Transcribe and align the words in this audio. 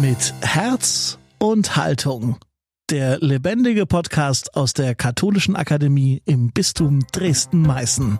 Mit 0.00 0.34
Herz 0.42 1.16
und 1.38 1.76
Haltung. 1.76 2.36
Der 2.90 3.18
lebendige 3.20 3.86
Podcast 3.86 4.54
aus 4.54 4.74
der 4.74 4.94
Katholischen 4.94 5.56
Akademie 5.56 6.20
im 6.26 6.52
Bistum 6.52 7.06
Dresden-Meißen. 7.12 8.18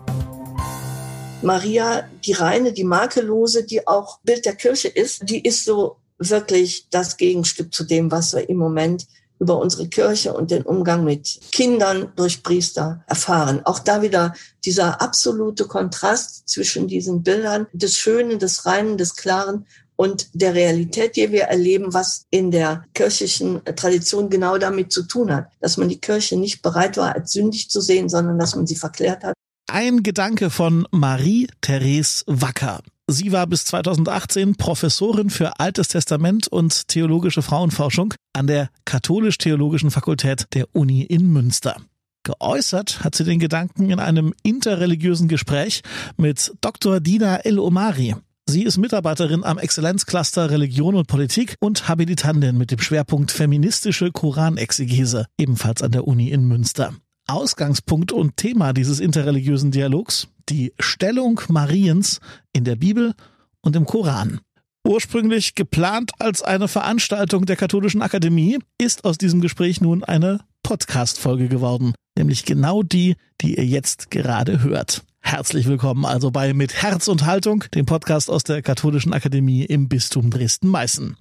Maria, 1.43 2.03
die 2.25 2.33
reine, 2.33 2.73
die 2.73 2.83
makellose, 2.83 3.63
die 3.63 3.85
auch 3.87 4.19
Bild 4.21 4.45
der 4.45 4.55
Kirche 4.55 4.87
ist, 4.87 5.29
die 5.29 5.43
ist 5.43 5.65
so 5.65 5.97
wirklich 6.17 6.87
das 6.89 7.17
Gegenstück 7.17 7.73
zu 7.73 7.83
dem, 7.83 8.09
was 8.09 8.33
wir 8.33 8.49
im 8.49 8.57
Moment 8.57 9.05
über 9.39 9.59
unsere 9.59 9.87
Kirche 9.87 10.33
und 10.33 10.49
den 10.49 10.63
Umgang 10.63 11.03
mit 11.03 11.39
Kindern 11.51 12.11
durch 12.15 12.41
Priester 12.41 13.03
erfahren. 13.07 13.61
Auch 13.65 13.79
da 13.79 14.01
wieder 14.01 14.33
dieser 14.65 14.99
absolute 15.01 15.65
Kontrast 15.65 16.49
zwischen 16.49 16.87
diesen 16.87 17.21
Bildern 17.21 17.67
des 17.71 17.97
Schönen, 17.97 18.39
des 18.39 18.65
Reinen, 18.65 18.97
des 18.97 19.15
Klaren 19.15 19.67
und 19.97 20.29
der 20.33 20.53
Realität, 20.53 21.17
die 21.17 21.31
wir 21.31 21.43
erleben, 21.43 21.93
was 21.93 22.25
in 22.29 22.51
der 22.51 22.85
kirchlichen 22.93 23.61
Tradition 23.75 24.29
genau 24.29 24.57
damit 24.57 24.93
zu 24.93 25.03
tun 25.03 25.33
hat, 25.33 25.47
dass 25.59 25.75
man 25.75 25.89
die 25.89 25.99
Kirche 25.99 26.37
nicht 26.37 26.61
bereit 26.61 26.95
war, 26.95 27.15
als 27.15 27.33
sündig 27.33 27.69
zu 27.69 27.81
sehen, 27.81 28.07
sondern 28.07 28.39
dass 28.39 28.55
man 28.55 28.65
sie 28.65 28.75
verklärt 28.75 29.25
hat. 29.25 29.33
Ein 29.69 30.03
Gedanke 30.03 30.49
von 30.49 30.87
Marie-Therese 30.91 32.23
Wacker. 32.27 32.81
Sie 33.09 33.31
war 33.31 33.47
bis 33.47 33.65
2018 33.65 34.55
Professorin 34.55 35.29
für 35.29 35.59
Altes 35.59 35.89
Testament 35.89 36.47
und 36.47 36.87
theologische 36.87 37.41
Frauenforschung 37.41 38.13
an 38.33 38.47
der 38.47 38.69
Katholisch-Theologischen 38.85 39.91
Fakultät 39.91 40.45
der 40.53 40.67
Uni 40.73 41.03
in 41.03 41.31
Münster. 41.31 41.77
Geäußert 42.23 43.03
hat 43.05 43.15
sie 43.15 43.23
den 43.23 43.39
Gedanken 43.39 43.89
in 43.89 43.99
einem 43.99 44.33
interreligiösen 44.43 45.29
Gespräch 45.29 45.81
mit 46.17 46.53
Dr. 46.59 46.99
Dina 46.99 47.37
El-Omari. 47.37 48.15
Sie 48.49 48.63
ist 48.63 48.77
Mitarbeiterin 48.77 49.43
am 49.43 49.57
Exzellenzcluster 49.57 50.49
Religion 50.49 50.95
und 50.95 51.07
Politik 51.07 51.55
und 51.59 51.89
Habilitantin 51.89 52.57
mit 52.57 52.71
dem 52.71 52.79
Schwerpunkt 52.79 53.29
feministische 53.29 54.09
Koranexegese, 54.13 55.25
ebenfalls 55.37 55.81
an 55.81 55.91
der 55.91 56.07
Uni 56.07 56.29
in 56.29 56.45
Münster. 56.45 56.95
Ausgangspunkt 57.27 58.13
und 58.13 58.37
Thema 58.37 58.71
dieses 58.71 59.01
interreligiösen 59.01 59.71
Dialogs 59.71 60.29
die 60.47 60.71
Stellung 60.79 61.41
Mariens 61.49 62.21
in 62.53 62.63
der 62.63 62.77
Bibel 62.77 63.15
und 63.59 63.75
im 63.75 63.85
Koran. 63.85 64.39
Ursprünglich 64.87 65.53
geplant 65.53 66.11
als 66.19 66.41
eine 66.41 66.69
Veranstaltung 66.69 67.45
der 67.45 67.57
Katholischen 67.57 68.01
Akademie, 68.01 68.59
ist 68.81 69.03
aus 69.03 69.17
diesem 69.17 69.41
Gespräch 69.41 69.81
nun 69.81 70.05
eine 70.05 70.39
Podcast-Folge 70.63 71.49
geworden, 71.49 71.93
nämlich 72.17 72.45
genau 72.45 72.81
die, 72.81 73.17
die 73.41 73.57
ihr 73.57 73.65
jetzt 73.65 74.09
gerade 74.09 74.63
hört. 74.63 75.03
Herzlich 75.29 75.67
willkommen 75.67 76.05
also 76.05 76.31
bei 76.31 76.53
Mit 76.53 76.81
Herz 76.81 77.09
und 77.09 77.25
Haltung, 77.25 77.65
dem 77.75 77.85
Podcast 77.85 78.31
aus 78.31 78.45
der 78.45 78.61
Katholischen 78.61 79.11
Akademie 79.11 79.65
im 79.65 79.89
Bistum 79.89 80.29
Dresden-Meißen. 80.29 81.17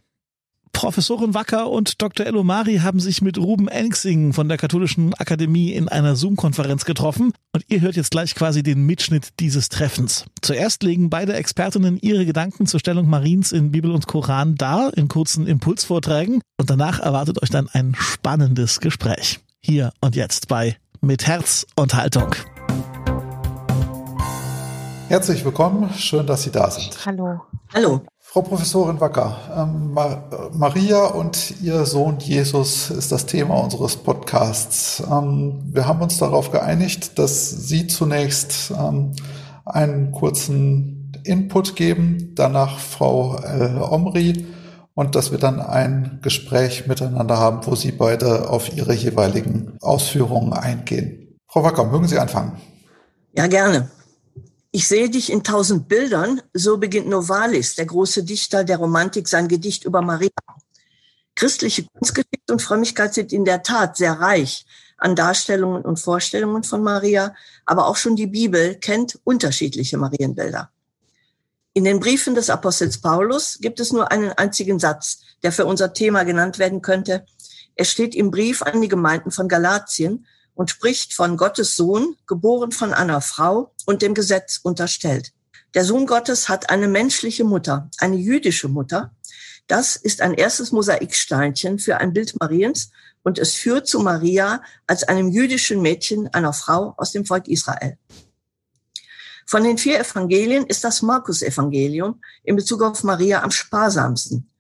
Professorin 0.73 1.35
Wacker 1.35 1.69
und 1.69 2.01
Dr. 2.01 2.25
Elomari 2.25 2.77
haben 2.77 3.01
sich 3.01 3.21
mit 3.21 3.37
Ruben 3.37 3.67
Ensing 3.67 4.33
von 4.33 4.49
der 4.49 4.59
Katholischen 4.59 5.13
Akademie 5.15 5.73
in 5.73 5.89
einer 5.89 6.15
Zoom-Konferenz 6.15 6.85
getroffen 6.85 7.33
und 7.53 7.65
ihr 7.67 7.81
hört 7.81 7.97
jetzt 7.97 8.13
gleich 8.13 8.37
quasi 8.37 8.63
den 8.63 8.87
Mitschnitt 8.87 9.41
dieses 9.41 9.71
Treffens. 9.71 10.25
Zuerst 10.41 10.85
legen 10.85 11.11
beide 11.11 11.35
Expertinnen 11.35 11.99
ihre 12.01 12.25
Gedanken 12.25 12.67
zur 12.67 12.79
Stellung 12.79 13.11
Mariens 13.11 13.51
in 13.51 13.73
Bibel 13.73 13.91
und 13.91 14.07
Koran 14.07 14.55
dar, 14.55 14.97
in 14.97 15.09
kurzen 15.09 15.49
Impulsvorträgen 15.49 16.43
und 16.61 16.71
danach 16.71 17.01
erwartet 17.01 17.43
euch 17.43 17.51
dann 17.51 17.69
ein 17.73 17.97
spannendes 17.99 18.79
Gespräch. 18.79 19.41
Hier 19.61 19.93
und 20.01 20.15
jetzt 20.15 20.47
bei 20.47 20.77
Mit 21.01 21.27
Herz 21.27 21.67
und 21.75 21.95
Haltung. 21.95 22.37
Herzlich 25.09 25.45
willkommen, 25.45 25.89
schön, 25.95 26.27
dass 26.27 26.43
Sie 26.43 26.51
da 26.51 26.69
sind. 26.69 27.07
Hallo. 27.07 27.41
Hallo. 27.73 28.01
Frau 28.19 28.43
Professorin 28.43 29.01
Wacker, 29.01 29.37
ähm, 29.57 29.97
Maria 30.53 31.05
und 31.07 31.61
ihr 31.63 31.87
Sohn 31.87 32.19
Jesus 32.19 32.91
ist 32.91 33.13
das 33.13 33.25
Thema 33.25 33.55
unseres 33.55 33.97
Podcasts. 33.97 35.01
Ähm, 35.09 35.63
wir 35.73 35.87
haben 35.87 36.03
uns 36.03 36.19
darauf 36.19 36.51
geeinigt, 36.51 37.21
dass 37.21 37.51
Sie 37.51 37.87
zunächst 37.87 38.73
ähm, 38.73 39.13
einen 39.65 40.11
kurzen 40.11 41.13
Input 41.23 41.77
geben, 41.77 42.33
danach 42.35 42.81
Frau 42.81 43.37
El 43.37 43.79
Omri 43.81 44.45
und 44.95 45.15
dass 45.15 45.31
wir 45.31 45.39
dann 45.39 45.61
ein 45.61 46.19
Gespräch 46.21 46.89
miteinander 46.89 47.39
haben, 47.39 47.65
wo 47.65 47.77
Sie 47.77 47.93
beide 47.93 48.51
auf 48.51 48.77
Ihre 48.77 48.93
jeweiligen 48.93 49.79
Ausführungen 49.81 50.53
eingehen. 50.53 51.39
Frau 51.47 51.63
Wacker, 51.63 51.85
mögen 51.85 52.09
Sie 52.09 52.19
anfangen? 52.19 52.61
Ja, 53.37 53.47
gerne. 53.47 53.89
Ich 54.77 54.89
sehe 54.89 55.09
dich 55.09 55.33
in 55.33 55.43
tausend 55.43 55.89
Bildern, 55.89 56.43
so 56.53 56.77
beginnt 56.77 57.09
Novalis, 57.09 57.77
der 57.77 57.87
große 57.87 58.25
Dichter 58.25 58.63
der 58.63 58.77
Romantik, 58.77 59.27
sein 59.27 59.49
Gedicht 59.49 59.85
über 59.85 60.03
Maria. 60.03 60.29
Christliche 61.35 61.87
Kunstgeschichte 61.87 62.53
und 62.53 62.61
Frömmigkeit 62.61 63.15
sind 63.15 63.33
in 63.33 63.47
der 63.47 63.63
Tat 63.63 63.97
sehr 63.97 64.21
reich 64.21 64.67
an 64.99 65.17
Darstellungen 65.17 65.81
und 65.81 65.99
Vorstellungen 65.99 66.63
von 66.63 66.83
Maria, 66.83 67.35
aber 67.65 67.87
auch 67.87 67.97
schon 67.97 68.17
die 68.17 68.27
Bibel 68.27 68.75
kennt 68.75 69.19
unterschiedliche 69.25 69.97
Marienbilder. 69.97 70.71
In 71.73 71.85
den 71.85 71.99
Briefen 71.99 72.35
des 72.35 72.51
Apostels 72.51 72.99
Paulus 72.99 73.57
gibt 73.63 73.81
es 73.81 73.95
nur 73.95 74.13
einen 74.13 74.33
einzigen 74.33 74.79
Satz, 74.79 75.21
der 75.43 75.53
für 75.53 75.65
unser 75.65 75.95
Thema 75.95 76.25
genannt 76.25 76.59
werden 76.59 76.83
könnte. 76.83 77.25
Er 77.77 77.87
steht 77.87 78.15
im 78.15 78.31
Brief 78.31 78.61
an 78.61 78.83
die 78.83 78.89
Gemeinden 78.89 79.31
von 79.31 79.49
Galatien 79.49 80.27
und 80.57 80.71
spricht 80.71 81.15
von 81.15 81.37
Gottes 81.37 81.77
Sohn, 81.77 82.17
geboren 82.27 82.73
von 82.73 82.93
einer 82.93 83.21
Frau 83.21 83.73
und 83.85 84.03
dem 84.03 84.15
Gesetz 84.15 84.59
unterstellt. 84.61 85.33
Der 85.75 85.85
Sohn 85.85 86.07
Gottes 86.07 86.49
hat 86.49 86.71
eine 86.71 86.89
menschliche 86.89 87.45
Mutter, 87.45 87.91
eine 87.99 88.17
jüdische 88.17 88.67
Mutter. 88.67 89.15
Das 89.69 89.95
ist 89.95 90.23
ein 90.23 90.35
erstes 90.35 90.73
Mosaiksteinchen 90.73 91.79
für 91.79 91.99
ein 91.99 92.13
Bild 92.13 92.35
Mariens 92.41 92.91
und 93.23 93.39
es 93.39 93.55
führt 93.55 93.87
zu 93.87 94.01
Maria 94.01 94.63
als 94.87 95.05
einem 95.05 95.29
jüdischen 95.29 95.83
Mädchen, 95.83 96.29
einer 96.29 96.53
Frau 96.53 96.95
aus 96.97 97.13
dem 97.13 97.27
Volk 97.27 97.47
Israel. 97.49 97.99
Von 99.45 99.63
den 99.63 99.79
vier 99.79 100.01
Evangelien 100.01 100.67
ist 100.67 100.83
das 100.83 101.03
Markus-Evangelium 101.03 102.21
in 102.43 102.57
Bezug 102.57 102.83
auf 102.83 103.05
Maria 103.05 103.43
am 103.43 103.51
sparsamsten. 103.51 104.51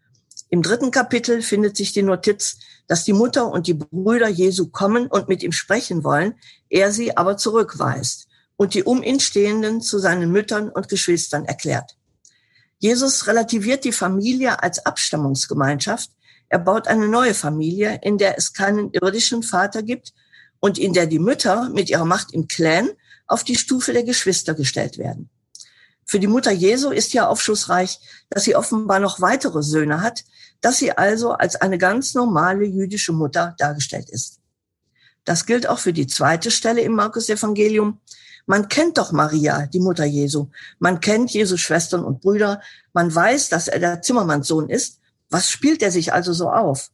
Im 0.49 0.62
dritten 0.62 0.91
Kapitel 0.91 1.43
findet 1.43 1.77
sich 1.77 1.93
die 1.93 2.03
Notiz, 2.03 2.59
dass 2.87 3.05
die 3.05 3.12
Mutter 3.12 3.49
und 3.51 3.67
die 3.67 3.75
Brüder 3.75 4.29
Jesu 4.29 4.69
kommen 4.69 5.09
und 5.09 5.29
mit 5.29 5.43
ihm 5.43 5.53
sprechen 5.53 6.05
wollen, 6.05 6.34
er 6.69 6.93
sie 6.93 7.17
aber 7.17 7.37
zurückweist 7.37 8.29
und 8.56 8.75
die 8.75 8.85
um 8.85 9.03
ihn 9.03 9.21
Stehenden 9.21 9.81
zu 9.81 9.99
seinen 9.99 10.31
Müttern 10.31 10.69
und 10.69 10.89
Geschwistern 10.89 11.45
erklärt. 11.45 11.97
Jesus 12.79 13.27
relativiert 13.27 13.85
die 13.85 13.93
Familie 13.93 14.62
als 14.62 14.85
Abstammungsgemeinschaft. 14.85 16.11
Er 16.49 16.59
baut 16.59 16.87
eine 16.87 17.09
neue 17.09 17.35
Familie, 17.35 17.99
in 18.03 18.19
der 18.19 18.39
es 18.39 18.53
keinen 18.53 18.91
irdischen 18.93 19.43
Vater 19.43 19.83
gibt 19.83 20.12
und 20.61 20.79
in 20.79 20.93
der 20.93 21.06
die 21.06 21.19
Mütter 21.19 21.71
mit 21.71 21.91
ihrer 21.91 22.05
Macht 22.05 22.33
im 22.33 22.47
Clan 22.47 22.91
auf 23.27 23.43
die 23.45 23.56
Stufe 23.56 23.93
der 23.93 24.05
Geschwister 24.05 24.55
gestellt 24.55 24.99
werden. 24.99 25.29
Für 26.09 26.21
die 26.21 26.28
Mutter 26.28 26.53
Jesu 26.53 26.91
ist 26.91 27.12
ja 27.15 27.27
aufschlussreich, 27.27 27.99
dass 28.31 28.44
sie 28.44 28.55
offenbar 28.55 29.00
noch 29.00 29.21
weitere 29.21 29.62
Söhne 29.62 30.00
hat, 30.00 30.25
dass 30.61 30.78
sie 30.78 30.93
also 30.93 31.33
als 31.33 31.56
eine 31.56 31.78
ganz 31.78 32.15
normale 32.15 32.65
jüdische 32.65 33.12
Mutter 33.12 33.56
dargestellt 33.59 34.09
ist. 34.11 34.39
Das 35.25 35.47
gilt 35.47 35.69
auch 35.69 35.81
für 35.81 35.93
die 35.93 36.06
zweite 36.06 36.53
Stelle 36.53 36.83
im 36.83 36.93
Markus 36.93 37.28
Evangelium. 37.28 38.00
Man 38.47 38.69
kennt 38.69 38.99
doch 38.99 39.11
Maria, 39.11 39.67
die 39.67 39.81
Mutter 39.81 40.05
Jesu. 40.05 40.49
Man 40.78 41.00
kennt 41.00 41.33
Jesu 41.33 41.56
Schwestern 41.56 42.05
und 42.05 42.21
Brüder. 42.21 42.62
Man 42.93 43.12
weiß, 43.12 43.49
dass 43.49 43.67
er 43.67 43.81
der 43.81 44.00
Zimmermannssohn 44.00 44.69
ist. 44.69 45.00
Was 45.28 45.50
spielt 45.50 45.83
er 45.83 45.91
sich 45.91 46.12
also 46.12 46.33
so 46.33 46.49
auf? 46.49 46.93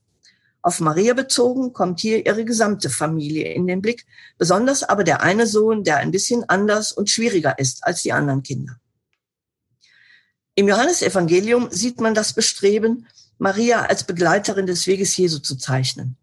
Auf 0.63 0.81
Maria 0.81 1.13
bezogen 1.13 1.75
kommt 1.75 2.01
hier 2.01 2.25
ihre 2.25 2.47
gesamte 2.47 2.89
Familie 2.89 3.53
in 3.53 3.67
den 3.67 3.83
Blick, 3.83 4.07
besonders 4.39 4.83
aber 4.85 5.05
der 5.05 5.21
eine 5.21 5.47
Sohn, 5.47 5.85
der 5.85 5.99
ein 5.99 6.13
bisschen 6.13 6.49
anders 6.49 6.93
und 6.93 7.11
schwieriger 7.11 7.59
ist 7.59 7.85
als 7.85 8.01
die 8.01 8.13
anderen 8.13 8.43
Kinder. 8.43 8.77
Im 10.55 10.69
Johannesevangelium 10.69 11.69
sieht 11.71 12.01
man 12.01 12.15
das 12.15 12.35
Bestreben, 12.35 13.07
Maria 13.39 13.87
als 13.87 14.05
Begleiterin 14.05 14.67
des 14.67 14.87
Weges 14.87 15.17
Jesu 15.17 15.39
zu 15.39 15.57
zeichnen. 15.57 16.17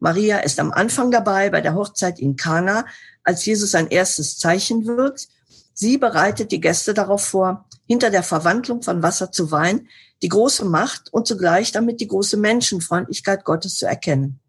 Maria 0.00 0.38
ist 0.38 0.58
am 0.58 0.72
Anfang 0.72 1.12
dabei 1.12 1.50
bei 1.50 1.60
der 1.60 1.74
Hochzeit 1.74 2.18
in 2.18 2.36
Kana, 2.36 2.84
als 3.22 3.46
Jesus 3.46 3.70
sein 3.70 3.86
erstes 3.86 4.38
Zeichen 4.38 4.86
wirkt. 4.86 5.28
Sie 5.72 5.98
bereitet 5.98 6.50
die 6.50 6.60
Gäste 6.60 6.94
darauf 6.94 7.24
vor, 7.24 7.64
hinter 7.86 8.10
der 8.10 8.24
Verwandlung 8.24 8.82
von 8.82 9.02
Wasser 9.02 9.30
zu 9.30 9.52
Wein 9.52 9.88
die 10.22 10.28
große 10.28 10.64
Macht 10.64 11.12
und 11.12 11.28
zugleich 11.28 11.70
damit 11.70 12.00
die 12.00 12.08
große 12.08 12.36
Menschenfreundlichkeit 12.36 13.44
Gottes 13.44 13.76
zu 13.76 13.86
erkennen. 13.86 14.40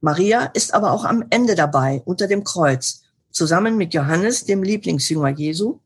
Maria 0.00 0.46
ist 0.54 0.74
aber 0.74 0.90
auch 0.90 1.04
am 1.04 1.24
Ende 1.30 1.54
dabei, 1.54 2.02
unter 2.04 2.26
dem 2.26 2.42
Kreuz, 2.44 3.02
zusammen 3.30 3.76
mit 3.76 3.94
Johannes, 3.94 4.44
dem 4.44 4.62
Lieblingsjünger 4.62 5.30
Jesu. 5.30 5.78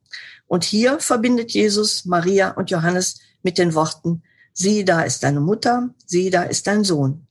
Und 0.50 0.64
hier 0.64 0.99
verbindet 0.99 1.52
Jesus 1.52 2.06
Maria 2.06 2.50
und 2.50 2.73
Johannes 2.73 3.20
mit 3.44 3.56
den 3.56 3.73
Worten, 3.73 4.25
sieh, 4.52 4.85
da 4.85 5.02
ist 5.02 5.23
deine 5.23 5.38
Mutter, 5.38 5.91
sieh, 6.06 6.29
da 6.29 6.43
ist 6.43 6.67
dein 6.67 6.82
Sohn. 6.82 7.29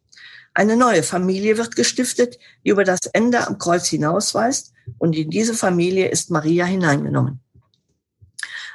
Eine 0.54 0.77
neue 0.77 1.04
Familie 1.04 1.57
wird 1.57 1.75
gestiftet, 1.75 2.39
die 2.63 2.69
über 2.69 2.86
das 2.86 3.01
Ende 3.12 3.45
am 3.45 3.57
Kreuz 3.57 3.88
hinausweist, 3.89 4.71
und 5.00 5.18
in 5.18 5.30
diese 5.30 5.54
Familie 5.54 6.07
ist 6.07 6.31
Maria 6.31 6.63
hineingenommen. 6.63 7.42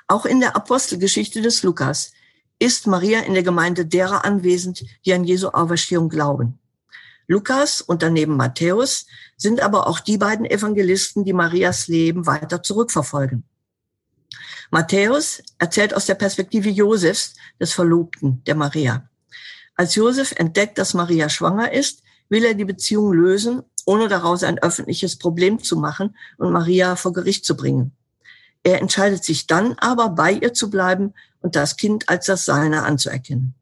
Auch 0.09 0.27
in 0.27 0.41
der 0.41 0.57
Apostelgeschichte 0.57 1.41
des 1.41 1.63
Lukas 1.63 2.13
ist 2.59 2.87
Maria 2.87 3.21
in 3.21 3.33
der 3.33 3.45
Gemeinde 3.45 3.87
derer 3.87 4.27
anwesend, 4.27 4.85
die 5.07 5.15
an 5.15 5.25
Jesu 5.25 5.49
Auferstehung 5.49 6.11
glauben. 6.11 6.59
Lukas 7.27 7.81
und 7.81 8.03
daneben 8.03 8.37
Matthäus 8.37 9.07
sind 9.39 9.63
aber 9.63 9.87
auch 9.87 10.01
die 10.01 10.19
beiden 10.19 10.45
Evangelisten, 10.45 11.25
die 11.25 11.33
Marias 11.33 11.89
Leben 11.89 12.27
weiter 12.27 12.63
zurückverfolgen. 12.63 13.45
Matthäus 14.71 15.43
erzählt 15.59 15.95
aus 15.95 16.07
der 16.07 16.15
Perspektive 16.15 16.69
Josefs, 16.69 17.35
des 17.61 17.73
Verlobten 17.73 18.43
der 18.45 18.55
Maria. 18.55 19.09
Als 19.77 19.95
Josef 19.95 20.33
entdeckt, 20.33 20.79
dass 20.79 20.95
Maria 20.95 21.29
schwanger 21.29 21.73
ist, 21.73 22.03
will 22.29 22.45
er 22.45 22.55
die 22.55 22.65
Beziehung 22.65 23.13
lösen, 23.13 23.63
ohne 23.87 24.09
daraus 24.09 24.43
ein 24.43 24.59
öffentliches 24.59 25.17
Problem 25.19 25.63
zu 25.63 25.77
machen 25.77 26.17
und 26.39 26.53
Maria 26.53 26.97
vor 26.97 27.13
Gericht 27.13 27.45
zu 27.45 27.57
bringen. 27.57 27.93
Er 28.63 28.81
entscheidet 28.81 29.25
sich 29.25 29.47
dann 29.47 29.75
aber, 29.75 30.09
bei 30.09 30.33
ihr 30.33 30.55
zu 30.55 30.71
bleiben 30.71 31.13
und 31.41 31.55
das 31.55 31.77
Kind 31.77 32.09
als 32.09 32.27
das 32.27 32.47
Seine 32.47 32.85
anzuerkennen. 32.85 33.55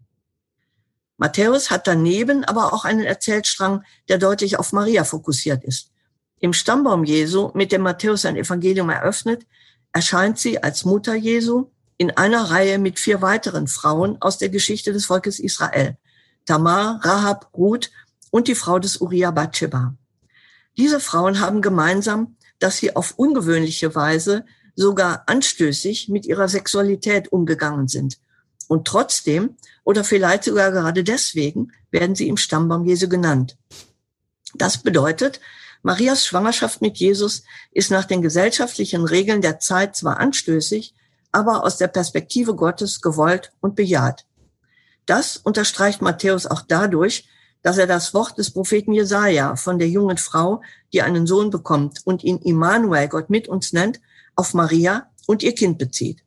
Matthäus 1.16 1.70
hat 1.70 1.86
daneben 1.86 2.44
aber 2.44 2.72
auch 2.72 2.84
einen 2.84 3.04
Erzählstrang, 3.04 3.84
der 4.08 4.18
deutlich 4.18 4.58
auf 4.58 4.72
Maria 4.72 5.04
fokussiert 5.04 5.64
ist. 5.64 5.90
Im 6.38 6.52
Stammbaum 6.52 7.04
Jesu, 7.04 7.50
mit 7.54 7.72
dem 7.72 7.82
Matthäus 7.82 8.22
sein 8.22 8.36
Evangelium 8.36 8.90
eröffnet, 8.90 9.46
erscheint 9.92 10.38
sie 10.38 10.62
als 10.62 10.84
Mutter 10.84 11.14
Jesu 11.14 11.70
in 11.98 12.10
einer 12.10 12.50
Reihe 12.50 12.78
mit 12.78 12.98
vier 12.98 13.22
weiteren 13.22 13.68
Frauen 13.68 14.16
aus 14.20 14.38
der 14.38 14.48
Geschichte 14.48 14.92
des 14.92 15.06
Volkes 15.06 15.38
Israel. 15.38 15.96
Tamar, 16.46 17.00
Rahab, 17.04 17.50
Ruth 17.54 17.90
und 18.30 18.48
die 18.48 18.54
Frau 18.54 18.78
des 18.78 18.96
Uriah 19.00 19.30
Bathsheba. 19.30 19.94
Diese 20.76 21.00
Frauen 21.00 21.40
haben 21.40 21.60
gemeinsam, 21.60 22.36
dass 22.58 22.78
sie 22.78 22.96
auf 22.96 23.14
ungewöhnliche 23.16 23.94
Weise 23.94 24.44
sogar 24.74 25.24
anstößig 25.26 26.08
mit 26.08 26.26
ihrer 26.26 26.48
Sexualität 26.48 27.30
umgegangen 27.30 27.88
sind. 27.88 28.18
Und 28.68 28.86
trotzdem, 28.86 29.56
oder 29.84 30.02
vielleicht 30.02 30.44
sogar 30.44 30.72
gerade 30.72 31.04
deswegen, 31.04 31.72
werden 31.90 32.14
sie 32.14 32.28
im 32.28 32.36
Stammbaum 32.36 32.86
Jesu 32.86 33.08
genannt. 33.08 33.58
Das 34.54 34.78
bedeutet, 34.78 35.40
Marias 35.82 36.24
Schwangerschaft 36.24 36.80
mit 36.80 36.98
Jesus 36.98 37.42
ist 37.72 37.90
nach 37.90 38.04
den 38.04 38.22
gesellschaftlichen 38.22 39.04
Regeln 39.04 39.42
der 39.42 39.58
Zeit 39.58 39.96
zwar 39.96 40.20
anstößig, 40.20 40.94
aber 41.32 41.64
aus 41.64 41.76
der 41.76 41.88
Perspektive 41.88 42.54
Gottes 42.54 43.00
gewollt 43.00 43.52
und 43.60 43.74
bejaht. 43.74 44.26
Das 45.06 45.36
unterstreicht 45.36 46.00
Matthäus 46.00 46.46
auch 46.46 46.62
dadurch, 46.66 47.28
dass 47.62 47.78
er 47.78 47.86
das 47.86 48.14
Wort 48.14 48.38
des 48.38 48.52
Propheten 48.52 48.92
Jesaja 48.92 49.56
von 49.56 49.78
der 49.78 49.88
jungen 49.88 50.18
Frau, 50.18 50.62
die 50.92 51.02
einen 51.02 51.26
Sohn 51.26 51.50
bekommt 51.50 52.00
und 52.04 52.22
ihn 52.22 52.38
Immanuel, 52.38 53.08
Gott 53.08 53.30
mit 53.30 53.48
uns 53.48 53.72
nennt, 53.72 54.00
auf 54.36 54.54
Maria 54.54 55.10
und 55.26 55.42
ihr 55.42 55.54
Kind 55.54 55.78
bezieht. 55.78 56.22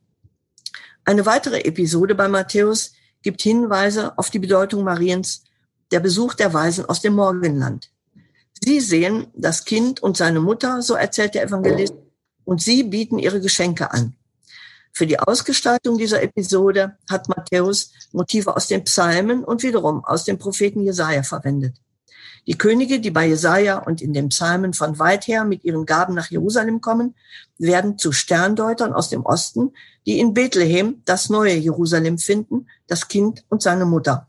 Eine 1.04 1.24
weitere 1.24 1.60
Episode 1.60 2.14
bei 2.14 2.28
Matthäus 2.28 2.92
gibt 3.22 3.40
Hinweise 3.42 4.16
auf 4.18 4.30
die 4.30 4.38
Bedeutung 4.38 4.84
Mariens, 4.84 5.44
der 5.92 6.00
Besuch 6.00 6.34
der 6.34 6.52
Weisen 6.52 6.84
aus 6.86 7.00
dem 7.00 7.14
Morgenland. 7.14 7.90
Sie 8.62 8.80
sehen 8.80 9.28
das 9.34 9.64
Kind 9.64 10.02
und 10.02 10.16
seine 10.16 10.40
Mutter, 10.40 10.82
so 10.82 10.94
erzählt 10.94 11.34
der 11.34 11.44
Evangelist, 11.44 11.94
und 12.44 12.62
sie 12.62 12.84
bieten 12.84 13.18
ihre 13.18 13.40
Geschenke 13.40 13.90
an. 13.90 14.14
Für 14.92 15.06
die 15.06 15.18
Ausgestaltung 15.18 15.98
dieser 15.98 16.22
Episode 16.22 16.96
hat 17.10 17.28
Matthäus 17.28 17.92
Motive 18.12 18.56
aus 18.56 18.68
den 18.68 18.84
Psalmen 18.84 19.44
und 19.44 19.62
wiederum 19.62 20.02
aus 20.04 20.24
dem 20.24 20.38
Propheten 20.38 20.80
Jesaja 20.80 21.22
verwendet. 21.22 21.76
Die 22.46 22.56
Könige, 22.56 23.00
die 23.00 23.10
bei 23.10 23.26
Jesaja 23.26 23.78
und 23.78 24.00
in 24.00 24.12
den 24.12 24.28
Psalmen 24.28 24.72
von 24.72 24.98
weit 24.98 25.26
her 25.26 25.44
mit 25.44 25.64
ihren 25.64 25.84
Gaben 25.84 26.14
nach 26.14 26.30
Jerusalem 26.30 26.80
kommen, 26.80 27.14
werden 27.58 27.98
zu 27.98 28.12
Sterndeutern 28.12 28.92
aus 28.92 29.10
dem 29.10 29.26
Osten, 29.26 29.72
die 30.06 30.20
in 30.20 30.32
Bethlehem 30.32 31.02
das 31.04 31.28
neue 31.28 31.54
Jerusalem 31.54 32.18
finden, 32.18 32.68
das 32.86 33.08
Kind 33.08 33.44
und 33.48 33.62
seine 33.62 33.84
Mutter. 33.84 34.28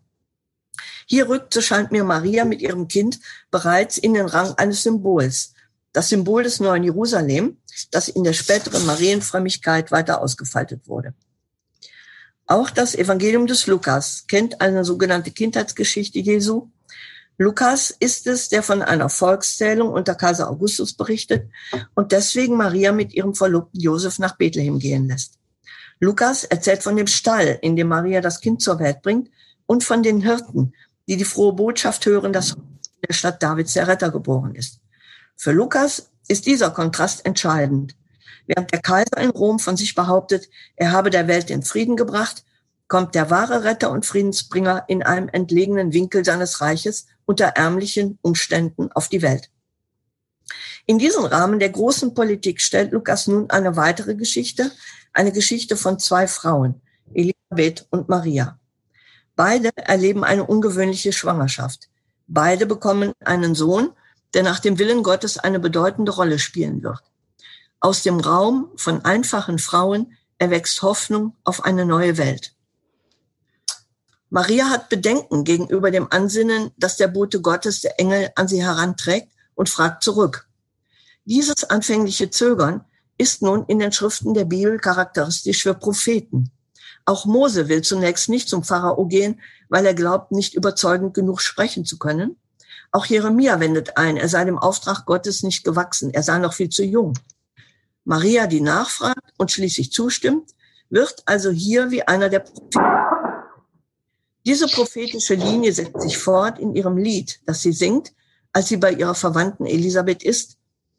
Hier 1.09 1.29
rückt, 1.29 1.53
so 1.53 1.61
scheint 1.61 1.91
mir 1.93 2.03
Maria 2.03 2.43
mit 2.43 2.61
ihrem 2.61 2.89
Kind 2.89 3.21
bereits 3.49 3.97
in 3.97 4.13
den 4.13 4.25
Rang 4.25 4.53
eines 4.57 4.83
Symbols, 4.83 5.53
das 5.93 6.09
Symbol 6.09 6.43
des 6.43 6.59
neuen 6.59 6.83
Jerusalem, 6.83 7.57
das 7.91 8.09
in 8.09 8.25
der 8.25 8.33
späteren 8.33 8.85
Marienfrömmigkeit 8.85 9.89
weiter 9.91 10.21
ausgefaltet 10.21 10.85
wurde. 10.87 11.13
Auch 12.45 12.69
das 12.69 12.93
Evangelium 12.93 13.47
des 13.47 13.67
Lukas 13.67 14.25
kennt 14.27 14.59
eine 14.59 14.83
sogenannte 14.83 15.31
Kindheitsgeschichte 15.31 16.19
Jesu. 16.19 16.67
Lukas 17.37 17.91
ist 17.91 18.27
es, 18.27 18.49
der 18.49 18.61
von 18.61 18.81
einer 18.81 19.09
Volkszählung 19.09 19.89
unter 19.89 20.13
Kaiser 20.13 20.49
Augustus 20.49 20.93
berichtet 20.93 21.49
und 21.95 22.11
deswegen 22.11 22.57
Maria 22.57 22.91
mit 22.91 23.13
ihrem 23.13 23.33
Verlobten 23.33 23.79
Josef 23.79 24.19
nach 24.19 24.35
Bethlehem 24.35 24.77
gehen 24.77 25.07
lässt. 25.07 25.35
Lukas 26.01 26.43
erzählt 26.43 26.83
von 26.83 26.97
dem 26.97 27.07
Stall, 27.07 27.59
in 27.61 27.77
dem 27.77 27.87
Maria 27.87 28.19
das 28.19 28.41
Kind 28.41 28.61
zur 28.61 28.79
Welt 28.79 29.01
bringt 29.01 29.29
und 29.65 29.83
von 29.83 30.03
den 30.03 30.21
Hirten, 30.21 30.73
die 31.07 31.17
die 31.17 31.25
frohe 31.25 31.53
Botschaft 31.53 32.05
hören, 32.05 32.33
dass 32.33 32.53
in 32.53 32.79
der 33.07 33.13
Stadt 33.13 33.41
Davids 33.41 33.73
der 33.73 33.87
Retter 33.87 34.11
geboren 34.11 34.55
ist. 34.55 34.79
Für 35.35 35.51
Lukas 35.51 36.09
ist 36.27 36.45
dieser 36.45 36.71
Kontrast 36.71 37.25
entscheidend. 37.25 37.95
Während 38.45 38.71
der 38.71 38.81
Kaiser 38.81 39.17
in 39.17 39.29
Rom 39.29 39.59
von 39.59 39.77
sich 39.77 39.93
behauptet, 39.95 40.49
er 40.75 40.91
habe 40.91 41.09
der 41.09 41.27
Welt 41.27 41.49
den 41.49 41.63
Frieden 41.63 41.95
gebracht, 41.95 42.43
kommt 42.87 43.15
der 43.15 43.29
wahre 43.29 43.63
Retter 43.63 43.91
und 43.91 44.05
Friedensbringer 44.05 44.85
in 44.87 45.03
einem 45.03 45.27
entlegenen 45.29 45.93
Winkel 45.93 46.23
seines 46.23 46.61
Reiches 46.61 47.07
unter 47.25 47.47
ärmlichen 47.47 48.17
Umständen 48.21 48.91
auf 48.93 49.09
die 49.09 49.21
Welt. 49.21 49.51
In 50.85 50.97
diesem 50.97 51.25
Rahmen 51.25 51.59
der 51.59 51.69
großen 51.69 52.13
Politik 52.13 52.61
stellt 52.61 52.93
Lukas 52.93 53.27
nun 53.27 53.49
eine 53.49 53.75
weitere 53.75 54.15
Geschichte, 54.15 54.71
eine 55.11 55.33
Geschichte 55.33 55.75
von 55.75 55.99
zwei 55.99 56.27
Frauen, 56.27 56.81
Elisabeth 57.13 57.85
und 57.89 58.07
Maria. 58.07 58.57
Beide 59.37 59.69
erleben 59.77 60.23
eine 60.23 60.45
ungewöhnliche 60.45 61.13
Schwangerschaft. 61.13 61.89
Beide 62.25 62.65
bekommen 62.65 63.13
einen 63.23 63.53
Sohn, 63.53 63.91
der 64.33 64.41
nach 64.41 64.59
dem 64.59 64.79
Willen 64.79 65.03
Gottes 65.03 65.37
eine 65.37 65.59
bedeutende 65.59 66.11
Rolle 66.11 66.39
spielen 66.39 66.81
wird. 66.81 67.03
Aus 67.79 68.01
dem 68.01 68.19
Raum 68.19 68.71
von 68.77 69.05
einfachen 69.05 69.59
Frauen 69.59 70.13
erwächst 70.39 70.81
Hoffnung 70.81 71.35
auf 71.43 71.63
eine 71.63 71.85
neue 71.85 72.17
Welt. 72.17 72.55
Maria 74.31 74.71
hat 74.71 74.89
Bedenken 74.89 75.43
gegenüber 75.43 75.91
dem 75.91 76.11
Ansinnen, 76.11 76.71
dass 76.75 76.97
der 76.97 77.07
Bote 77.07 77.39
Gottes 77.39 77.81
der 77.81 77.99
Engel 77.99 78.31
an 78.35 78.47
sie 78.47 78.63
heranträgt 78.63 79.31
und 79.53 79.69
fragt 79.69 80.01
zurück. 80.01 80.49
Dieses 81.25 81.63
anfängliche 81.63 82.31
Zögern 82.31 82.85
ist 83.19 83.43
nun 83.43 83.65
in 83.67 83.77
den 83.77 83.91
Schriften 83.91 84.33
der 84.33 84.45
Bibel 84.45 84.79
charakteristisch 84.79 85.61
für 85.61 85.75
Propheten. 85.75 86.51
Auch 87.07 87.25
Mose 87.25 87.69
will 87.69 87.83
zunächst 87.83 88.27
nicht 88.27 88.49
zum 88.49 88.65
Pharao 88.65 89.05
gehen, 89.05 89.39
weil 89.69 89.85
er 89.85 89.93
glaubt, 89.93 90.33
nicht 90.33 90.53
überzeugend 90.55 91.13
genug 91.13 91.39
sprechen 91.39 91.85
zu 91.85 91.97
können. 91.97 92.35
Auch 92.91 93.05
Jeremia 93.05 93.61
wendet 93.61 93.95
ein, 93.95 94.17
er 94.17 94.27
sei 94.27 94.43
dem 94.43 94.57
Auftrag 94.57 95.05
Gottes 95.05 95.41
nicht 95.41 95.63
gewachsen, 95.63 96.13
er 96.13 96.21
sei 96.21 96.37
noch 96.37 96.51
viel 96.51 96.67
zu 96.67 96.83
jung. 96.83 97.13
Maria, 98.03 98.45
die 98.45 98.59
nachfragt 98.59 99.33
und 99.37 99.51
schließlich 99.51 99.93
zustimmt, 99.93 100.51
wird 100.89 101.23
also 101.25 101.49
hier 101.49 101.91
wie 101.91 102.03
einer 102.03 102.27
der 102.27 102.39
Propheten. 102.39 102.83
Diese 104.45 104.67
prophetische 104.67 105.35
Linie 105.35 105.71
setzt 105.71 106.01
sich 106.01 106.17
fort 106.17 106.59
in 106.59 106.75
ihrem 106.75 106.97
Lied, 106.97 107.39
das 107.45 107.61
sie 107.61 107.71
singt, 107.71 108.11
als 108.51 108.67
sie 108.67 108.77
bei 108.77 108.91
ihrer 108.91 109.15
Verwandten 109.15 109.65
Elisabeth 109.65 110.23
ist. 110.23 110.57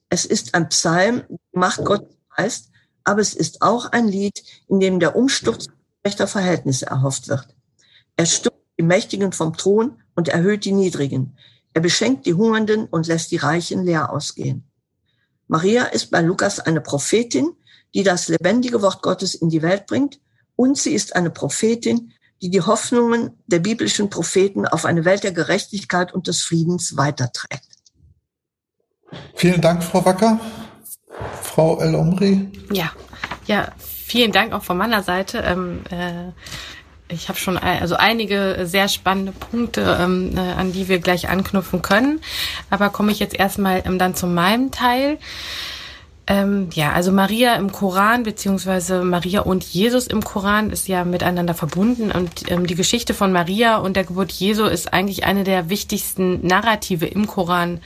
Es 0.08 0.24
ist 0.24 0.54
ein 0.54 0.70
Psalm, 0.70 1.24
Macht 1.52 1.84
Gottes 1.84 2.16
heißt, 2.34 2.70
aber 3.04 3.20
es 3.20 3.34
ist 3.34 3.60
auch 3.60 3.92
ein 3.92 4.08
Lied, 4.08 4.42
in 4.68 4.80
dem 4.80 5.00
der 5.00 5.14
Umsturz 5.14 5.68
gerechter 6.02 6.26
Verhältnisse 6.26 6.86
erhofft 6.86 7.28
wird. 7.28 7.48
Er 8.16 8.26
stürzt 8.26 8.56
die 8.78 8.84
Mächtigen 8.84 9.32
vom 9.32 9.56
Thron 9.56 10.02
und 10.14 10.28
erhöht 10.28 10.64
die 10.64 10.72
Niedrigen. 10.72 11.36
Er 11.74 11.80
beschenkt 11.80 12.26
die 12.26 12.34
Hungernden 12.34 12.86
und 12.86 13.06
lässt 13.06 13.30
die 13.30 13.36
Reichen 13.36 13.84
leer 13.84 14.12
ausgehen. 14.12 14.64
Maria 15.46 15.84
ist 15.84 16.10
bei 16.10 16.20
Lukas 16.20 16.60
eine 16.60 16.80
Prophetin, 16.80 17.52
die 17.94 18.02
das 18.02 18.28
lebendige 18.28 18.82
Wort 18.82 19.02
Gottes 19.02 19.34
in 19.34 19.48
die 19.48 19.62
Welt 19.62 19.86
bringt, 19.86 20.20
und 20.56 20.76
sie 20.76 20.92
ist 20.92 21.14
eine 21.14 21.30
Prophetin, 21.30 22.12
die 22.42 22.50
die 22.50 22.60
Hoffnungen 22.60 23.30
der 23.46 23.60
biblischen 23.60 24.10
Propheten 24.10 24.66
auf 24.66 24.84
eine 24.84 25.04
Welt 25.04 25.24
der 25.24 25.32
Gerechtigkeit 25.32 26.12
und 26.12 26.26
des 26.26 26.42
Friedens 26.42 26.96
weiterträgt. 26.96 27.68
Vielen 29.34 29.60
Dank, 29.60 29.82
Frau 29.82 30.04
Wacker. 30.04 30.38
Frau 31.42 31.80
El 31.80 31.94
Omri. 31.94 32.50
Ja, 32.72 32.92
ja, 33.46 33.72
vielen 34.08 34.32
Dank 34.32 34.52
auch 34.52 34.64
von 34.64 34.76
meiner 34.76 35.02
Seite. 35.02 35.38
Ähm, 35.38 35.80
äh, 35.90 36.32
ich 37.10 37.28
habe 37.28 37.38
schon 37.38 37.56
also 37.56 37.94
einige 37.96 38.60
sehr 38.64 38.88
spannende 38.88 39.32
Punkte, 39.32 39.98
ähm, 40.00 40.36
äh, 40.36 40.40
an 40.40 40.72
die 40.72 40.88
wir 40.88 40.98
gleich 40.98 41.28
anknüpfen 41.28 41.82
können. 41.82 42.20
Aber 42.70 42.90
komme 42.90 43.12
ich 43.12 43.18
jetzt 43.18 43.38
erstmal 43.38 43.82
ähm, 43.86 43.98
dann 43.98 44.14
zu 44.14 44.26
meinem 44.26 44.70
Teil. 44.70 45.18
Ähm, 46.26 46.68
ja, 46.74 46.92
also 46.92 47.10
Maria 47.10 47.54
im 47.54 47.72
Koran 47.72 48.22
beziehungsweise 48.22 49.02
Maria 49.02 49.40
und 49.40 49.64
Jesus 49.64 50.06
im 50.06 50.22
Koran 50.22 50.68
ist 50.68 50.86
ja 50.86 51.06
miteinander 51.06 51.54
verbunden 51.54 52.10
und 52.10 52.50
ähm, 52.50 52.66
die 52.66 52.74
Geschichte 52.74 53.14
von 53.14 53.32
Maria 53.32 53.78
und 53.78 53.96
der 53.96 54.04
Geburt 54.04 54.30
Jesu 54.30 54.66
ist 54.66 54.92
eigentlich 54.92 55.24
eine 55.24 55.42
der 55.42 55.70
wichtigsten 55.70 56.46
Narrative 56.46 57.06
im 57.06 57.26
Koran, 57.26 57.80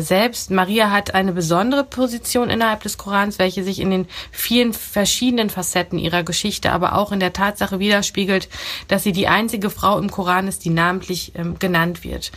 selbst. 0.00 0.50
Maria 0.50 0.90
hat 0.90 1.14
eine 1.14 1.32
besondere 1.32 1.84
Position 1.84 2.48
innerhalb 2.48 2.82
des 2.82 2.96
Korans, 2.96 3.38
welche 3.38 3.62
sich 3.62 3.80
in 3.80 3.90
den 3.90 4.06
vielen 4.30 4.72
verschiedenen 4.72 5.50
Facetten 5.50 5.98
ihrer 5.98 6.22
Geschichte, 6.22 6.72
aber 6.72 6.96
auch 6.96 7.12
in 7.12 7.20
der 7.20 7.32
Tatsache 7.34 7.78
widerspiegelt, 7.78 8.48
dass 8.88 9.02
sie 9.02 9.12
die 9.12 9.28
einzige 9.28 9.68
Frau 9.68 9.98
im 9.98 10.10
Koran 10.10 10.48
ist, 10.48 10.64
die 10.64 10.70
namentlich 10.70 11.32
ähm, 11.34 11.58
genannt 11.58 12.02
wird. 12.02 12.32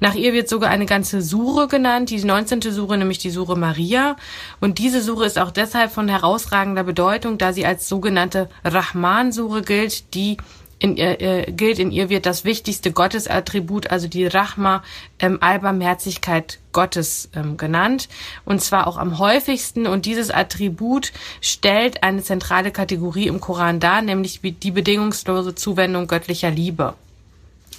Nach 0.00 0.14
ihr 0.14 0.32
wird 0.32 0.48
sogar 0.48 0.70
eine 0.70 0.86
ganze 0.86 1.22
Sure 1.22 1.66
genannt, 1.66 2.10
die 2.10 2.22
19. 2.22 2.62
Sure, 2.62 2.96
nämlich 2.96 3.18
die 3.18 3.30
Sure 3.30 3.58
Maria. 3.58 4.16
Und 4.60 4.78
diese 4.78 5.02
Sure 5.02 5.26
ist 5.26 5.38
auch 5.38 5.50
deshalb 5.50 5.90
von 5.90 6.08
herausragender 6.08 6.84
Bedeutung, 6.84 7.36
da 7.36 7.52
sie 7.52 7.66
als 7.66 7.88
sogenannte 7.88 8.48
Rahman-Sure 8.64 9.62
gilt, 9.62 10.14
die 10.14 10.36
in 10.82 10.96
ihr, 10.96 11.20
äh, 11.20 11.52
gilt, 11.52 11.78
in 11.78 11.92
ihr 11.92 12.08
wird 12.08 12.26
das 12.26 12.44
wichtigste 12.44 12.90
Gottesattribut, 12.90 13.90
also 13.90 14.08
die 14.08 14.26
Rachma, 14.26 14.82
ähm, 15.20 15.38
Allbarmherzigkeit 15.40 16.58
Gottes 16.72 17.30
ähm, 17.36 17.56
genannt. 17.56 18.08
Und 18.44 18.60
zwar 18.60 18.88
auch 18.88 18.96
am 18.96 19.18
häufigsten. 19.18 19.86
Und 19.86 20.06
dieses 20.06 20.32
Attribut 20.32 21.12
stellt 21.40 22.02
eine 22.02 22.22
zentrale 22.22 22.72
Kategorie 22.72 23.28
im 23.28 23.40
Koran 23.40 23.78
dar, 23.78 24.02
nämlich 24.02 24.40
die 24.42 24.70
bedingungslose 24.72 25.54
Zuwendung 25.54 26.08
göttlicher 26.08 26.50
Liebe. 26.50 26.94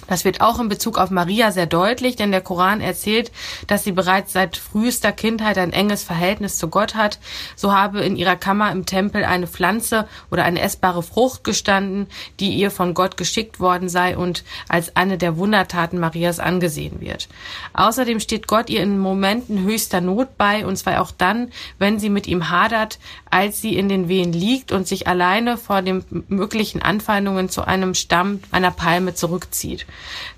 Das 0.06 0.24
wird 0.24 0.40
auch 0.40 0.60
in 0.60 0.68
Bezug 0.68 0.98
auf 0.98 1.10
Maria 1.10 1.50
sehr 1.50 1.66
deutlich, 1.66 2.16
denn 2.16 2.30
der 2.30 2.40
Koran 2.40 2.80
erzählt, 2.80 3.32
dass 3.66 3.84
sie 3.84 3.92
bereits 3.92 4.32
seit 4.32 4.56
frühester 4.56 5.12
Kindheit 5.12 5.58
ein 5.58 5.72
enges 5.72 6.02
Verhältnis 6.02 6.58
zu 6.58 6.68
Gott 6.68 6.94
hat. 6.94 7.18
So 7.56 7.72
habe 7.72 8.00
in 8.00 8.16
ihrer 8.16 8.36
Kammer 8.36 8.70
im 8.72 8.86
Tempel 8.86 9.24
eine 9.24 9.46
Pflanze 9.46 10.08
oder 10.30 10.44
eine 10.44 10.60
essbare 10.60 11.02
Frucht 11.02 11.44
gestanden, 11.44 12.06
die 12.40 12.50
ihr 12.50 12.70
von 12.70 12.94
Gott 12.94 13.16
geschickt 13.16 13.60
worden 13.60 13.88
sei 13.88 14.16
und 14.16 14.44
als 14.68 14.96
eine 14.96 15.18
der 15.18 15.36
Wundertaten 15.36 15.98
Marias 15.98 16.38
angesehen 16.38 17.00
wird. 17.00 17.28
Außerdem 17.72 18.20
steht 18.20 18.46
Gott 18.46 18.70
ihr 18.70 18.82
in 18.82 18.98
Momenten 18.98 19.64
höchster 19.64 20.00
Not 20.00 20.36
bei, 20.36 20.66
und 20.66 20.76
zwar 20.76 21.00
auch 21.00 21.10
dann, 21.10 21.50
wenn 21.78 21.98
sie 21.98 22.10
mit 22.10 22.26
ihm 22.26 22.50
hadert, 22.50 22.98
als 23.30 23.60
sie 23.60 23.76
in 23.76 23.88
den 23.88 24.08
Wehen 24.08 24.32
liegt 24.32 24.72
und 24.72 24.86
sich 24.86 25.08
alleine 25.08 25.56
vor 25.56 25.82
den 25.82 26.04
möglichen 26.28 26.82
Anfeindungen 26.82 27.48
zu 27.48 27.62
einem 27.62 27.94
Stamm 27.94 28.40
einer 28.50 28.70
Palme 28.70 29.14
zurückzieht. 29.14 29.86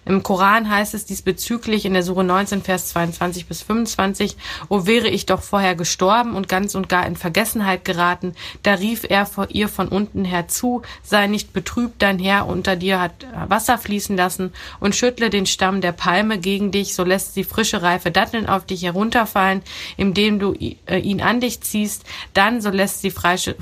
Im 0.04 0.22
Koran 0.22 0.70
heißt 0.70 0.94
es 0.94 1.04
diesbezüglich 1.04 1.84
in 1.84 1.92
der 1.92 2.04
Sure 2.04 2.22
19, 2.22 2.62
Vers 2.62 2.88
22 2.88 3.46
bis 3.46 3.62
25, 3.62 4.36
O 4.68 4.86
wäre 4.86 5.08
ich 5.08 5.26
doch 5.26 5.42
vorher 5.42 5.74
gestorben 5.74 6.34
und 6.36 6.48
ganz 6.48 6.74
und 6.76 6.88
gar 6.88 7.06
in 7.06 7.16
Vergessenheit 7.16 7.84
geraten, 7.84 8.34
da 8.62 8.74
rief 8.74 9.04
er 9.08 9.26
vor 9.26 9.48
ihr 9.50 9.68
von 9.68 9.88
unten 9.88 10.24
her 10.24 10.46
zu, 10.46 10.82
sei 11.02 11.26
nicht 11.26 11.52
betrübt, 11.52 12.02
dein 12.02 12.18
Herr 12.20 12.46
unter 12.46 12.76
dir 12.76 13.00
hat 13.00 13.26
Wasser 13.48 13.78
fließen 13.78 14.16
lassen 14.16 14.52
und 14.78 14.94
schüttle 14.94 15.28
den 15.28 15.46
Stamm 15.46 15.80
der 15.80 15.92
Palme 15.92 16.38
gegen 16.38 16.70
dich, 16.70 16.94
so 16.94 17.02
lässt 17.02 17.34
sie 17.34 17.44
frische, 17.44 17.82
reife 17.82 18.12
Datteln 18.12 18.46
auf 18.46 18.64
dich 18.64 18.82
herunterfallen, 18.82 19.62
indem 19.96 20.38
du 20.38 20.54
äh, 20.54 20.98
ihn 20.98 21.20
an 21.20 21.40
dich 21.40 21.60
ziehst, 21.62 22.04
dann 22.32 22.60
so 22.60 22.70
lässt 22.70 23.00
sie 23.00 23.10
frische, 23.10 23.56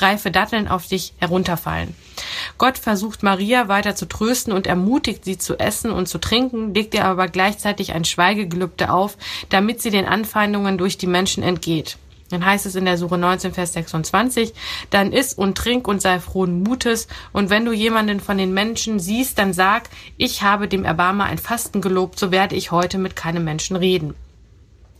reife 0.00 0.30
Datteln 0.30 0.68
auf 0.68 0.86
dich 0.86 1.14
herunterfallen. 1.18 1.94
Gott 2.58 2.78
versucht 2.78 3.22
Maria 3.22 3.68
weiter 3.68 3.94
zu 3.94 4.06
trösten 4.06 4.52
und 4.52 4.66
ermutigt 4.66 5.24
sie 5.24 5.38
zu 5.38 5.58
essen 5.58 5.90
und 5.90 6.08
zu 6.08 6.18
trinken, 6.18 6.74
legt 6.74 6.94
ihr 6.94 7.04
aber 7.04 7.28
gleichzeitig 7.28 7.92
ein 7.92 8.04
Schweigegelübde 8.04 8.90
auf, 8.90 9.16
damit 9.48 9.82
sie 9.82 9.90
den 9.90 10.06
Anfeindungen 10.06 10.78
durch 10.78 10.98
die 10.98 11.06
Menschen 11.06 11.42
entgeht. 11.42 11.98
Dann 12.30 12.44
heißt 12.44 12.66
es 12.66 12.74
in 12.74 12.84
der 12.84 12.98
Suche 12.98 13.18
19, 13.18 13.54
Vers 13.54 13.72
26, 13.74 14.52
dann 14.90 15.12
iss 15.12 15.32
und 15.32 15.56
trink 15.56 15.86
und 15.86 16.02
sei 16.02 16.18
frohen 16.18 16.62
Mutes, 16.62 17.06
und 17.32 17.50
wenn 17.50 17.64
du 17.64 17.72
jemanden 17.72 18.18
von 18.20 18.36
den 18.36 18.52
Menschen 18.52 18.98
siehst, 18.98 19.38
dann 19.38 19.52
sag, 19.52 19.88
ich 20.16 20.42
habe 20.42 20.66
dem 20.66 20.84
Erbarmer 20.84 21.24
ein 21.24 21.38
Fasten 21.38 21.80
gelobt, 21.80 22.18
so 22.18 22.32
werde 22.32 22.56
ich 22.56 22.72
heute 22.72 22.98
mit 22.98 23.14
keinem 23.14 23.44
Menschen 23.44 23.76
reden. 23.76 24.14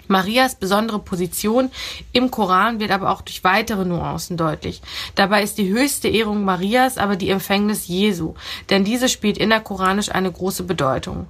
Marias 0.08 0.54
besondere 0.54 0.98
Position 0.98 1.70
im 2.12 2.30
Koran 2.30 2.80
wird 2.80 2.90
aber 2.90 3.10
auch 3.10 3.22
durch 3.22 3.44
weitere 3.44 3.84
Nuancen 3.84 4.36
deutlich. 4.36 4.82
Dabei 5.14 5.42
ist 5.42 5.58
die 5.58 5.68
höchste 5.68 6.08
Ehrung 6.08 6.44
Marias 6.44 6.98
aber 6.98 7.16
die 7.16 7.30
Empfängnis 7.30 7.86
Jesu, 7.88 8.34
denn 8.70 8.84
diese 8.84 9.08
spielt 9.08 9.38
innerkoranisch 9.38 10.10
eine 10.10 10.30
große 10.30 10.64
Bedeutung. 10.64 11.26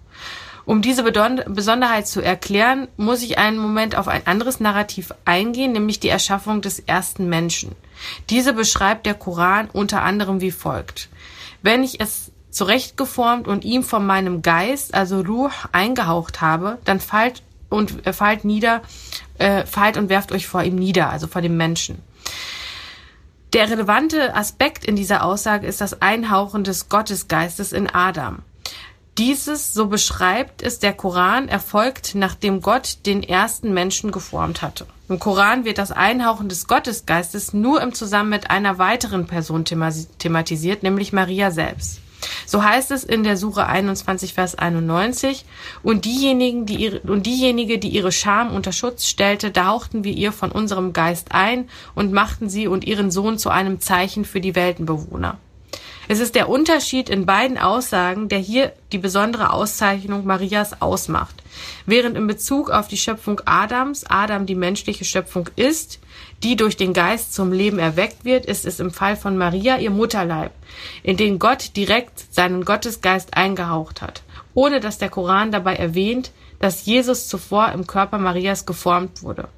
Um 0.66 0.82
diese 0.82 1.04
Besonderheit 1.04 2.08
zu 2.08 2.20
erklären, 2.20 2.88
muss 2.96 3.22
ich 3.22 3.38
einen 3.38 3.56
Moment 3.56 3.96
auf 3.96 4.08
ein 4.08 4.26
anderes 4.26 4.58
Narrativ 4.58 5.14
eingehen, 5.24 5.70
nämlich 5.70 6.00
die 6.00 6.08
Erschaffung 6.08 6.60
des 6.60 6.80
ersten 6.80 7.28
Menschen. 7.28 7.76
Diese 8.30 8.52
beschreibt 8.52 9.06
der 9.06 9.14
Koran 9.14 9.70
unter 9.72 10.02
anderem 10.02 10.40
wie 10.40 10.50
folgt. 10.50 11.08
Wenn 11.62 11.84
ich 11.84 12.00
es 12.00 12.32
zurechtgeformt 12.50 13.46
und 13.46 13.64
ihm 13.64 13.84
von 13.84 14.04
meinem 14.04 14.42
Geist, 14.42 14.94
also 14.94 15.20
Ruh, 15.20 15.50
eingehaucht 15.70 16.40
habe, 16.40 16.78
dann 16.84 16.98
fallt 16.98 17.42
und 17.68 18.06
äh, 18.06 18.12
fallt 18.12 18.44
nieder, 18.44 18.82
äh, 19.38 19.64
fallt 19.66 19.96
und 19.96 20.08
werft 20.08 20.32
euch 20.32 20.46
vor 20.46 20.62
ihm 20.62 20.76
nieder, 20.76 21.10
also 21.10 21.26
vor 21.26 21.42
dem 21.42 21.56
Menschen. 21.56 22.02
Der 23.52 23.70
relevante 23.70 24.34
Aspekt 24.34 24.84
in 24.84 24.96
dieser 24.96 25.24
Aussage 25.24 25.66
ist 25.66 25.80
das 25.80 26.02
Einhauchen 26.02 26.64
des 26.64 26.88
Gottesgeistes 26.88 27.72
in 27.72 27.88
Adam. 27.88 28.40
Dieses, 29.18 29.72
so 29.72 29.86
beschreibt 29.86 30.60
es 30.60 30.78
der 30.78 30.92
Koran, 30.92 31.48
erfolgt, 31.48 32.14
nachdem 32.14 32.60
Gott 32.60 32.98
den 33.06 33.22
ersten 33.22 33.72
Menschen 33.72 34.12
geformt 34.12 34.60
hatte. 34.60 34.86
Im 35.08 35.18
Koran 35.18 35.64
wird 35.64 35.78
das 35.78 35.90
Einhauchen 35.90 36.50
des 36.50 36.66
Gottesgeistes 36.66 37.54
nur 37.54 37.80
im 37.80 37.94
Zusammenhang 37.94 38.40
mit 38.40 38.50
einer 38.50 38.76
weiteren 38.76 39.26
Person 39.26 39.64
thematisiert, 39.64 40.82
nämlich 40.82 41.14
Maria 41.14 41.50
selbst. 41.50 42.00
So 42.46 42.62
heißt 42.62 42.90
es 42.90 43.04
in 43.04 43.24
der 43.24 43.36
Suche 43.36 43.66
21, 43.66 44.34
Vers 44.34 44.54
91. 44.54 45.44
Und 45.82 46.04
diejenigen, 46.04 46.66
die 46.66 46.76
ihre, 46.76 47.00
und 47.00 47.26
diejenige, 47.26 47.78
die 47.78 47.88
ihre 47.88 48.12
Scham 48.12 48.54
unter 48.54 48.72
Schutz 48.72 49.06
stellte, 49.06 49.52
tauchten 49.52 50.04
wir 50.04 50.12
ihr 50.12 50.32
von 50.32 50.52
unserem 50.52 50.92
Geist 50.92 51.28
ein 51.32 51.68
und 51.94 52.12
machten 52.12 52.48
sie 52.48 52.68
und 52.68 52.86
ihren 52.86 53.10
Sohn 53.10 53.38
zu 53.38 53.50
einem 53.50 53.80
Zeichen 53.80 54.24
für 54.24 54.40
die 54.40 54.54
Weltenbewohner. 54.54 55.38
Es 56.08 56.20
ist 56.20 56.36
der 56.36 56.48
Unterschied 56.48 57.08
in 57.08 57.26
beiden 57.26 57.58
Aussagen, 57.58 58.28
der 58.28 58.38
hier 58.38 58.72
die 58.92 58.98
besondere 58.98 59.52
Auszeichnung 59.52 60.24
Marias 60.24 60.80
ausmacht. 60.80 61.42
Während 61.84 62.16
in 62.16 62.28
Bezug 62.28 62.70
auf 62.70 62.86
die 62.86 62.96
Schöpfung 62.96 63.40
Adams 63.44 64.04
Adam 64.08 64.46
die 64.46 64.54
menschliche 64.54 65.04
Schöpfung 65.04 65.48
ist, 65.56 65.98
die 66.44 66.54
durch 66.54 66.76
den 66.76 66.92
Geist 66.92 67.34
zum 67.34 67.50
Leben 67.50 67.80
erweckt 67.80 68.24
wird, 68.24 68.46
ist 68.46 68.66
es 68.66 68.78
im 68.78 68.92
Fall 68.92 69.16
von 69.16 69.36
Maria 69.36 69.78
ihr 69.78 69.90
Mutterleib, 69.90 70.52
in 71.02 71.16
den 71.16 71.40
Gott 71.40 71.76
direkt 71.76 72.32
seinen 72.32 72.64
Gottesgeist 72.64 73.36
eingehaucht 73.36 74.00
hat, 74.00 74.22
ohne 74.54 74.78
dass 74.78 74.98
der 74.98 75.08
Koran 75.08 75.50
dabei 75.50 75.74
erwähnt, 75.74 76.30
dass 76.60 76.86
Jesus 76.86 77.26
zuvor 77.26 77.72
im 77.72 77.88
Körper 77.88 78.18
Marias 78.18 78.64
geformt 78.64 79.24
wurde. 79.24 79.48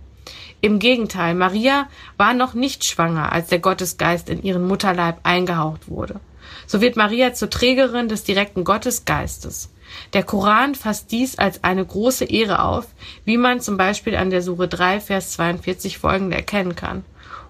Im 0.62 0.78
Gegenteil, 0.78 1.35
Maria 1.35 1.88
war 2.17 2.33
noch 2.33 2.55
nicht 2.55 2.85
schwanger, 2.85 3.33
als 3.33 3.49
der 3.49 3.59
Gottesgeist 3.59 4.31
in 4.31 4.43
ihren 4.43 4.67
Mutterleib 4.67 5.19
eingehaucht 5.23 5.88
wurde. 5.88 6.21
So 6.69 6.83
wird 6.83 6.97
Maria 6.97 7.33
zur 7.33 7.49
Trägerin 7.49 8.09
des 8.09 8.25
direkten 8.25 8.63
Gottesgeistes. 8.63 9.71
Der 10.13 10.23
Koran 10.23 10.75
fasst 10.75 11.11
dies 11.13 11.39
als 11.39 11.65
eine 11.65 11.85
große 11.85 12.27
Ehre 12.27 12.63
auf, 12.63 12.89
wie 13.25 13.39
man 13.39 13.61
zum 13.61 13.79
Beispiel 13.79 14.15
an 14.15 14.29
der 14.29 14.43
Sure 14.43 14.69
3, 14.69 15.01
Vers 15.01 15.33
42 15.33 15.97
folgende 15.97 16.37
erkennen 16.37 16.77
kann. 16.77 17.05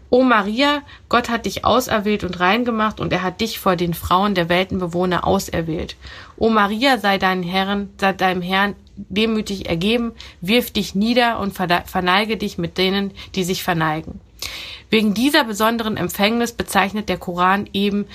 O 0.09 0.23
Maria, 0.23 0.83
Gott 1.09 1.29
hat 1.29 1.47
dich 1.47 1.65
auserwählt 1.65 2.23
und 2.23 2.39
rein 2.39 2.65
gemacht 2.65 3.01
und 3.01 3.13
er 3.13 3.23
hat 3.23 3.41
dich 3.41 3.59
vor 3.59 3.75
den 3.75 3.93
Frauen 3.93 4.37
der 4.37 4.49
Weltenbewohner 4.49 5.27
auserwählt. 5.27 5.97
O 6.37 6.49
Maria, 6.49 6.99
sei 6.99 7.19
deinem 7.19 7.43
Herrn, 7.43 7.91
sei 7.99 8.13
deinem 8.13 8.41
Herrn 8.41 8.77
demütig 8.97 9.69
ergeben, 9.69 10.13
wirf 10.41 10.71
dich 10.71 10.95
nieder 10.95 11.41
und 11.41 11.55
verneige 11.57 12.37
dich 12.37 12.57
mit 12.57 12.79
denen, 12.79 13.11
die 13.35 13.43
sich 13.43 13.65
verneigen. 13.65 14.21
Wegen 14.91 15.13
dieser 15.13 15.45
besonderen 15.45 15.97
Empfängnis 15.97 16.53
bezeichnet 16.53 17.09
der 17.09 17.19
Koran 17.19 17.69
eben 17.73 18.07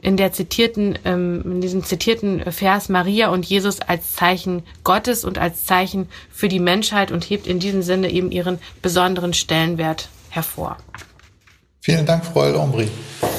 in 0.00 0.16
der 0.16 0.32
zitierten, 0.32 0.98
ähm, 1.04 1.42
in 1.44 1.60
diesem 1.60 1.84
zitierten 1.84 2.50
Vers 2.50 2.88
Maria 2.88 3.28
und 3.28 3.44
Jesus 3.44 3.80
als 3.80 4.14
Zeichen 4.14 4.62
Gottes 4.82 5.24
und 5.24 5.38
als 5.38 5.64
Zeichen 5.64 6.08
für 6.30 6.48
die 6.48 6.58
Menschheit 6.58 7.12
und 7.12 7.28
hebt 7.28 7.46
in 7.46 7.58
diesem 7.58 7.82
Sinne 7.82 8.10
eben 8.10 8.32
ihren 8.32 8.58
besonderen 8.80 9.34
Stellenwert 9.34 10.08
hervor. 10.30 10.78
Vielen 11.80 12.06
Dank, 12.06 12.24
Frau 12.24 12.44
El-Omri. 12.44 12.88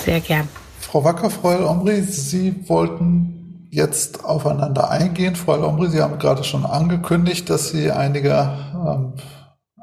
Sehr 0.05 0.19
gern. 0.19 0.47
Frau 0.79 1.03
Wacker, 1.03 1.29
Frau 1.29 1.51
El-Omri, 1.51 2.03
Sie 2.03 2.67
wollten 2.67 3.67
jetzt 3.71 4.23
aufeinander 4.23 4.91
eingehen. 4.91 5.35
Frau 5.35 5.55
El-Omri, 5.55 5.89
Sie 5.89 6.01
haben 6.01 6.19
gerade 6.19 6.43
schon 6.43 6.65
angekündigt, 6.65 7.49
dass 7.49 7.69
Sie 7.69 7.89
einige 7.89 8.55
ähm, 8.73 9.13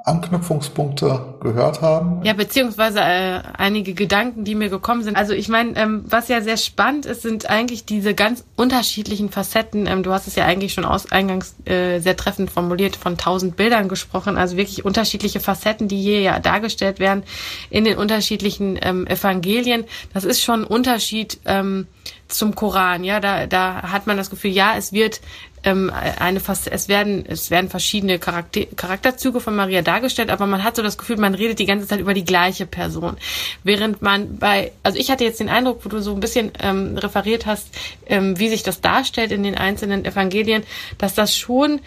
Anknüpfungspunkte 0.04 1.34
gehört 1.40 1.82
haben. 1.82 2.24
Ja, 2.24 2.32
beziehungsweise 2.32 3.00
äh, 3.00 3.42
einige 3.56 3.94
Gedanken, 3.94 4.44
die 4.44 4.54
mir 4.54 4.68
gekommen 4.68 5.02
sind. 5.02 5.16
Also 5.16 5.32
ich 5.32 5.48
meine, 5.48 5.76
ähm, 5.76 6.04
was 6.06 6.28
ja 6.28 6.40
sehr 6.40 6.56
spannend 6.56 7.06
ist, 7.06 7.22
sind 7.22 7.48
eigentlich 7.48 7.84
diese 7.84 8.14
ganz 8.14 8.44
unterschiedlichen 8.56 9.30
Facetten. 9.30 9.86
Ähm, 9.86 10.02
du 10.02 10.12
hast 10.12 10.26
es 10.26 10.36
ja 10.36 10.46
eigentlich 10.46 10.72
schon 10.72 10.84
aus 10.84 11.10
eingangs 11.12 11.54
äh, 11.64 11.98
sehr 12.00 12.16
treffend 12.16 12.50
formuliert, 12.50 12.96
von 12.96 13.16
tausend 13.18 13.56
Bildern 13.56 13.88
gesprochen. 13.88 14.36
Also 14.36 14.56
wirklich 14.56 14.84
unterschiedliche 14.84 15.40
Facetten, 15.40 15.88
die 15.88 16.00
hier 16.00 16.20
ja 16.20 16.38
dargestellt 16.38 16.98
werden 16.98 17.22
in 17.68 17.84
den 17.84 17.98
unterschiedlichen 17.98 18.78
ähm, 18.80 19.06
Evangelien. 19.06 19.84
Das 20.14 20.24
ist 20.24 20.42
schon 20.42 20.62
ein 20.62 20.66
Unterschied 20.66 21.38
ähm, 21.44 21.86
zum 22.30 22.54
Koran, 22.54 23.04
ja, 23.04 23.20
da, 23.20 23.46
da 23.46 23.82
hat 23.90 24.06
man 24.06 24.16
das 24.16 24.30
Gefühl, 24.30 24.52
ja, 24.52 24.74
es 24.76 24.92
wird 24.92 25.20
ähm, 25.62 25.92
eine 25.92 26.40
fast, 26.40 26.66
es 26.68 26.88
werden, 26.88 27.24
es 27.26 27.50
werden 27.50 27.68
verschiedene 27.68 28.18
Charakter, 28.18 28.64
Charakterzüge 28.76 29.40
von 29.40 29.54
Maria 29.54 29.82
dargestellt, 29.82 30.30
aber 30.30 30.46
man 30.46 30.64
hat 30.64 30.76
so 30.76 30.82
das 30.82 30.98
Gefühl, 30.98 31.16
man 31.18 31.34
redet 31.34 31.58
die 31.58 31.66
ganze 31.66 31.86
Zeit 31.86 32.00
über 32.00 32.14
die 32.14 32.24
gleiche 32.24 32.66
Person. 32.66 33.16
Während 33.62 34.02
man 34.02 34.38
bei, 34.38 34.72
also 34.82 34.98
ich 34.98 35.10
hatte 35.10 35.24
jetzt 35.24 35.40
den 35.40 35.48
Eindruck, 35.48 35.84
wo 35.84 35.88
du 35.88 36.00
so 36.00 36.14
ein 36.14 36.20
bisschen 36.20 36.52
ähm, 36.60 36.96
referiert 36.96 37.46
hast, 37.46 37.68
ähm, 38.06 38.38
wie 38.38 38.48
sich 38.48 38.62
das 38.62 38.80
darstellt 38.80 39.32
in 39.32 39.42
den 39.42 39.56
einzelnen 39.56 40.04
Evangelien, 40.04 40.62
dass 40.98 41.14
das 41.14 41.36
schon 41.36 41.80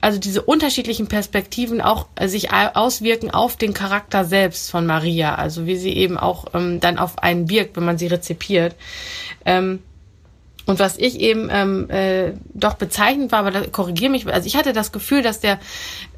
also 0.00 0.20
diese 0.20 0.42
unterschiedlichen 0.42 1.08
Perspektiven 1.08 1.80
auch 1.80 2.06
äh, 2.14 2.28
sich 2.28 2.52
auswirken 2.52 3.30
auf 3.30 3.56
den 3.56 3.74
Charakter 3.74 4.24
selbst 4.24 4.70
von 4.70 4.86
Maria, 4.86 5.34
also 5.34 5.66
wie 5.66 5.76
sie 5.76 5.92
eben 5.92 6.16
auch 6.16 6.46
ähm, 6.54 6.80
dann 6.80 6.98
auf 6.98 7.18
einen 7.18 7.50
wirkt, 7.50 7.76
wenn 7.76 7.84
man 7.84 7.98
sie 7.98 8.06
rezipiert. 8.06 8.76
Ähm, 9.44 9.80
und 10.68 10.78
was 10.78 10.98
ich 10.98 11.18
eben 11.20 11.48
ähm, 11.50 11.88
äh, 11.88 12.34
doch 12.52 12.74
bezeichnend 12.74 13.32
war, 13.32 13.38
aber 13.38 13.50
da 13.50 13.62
korrigiere 13.62 14.10
mich, 14.10 14.26
also 14.26 14.46
ich 14.46 14.54
hatte 14.54 14.74
das 14.74 14.92
Gefühl, 14.92 15.22
dass 15.22 15.40
der, 15.40 15.58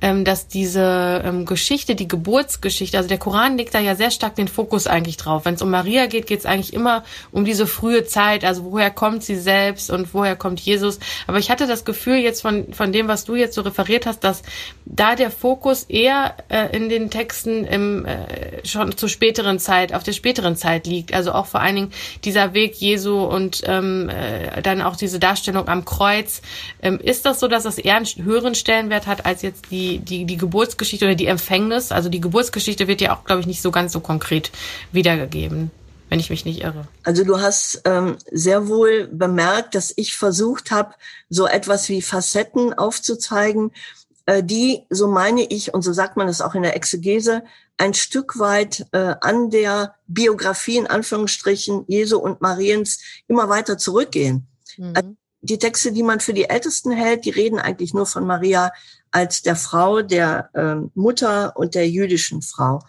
ähm, 0.01 0.25
dass 0.25 0.49
diese 0.49 1.23
ähm, 1.25 1.47
Geschichte, 1.47 1.95
die 1.95 2.09
Geburtsgeschichte, 2.09 2.97
also 2.97 3.09
der 3.09 3.19
Koran 3.19 3.57
legt 3.57 3.77
da 3.77 3.79
ja 3.79 3.95
sehr 3.95 4.11
stark 4.11 4.35
den 4.35 4.49
Fokus 4.49 4.89
eigentlich 4.89 5.17
drauf. 5.19 5.45
Wenn 5.45 5.55
es 5.55 5.63
um 5.63 5.71
Maria 5.71 6.07
geht, 6.07 6.27
geht 6.27 6.41
es 6.41 6.47
eigentlich 6.47 6.75
immer 6.75 7.05
um 7.31 7.45
diese 7.45 7.69
frühe 7.69 8.05
Zeit, 8.07 8.45
also 8.45 8.65
woher 8.65 8.91
kommt 8.91 9.23
sie 9.23 9.37
selbst 9.37 9.89
und 9.89 10.13
woher 10.15 10.35
kommt 10.35 10.59
Jesus. 10.59 10.99
Aber 11.29 11.39
ich 11.39 11.49
hatte 11.49 11.69
das 11.69 11.85
Gefühl 11.85 12.17
jetzt 12.17 12.43
von 12.43 12.75
von 12.75 12.91
dem, 12.91 13.07
was 13.07 13.25
du 13.25 13.37
jetzt 13.37 13.55
so 13.55 13.61
referiert 13.61 14.05
hast, 14.05 14.25
dass 14.25 14.43
da 14.85 15.15
der 15.15 15.31
Fokus 15.31 15.85
eher 15.85 16.35
äh, 16.49 16.77
in 16.77 16.89
den 16.89 17.11
Texten 17.11 17.65
im 17.67 18.05
äh, 18.05 18.67
schon 18.67 18.97
zur 18.97 19.09
späteren 19.09 19.61
Zeit, 19.61 19.95
auf 19.95 20.03
der 20.03 20.13
späteren 20.13 20.57
Zeit 20.57 20.89
liegt. 20.89 21.15
Also 21.15 21.31
auch 21.31 21.47
vor 21.47 21.61
allen 21.61 21.77
Dingen 21.77 21.93
dieser 22.25 22.53
Weg 22.53 22.75
Jesu 22.75 23.23
und 23.23 23.63
ähm, 23.65 24.09
äh, 24.09 24.40
dann 24.63 24.83
auch 24.83 24.97
diese 24.97 25.19
Darstellung 25.19 25.69
am 25.69 25.85
Kreuz. 25.85 26.43
Ähm, 26.83 26.99
ist 26.99 27.27
das 27.27 27.41
so, 27.41 27.49
dass 27.49 27.65
das 27.65 27.79
eher 27.79 27.97
einen 27.97 28.07
höheren 28.25 28.55
Stellenwert 28.55 29.07
hat 29.07 29.27
als 29.27 29.43
jetzt 29.43 29.71
die, 29.71 29.99
die, 29.99 30.25
die 30.25 30.37
Geburtsgeschichte 30.37 31.05
oder 31.05 31.15
die 31.15 31.27
Empfängnis? 31.27 31.93
Also 31.93 32.09
die 32.09 32.21
Geburtsgeschichte 32.21 32.89
wird 32.89 33.01
ja 33.01 33.17
auch, 33.17 33.25
glaube 33.25 33.41
ich, 33.41 33.47
nicht 33.47 33.63
so 33.63 33.71
ganz 33.71 33.93
so 33.93 34.01
konkret 34.01 34.51
wiedergegeben 34.93 35.71
wenn 36.11 36.19
ich 36.19 36.29
mich 36.29 36.45
nicht 36.45 36.61
irre. 36.61 36.89
Also 37.05 37.25
du 37.25 37.41
hast 37.41 37.83
ähm, 37.85 38.17
sehr 38.31 38.67
wohl 38.67 39.07
bemerkt, 39.07 39.77
dass 39.77 39.93
ich 39.97 40.17
versucht 40.17 40.73
habe, 40.73 40.95
so 41.31 41.47
etwas 41.47 41.89
wie 41.89 42.03
Facetten 42.03 42.75
aufzuzeigen, 42.75 43.71
äh, 43.71 44.00
die, 44.43 44.87
so 44.91 45.09
meine 45.09 45.43
ich, 45.43 45.75
und 45.75 45.83
so 45.83 45.93
sagt 45.93 46.17
man 46.17 46.29
es 46.29 46.41
auch 46.41 46.55
in 46.55 46.63
der 46.63 46.77
Exegese, 46.77 47.43
ein 47.77 47.95
Stück 47.95 48.39
weit 48.39 48.87
äh, 48.93 49.15
an 49.21 49.51
der 49.51 49.95
Biografie 50.07 50.77
in 50.77 50.87
Anführungsstrichen 50.87 51.85
Jesu 51.89 52.19
und 52.19 52.41
Mariens 52.41 53.01
immer 53.27 53.49
weiter 53.49 53.79
zurückgehen. 53.79 54.47
Mhm. 54.77 54.93
Also 54.95 55.17
die 55.43 55.59
Texte, 55.59 55.93
die 55.93 56.03
man 56.03 56.21
für 56.21 56.35
die 56.35 56.51
Ältesten 56.51 56.91
hält, 56.91 57.25
die 57.25 57.31
reden 57.31 57.59
eigentlich 57.59 57.95
nur 57.95 58.07
von 58.07 58.27
Maria 58.27 58.73
als 59.11 59.43
der 59.43 59.57
Frau, 59.57 60.03
der 60.03 60.51
äh, 60.55 60.89
Mutter 60.95 61.57
und 61.57 61.75
der 61.75 61.89
jüdischen 61.89 62.43
Frau. 62.43 62.81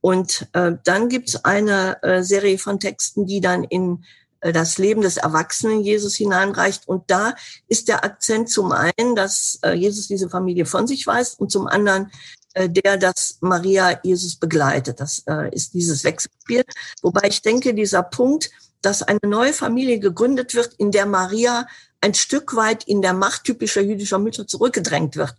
Und 0.00 0.48
äh, 0.52 0.72
dann 0.84 1.08
gibt's 1.08 1.44
eine 1.44 2.00
äh, 2.02 2.22
Serie 2.22 2.58
von 2.58 2.78
Texten, 2.78 3.26
die 3.26 3.40
dann 3.40 3.64
in 3.64 3.94
äh, 3.94 4.06
das 4.40 4.78
Leben 4.78 5.02
des 5.02 5.16
Erwachsenen 5.16 5.80
Jesus 5.80 6.16
hineinreicht. 6.16 6.88
Und 6.88 7.10
da 7.10 7.34
ist 7.68 7.88
der 7.88 8.04
Akzent 8.04 8.50
zum 8.50 8.72
einen, 8.72 9.14
dass 9.14 9.58
äh, 9.62 9.72
Jesus 9.72 10.08
diese 10.08 10.28
Familie 10.28 10.66
von 10.66 10.86
sich 10.86 11.06
weist 11.06 11.40
und 11.40 11.50
zum 11.50 11.66
anderen, 11.66 12.10
äh, 12.54 12.70
der 12.70 12.96
das 12.96 13.38
Maria 13.40 14.00
Jesus 14.02 14.36
begleitet. 14.36 15.00
Das 15.00 15.22
äh, 15.26 15.54
ist 15.54 15.74
dieses 15.74 16.04
Wechselspiel. 16.04 16.64
Wobei 17.02 17.28
ich 17.28 17.42
denke, 17.42 17.74
dieser 17.74 18.02
Punkt, 18.02 18.50
dass 18.82 19.02
eine 19.02 19.20
neue 19.24 19.52
Familie 19.52 19.98
gegründet 19.98 20.54
wird, 20.54 20.74
in 20.74 20.90
der 20.90 21.06
Maria 21.06 21.66
ein 22.00 22.14
Stück 22.14 22.54
weit 22.54 22.84
in 22.84 23.02
der 23.02 23.14
Macht 23.14 23.44
typischer 23.44 23.80
jüdischer 23.80 24.18
Mütter 24.18 24.46
zurückgedrängt 24.46 25.16
wird, 25.16 25.34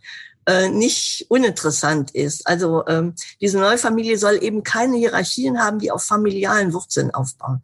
äh, 0.45 0.69
nicht 0.69 1.25
uninteressant 1.29 2.11
ist. 2.11 2.45
Also 2.45 2.85
ähm, 2.87 3.13
diese 3.41 3.59
neue 3.59 3.77
Familie 3.77 4.17
soll 4.17 4.43
eben 4.43 4.63
keine 4.63 4.97
Hierarchien 4.97 5.59
haben, 5.59 5.79
die 5.79 5.91
auf 5.91 6.03
familialen 6.03 6.73
Wurzeln 6.73 7.11
aufbauen. 7.11 7.61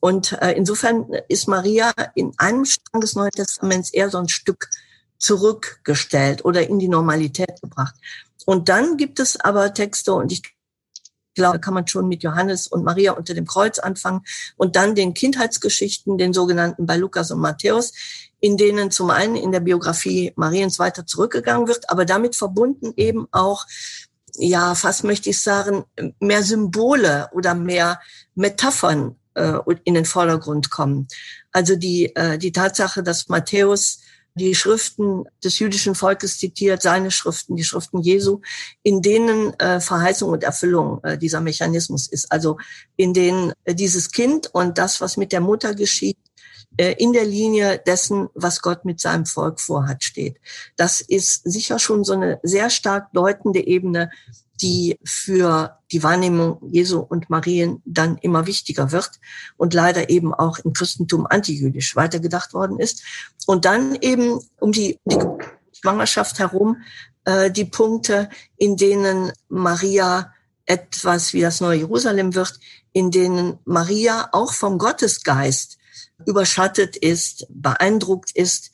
Und 0.00 0.32
äh, 0.40 0.52
insofern 0.52 1.12
ist 1.28 1.46
Maria 1.46 1.92
in 2.14 2.32
einem 2.38 2.64
Strang 2.64 3.00
des 3.00 3.14
Neuen 3.14 3.30
Testaments 3.30 3.90
eher 3.90 4.10
so 4.10 4.18
ein 4.18 4.28
Stück 4.28 4.70
zurückgestellt 5.18 6.44
oder 6.44 6.66
in 6.66 6.78
die 6.78 6.88
Normalität 6.88 7.60
gebracht. 7.60 7.94
Und 8.46 8.70
dann 8.70 8.96
gibt 8.96 9.20
es 9.20 9.38
aber 9.38 9.74
Texte, 9.74 10.14
und 10.14 10.32
ich 10.32 10.42
glaube, 11.34 11.60
kann 11.60 11.74
man 11.74 11.86
schon 11.86 12.08
mit 12.08 12.22
Johannes 12.22 12.66
und 12.66 12.84
Maria 12.84 13.12
unter 13.12 13.34
dem 13.34 13.46
Kreuz 13.46 13.78
anfangen 13.78 14.22
und 14.56 14.76
dann 14.76 14.94
den 14.94 15.14
Kindheitsgeschichten, 15.14 16.18
den 16.18 16.32
sogenannten 16.32 16.86
bei 16.86 16.96
Lukas 16.96 17.30
und 17.30 17.40
Matthäus, 17.40 17.92
in 18.40 18.56
denen 18.56 18.90
zum 18.90 19.10
einen 19.10 19.36
in 19.36 19.52
der 19.52 19.60
Biografie 19.60 20.32
Mariens 20.36 20.78
weiter 20.78 21.06
zurückgegangen 21.06 21.68
wird, 21.68 21.90
aber 21.90 22.06
damit 22.06 22.34
verbunden 22.34 22.94
eben 22.96 23.28
auch, 23.30 23.66
ja, 24.36 24.74
fast 24.74 25.04
möchte 25.04 25.28
ich 25.30 25.40
sagen, 25.40 25.84
mehr 26.18 26.42
Symbole 26.42 27.28
oder 27.32 27.54
mehr 27.54 28.00
Metaphern 28.34 29.16
äh, 29.34 29.58
in 29.84 29.94
den 29.94 30.04
Vordergrund 30.04 30.70
kommen. 30.70 31.08
Also 31.52 31.76
die, 31.76 32.14
äh, 32.16 32.38
die 32.38 32.52
Tatsache, 32.52 33.02
dass 33.02 33.28
Matthäus 33.28 34.00
die 34.34 34.54
Schriften 34.54 35.24
des 35.42 35.58
jüdischen 35.58 35.94
Volkes 35.94 36.38
zitiert, 36.38 36.82
seine 36.82 37.10
Schriften, 37.10 37.56
die 37.56 37.64
Schriften 37.64 38.00
Jesu, 38.00 38.40
in 38.82 39.02
denen 39.02 39.58
äh, 39.58 39.80
Verheißung 39.80 40.30
und 40.30 40.44
Erfüllung 40.44 41.02
äh, 41.02 41.18
dieser 41.18 41.40
Mechanismus 41.40 42.06
ist. 42.06 42.30
Also 42.30 42.58
in 42.96 43.12
denen 43.12 43.52
äh, 43.64 43.74
dieses 43.74 44.10
Kind 44.10 44.48
und 44.52 44.78
das, 44.78 45.00
was 45.00 45.16
mit 45.16 45.32
der 45.32 45.40
Mutter 45.40 45.74
geschieht, 45.74 46.18
äh, 46.76 46.94
in 46.98 47.12
der 47.12 47.24
Linie 47.24 47.82
dessen, 47.84 48.28
was 48.34 48.62
Gott 48.62 48.84
mit 48.84 49.00
seinem 49.00 49.26
Volk 49.26 49.60
vorhat, 49.60 50.04
steht. 50.04 50.36
Das 50.76 51.00
ist 51.00 51.42
sicher 51.44 51.78
schon 51.78 52.04
so 52.04 52.12
eine 52.12 52.38
sehr 52.42 52.70
stark 52.70 53.12
deutende 53.12 53.66
Ebene 53.66 54.10
die 54.62 54.98
für 55.04 55.78
die 55.90 56.02
Wahrnehmung 56.02 56.58
Jesu 56.70 57.00
und 57.00 57.30
Marien 57.30 57.82
dann 57.84 58.18
immer 58.18 58.46
wichtiger 58.46 58.92
wird 58.92 59.20
und 59.56 59.74
leider 59.74 60.10
eben 60.10 60.34
auch 60.34 60.58
im 60.58 60.72
Christentum 60.72 61.26
antijüdisch 61.26 61.96
weitergedacht 61.96 62.54
worden 62.54 62.78
ist. 62.78 63.02
Und 63.46 63.64
dann 63.64 63.96
eben 63.96 64.40
um 64.58 64.72
die, 64.72 64.98
die 65.04 65.18
Schwangerschaft 65.72 66.38
herum 66.38 66.78
äh, 67.24 67.50
die 67.50 67.64
Punkte, 67.64 68.28
in 68.56 68.76
denen 68.76 69.32
Maria 69.48 70.32
etwas 70.66 71.32
wie 71.32 71.40
das 71.40 71.60
neue 71.60 71.78
Jerusalem 71.78 72.34
wird, 72.34 72.60
in 72.92 73.10
denen 73.10 73.58
Maria 73.64 74.28
auch 74.32 74.52
vom 74.52 74.78
Gottesgeist 74.78 75.78
überschattet 76.26 76.96
ist, 76.96 77.46
beeindruckt 77.48 78.30
ist, 78.32 78.70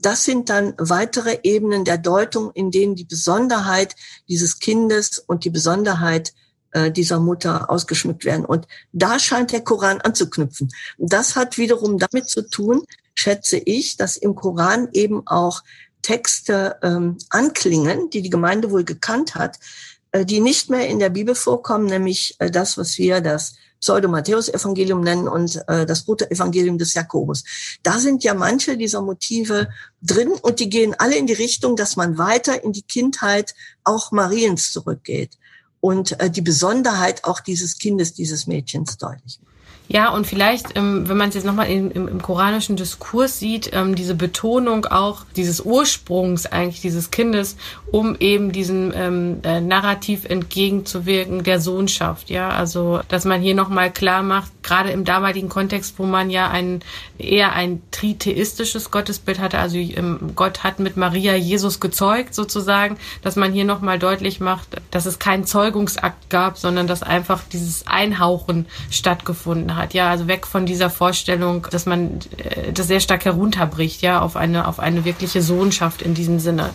das 0.00 0.24
sind 0.24 0.50
dann 0.50 0.74
weitere 0.78 1.38
Ebenen 1.42 1.84
der 1.84 1.98
Deutung, 1.98 2.50
in 2.52 2.70
denen 2.70 2.96
die 2.96 3.04
Besonderheit 3.04 3.96
dieses 4.28 4.58
Kindes 4.58 5.18
und 5.18 5.44
die 5.44 5.50
Besonderheit 5.50 6.34
äh, 6.72 6.90
dieser 6.90 7.20
Mutter 7.20 7.70
ausgeschmückt 7.70 8.24
werden. 8.24 8.44
Und 8.44 8.66
da 8.92 9.18
scheint 9.18 9.52
der 9.52 9.62
Koran 9.62 10.00
anzuknüpfen. 10.00 10.70
Das 10.98 11.36
hat 11.36 11.58
wiederum 11.58 11.98
damit 11.98 12.28
zu 12.28 12.42
tun, 12.42 12.82
schätze 13.14 13.56
ich, 13.56 13.96
dass 13.96 14.16
im 14.16 14.34
Koran 14.34 14.88
eben 14.92 15.26
auch 15.26 15.62
Texte 16.02 16.76
ähm, 16.82 17.18
anklingen, 17.30 18.10
die 18.10 18.22
die 18.22 18.30
Gemeinde 18.30 18.70
wohl 18.70 18.84
gekannt 18.84 19.34
hat, 19.34 19.58
die 20.24 20.40
nicht 20.40 20.70
mehr 20.70 20.88
in 20.88 20.98
der 20.98 21.10
Bibel 21.10 21.34
vorkommen, 21.34 21.86
nämlich 21.86 22.36
äh, 22.38 22.50
das, 22.50 22.78
was 22.78 22.98
wir 22.98 23.20
das 23.20 23.54
Pseudo-Matthäus-Evangelium 23.80 25.00
nennen 25.00 25.28
und 25.28 25.62
äh, 25.68 25.84
das 25.84 26.04
Brutto-Evangelium 26.04 26.78
des 26.78 26.94
Jakobus. 26.94 27.44
Da 27.82 27.98
sind 27.98 28.24
ja 28.24 28.34
manche 28.34 28.76
dieser 28.76 29.02
Motive 29.02 29.68
drin 30.02 30.32
und 30.42 30.60
die 30.60 30.70
gehen 30.70 30.94
alle 30.98 31.16
in 31.16 31.26
die 31.26 31.34
Richtung, 31.34 31.76
dass 31.76 31.96
man 31.96 32.18
weiter 32.18 32.64
in 32.64 32.72
die 32.72 32.82
Kindheit 32.82 33.54
auch 33.84 34.12
Mariens 34.12 34.72
zurückgeht 34.72 35.36
und 35.80 36.18
äh, 36.20 36.30
die 36.30 36.40
Besonderheit 36.40 37.24
auch 37.24 37.40
dieses 37.40 37.78
Kindes, 37.78 38.14
dieses 38.14 38.46
Mädchens 38.46 38.96
deutlich 38.96 39.38
macht. 39.42 39.55
Ja, 39.88 40.10
und 40.10 40.26
vielleicht, 40.26 40.76
ähm, 40.76 41.08
wenn 41.08 41.16
man 41.16 41.28
es 41.28 41.36
jetzt 41.36 41.44
nochmal 41.44 41.68
im, 41.68 41.90
im, 41.92 42.08
im 42.08 42.20
koranischen 42.20 42.74
Diskurs 42.74 43.38
sieht, 43.38 43.70
ähm, 43.72 43.94
diese 43.94 44.16
Betonung 44.16 44.86
auch 44.86 45.24
dieses 45.36 45.60
Ursprungs 45.60 46.46
eigentlich 46.46 46.80
dieses 46.80 47.12
Kindes, 47.12 47.56
um 47.92 48.16
eben 48.18 48.50
diesem 48.50 48.92
ähm, 48.96 49.38
äh, 49.44 49.60
Narrativ 49.60 50.24
entgegenzuwirken 50.24 51.44
der 51.44 51.60
Sohnschaft. 51.60 52.30
Ja, 52.30 52.48
also 52.48 53.00
dass 53.08 53.24
man 53.24 53.40
hier 53.40 53.54
nochmal 53.54 53.92
klar 53.92 54.24
macht, 54.24 54.50
gerade 54.64 54.90
im 54.90 55.04
damaligen 55.04 55.48
Kontext, 55.48 55.94
wo 55.98 56.04
man 56.04 56.30
ja 56.30 56.50
ein 56.50 56.80
eher 57.18 57.52
ein 57.52 57.80
tritheistisches 57.92 58.90
Gottesbild 58.90 59.38
hatte, 59.38 59.58
also 59.58 59.76
ähm, 59.76 60.32
Gott 60.34 60.64
hat 60.64 60.80
mit 60.80 60.96
Maria 60.96 61.36
Jesus 61.36 61.78
gezeugt 61.78 62.34
sozusagen, 62.34 62.96
dass 63.22 63.36
man 63.36 63.52
hier 63.52 63.64
nochmal 63.64 64.00
deutlich 64.00 64.40
macht, 64.40 64.80
dass 64.90 65.06
es 65.06 65.20
keinen 65.20 65.44
Zeugungsakt 65.44 66.28
gab, 66.28 66.58
sondern 66.58 66.88
dass 66.88 67.04
einfach 67.04 67.42
dieses 67.52 67.86
Einhauchen 67.86 68.66
stattgefunden 68.90 69.75
Hat, 69.76 69.94
ja, 69.94 70.10
also 70.10 70.28
weg 70.28 70.46
von 70.46 70.66
dieser 70.66 70.90
Vorstellung, 70.90 71.66
dass 71.70 71.86
man 71.86 72.20
äh, 72.36 72.72
das 72.72 72.86
sehr 72.86 73.00
stark 73.00 73.24
herunterbricht, 73.24 74.02
ja, 74.02 74.20
auf 74.20 74.36
eine 74.36 74.66
auf 74.66 74.80
eine 74.80 75.04
wirkliche 75.04 75.42
Sohnschaft 75.42 76.02
in 76.02 76.14
diesem 76.14 76.38
Sinne. 76.38 76.70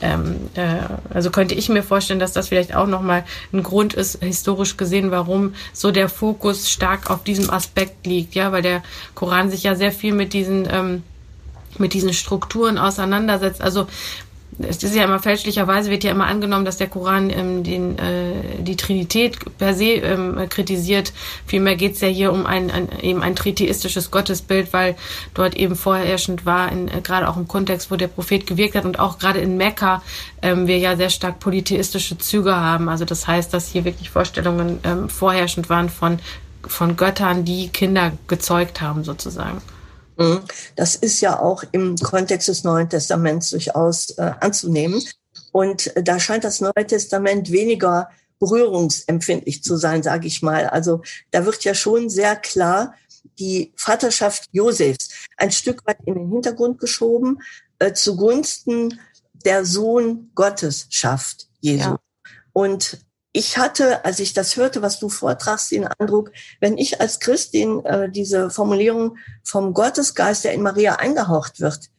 Ähm, 0.00 0.36
äh, 0.54 0.76
also 1.12 1.30
könnte 1.30 1.54
ich 1.54 1.68
mir 1.68 1.82
vorstellen, 1.82 2.20
dass 2.20 2.32
das 2.32 2.48
vielleicht 2.48 2.74
auch 2.74 2.86
nochmal 2.86 3.24
ein 3.52 3.62
Grund 3.62 3.94
ist, 3.94 4.22
historisch 4.22 4.76
gesehen, 4.76 5.10
warum 5.10 5.54
so 5.72 5.90
der 5.90 6.08
Fokus 6.08 6.70
stark 6.70 7.10
auf 7.10 7.24
diesem 7.24 7.50
Aspekt 7.50 8.06
liegt, 8.06 8.34
ja, 8.34 8.52
weil 8.52 8.62
der 8.62 8.82
Koran 9.14 9.50
sich 9.50 9.62
ja 9.62 9.74
sehr 9.74 9.92
viel 9.92 10.12
mit 10.14 10.32
diesen 10.32 10.68
ähm, 10.70 11.02
mit 11.78 11.94
diesen 11.94 12.12
Strukturen 12.12 12.78
auseinandersetzt. 12.78 13.62
Also 13.62 13.86
es 14.58 14.82
ist 14.82 14.94
ja 14.94 15.04
immer 15.04 15.18
fälschlicherweise 15.18 15.90
wird 15.90 16.04
ja 16.04 16.10
immer 16.10 16.26
angenommen, 16.26 16.64
dass 16.64 16.76
der 16.76 16.88
Koran 16.88 17.30
ähm, 17.30 17.62
den, 17.62 17.98
äh, 17.98 18.60
die 18.60 18.76
Trinität 18.76 19.38
per 19.58 19.74
se 19.74 19.94
ähm, 19.94 20.48
kritisiert. 20.48 21.12
Vielmehr 21.46 21.76
geht 21.76 21.94
es 21.94 22.00
ja 22.00 22.08
hier 22.08 22.32
um 22.32 22.46
ein, 22.46 22.70
ein 22.70 22.88
eben 23.00 23.22
ein 23.22 23.34
tritheistisches 23.34 24.10
Gottesbild, 24.10 24.72
weil 24.72 24.96
dort 25.34 25.54
eben 25.56 25.74
vorherrschend 25.74 26.44
war, 26.44 26.70
in, 26.70 26.88
äh, 26.88 27.00
gerade 27.02 27.28
auch 27.28 27.36
im 27.36 27.48
Kontext, 27.48 27.90
wo 27.90 27.96
der 27.96 28.08
Prophet 28.08 28.46
gewirkt 28.46 28.74
hat 28.74 28.84
und 28.84 28.98
auch 28.98 29.18
gerade 29.18 29.40
in 29.40 29.56
Mekka 29.56 30.02
ähm, 30.42 30.66
wir 30.66 30.78
ja 30.78 30.96
sehr 30.96 31.10
stark 31.10 31.40
polytheistische 31.40 32.18
Züge 32.18 32.54
haben. 32.54 32.88
Also 32.88 33.04
das 33.04 33.26
heißt, 33.26 33.54
dass 33.54 33.68
hier 33.68 33.84
wirklich 33.84 34.10
Vorstellungen 34.10 34.80
ähm, 34.84 35.08
vorherrschend 35.08 35.68
waren 35.70 35.88
von 35.88 36.18
von 36.64 36.96
Göttern, 36.96 37.44
die 37.44 37.70
Kinder 37.70 38.12
gezeugt 38.28 38.80
haben 38.80 39.02
sozusagen. 39.02 39.60
Mhm. 40.16 40.40
Das 40.76 40.96
ist 40.96 41.20
ja 41.20 41.38
auch 41.38 41.64
im 41.72 41.96
Kontext 41.96 42.48
des 42.48 42.64
Neuen 42.64 42.88
Testaments 42.88 43.50
durchaus 43.50 44.10
äh, 44.10 44.32
anzunehmen. 44.40 45.02
Und 45.52 45.94
äh, 45.96 46.02
da 46.02 46.18
scheint 46.18 46.44
das 46.44 46.60
Neue 46.60 46.86
Testament 46.86 47.50
weniger 47.50 48.08
berührungsempfindlich 48.38 49.62
zu 49.62 49.76
sein, 49.76 50.02
sage 50.02 50.26
ich 50.26 50.42
mal. 50.42 50.66
Also 50.66 51.02
da 51.30 51.46
wird 51.46 51.62
ja 51.64 51.74
schon 51.74 52.10
sehr 52.10 52.36
klar 52.36 52.94
die 53.38 53.72
Vaterschaft 53.76 54.48
Josefs 54.52 55.10
ein 55.36 55.52
Stück 55.52 55.86
weit 55.86 55.98
in 56.06 56.14
den 56.14 56.30
Hintergrund 56.30 56.78
geschoben 56.78 57.38
äh, 57.78 57.92
zugunsten 57.92 59.00
der 59.44 59.64
Sohn 59.64 60.30
Gottes 60.34 60.86
schafft 60.90 61.48
Jesu. 61.60 61.90
Ja. 61.90 61.98
Und 62.52 62.98
ich 63.32 63.56
hatte, 63.56 64.04
als 64.04 64.20
ich 64.20 64.34
das 64.34 64.56
hörte, 64.56 64.82
was 64.82 65.00
du 65.00 65.08
vortragst, 65.08 65.70
den 65.70 65.86
Eindruck, 65.86 66.32
wenn 66.60 66.76
ich 66.76 67.00
als 67.00 67.18
Christin 67.18 67.84
äh, 67.84 68.10
diese 68.10 68.50
Formulierung 68.50 69.16
vom 69.42 69.72
Gottesgeist, 69.72 70.44
der 70.44 70.52
in 70.52 70.62
Maria 70.62 70.96
eingehaucht 70.96 71.60
wird, 71.60 71.90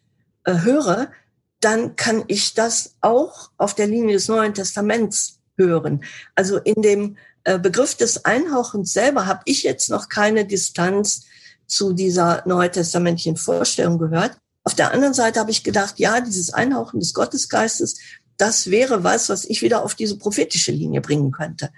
äh, 0.43 0.60
höre, 0.60 1.12
dann 1.60 1.96
kann 1.96 2.24
ich 2.28 2.54
das 2.54 2.96
auch 3.02 3.50
auf 3.58 3.74
der 3.74 3.88
Linie 3.88 4.13
des 4.13 4.28
Neuen 4.28 4.54
Testaments 4.54 5.39
hören. 5.58 6.04
Also 6.36 6.58
in 6.58 6.82
dem 6.82 7.17
äh, 7.46 7.58
Begriff 7.58 7.96
des 7.96 8.26
Einhauchens 8.26 8.93
selber 8.93 9.26
habe 9.26 9.41
ich 9.46 9.63
jetzt 9.63 9.89
noch 9.89 10.10
keine 10.10 10.46
Distanz 10.46 11.26
zu 11.65 11.93
dieser 11.93 12.43
neutestamentlichen 12.46 13.38
Vorstellung 13.38 13.98
gehört. 13.98 14.38
Auf 14.65 14.76
der 14.76 14.91
anderen 14.93 15.13
Seite 15.13 15.39
habe 15.39 15.52
ich 15.52 15.63
gedacht, 15.63 16.00
ja, 16.00 16.22
dieses 16.22 16.54
Einhauchen 16.54 17.00
des 17.00 17.13
Gottesgeistes, 17.13 17.98
das 18.38 18.69
wäre 18.69 19.04
was, 19.04 19.30
was 19.30 19.46
ich 19.46 19.62
wieder 19.62 19.84
auf 19.84 19.96
diese 19.96 20.17
prophetische 20.17 20.72
Linie 20.72 21.02
bringen 21.02 21.32
könnte. 21.32 21.72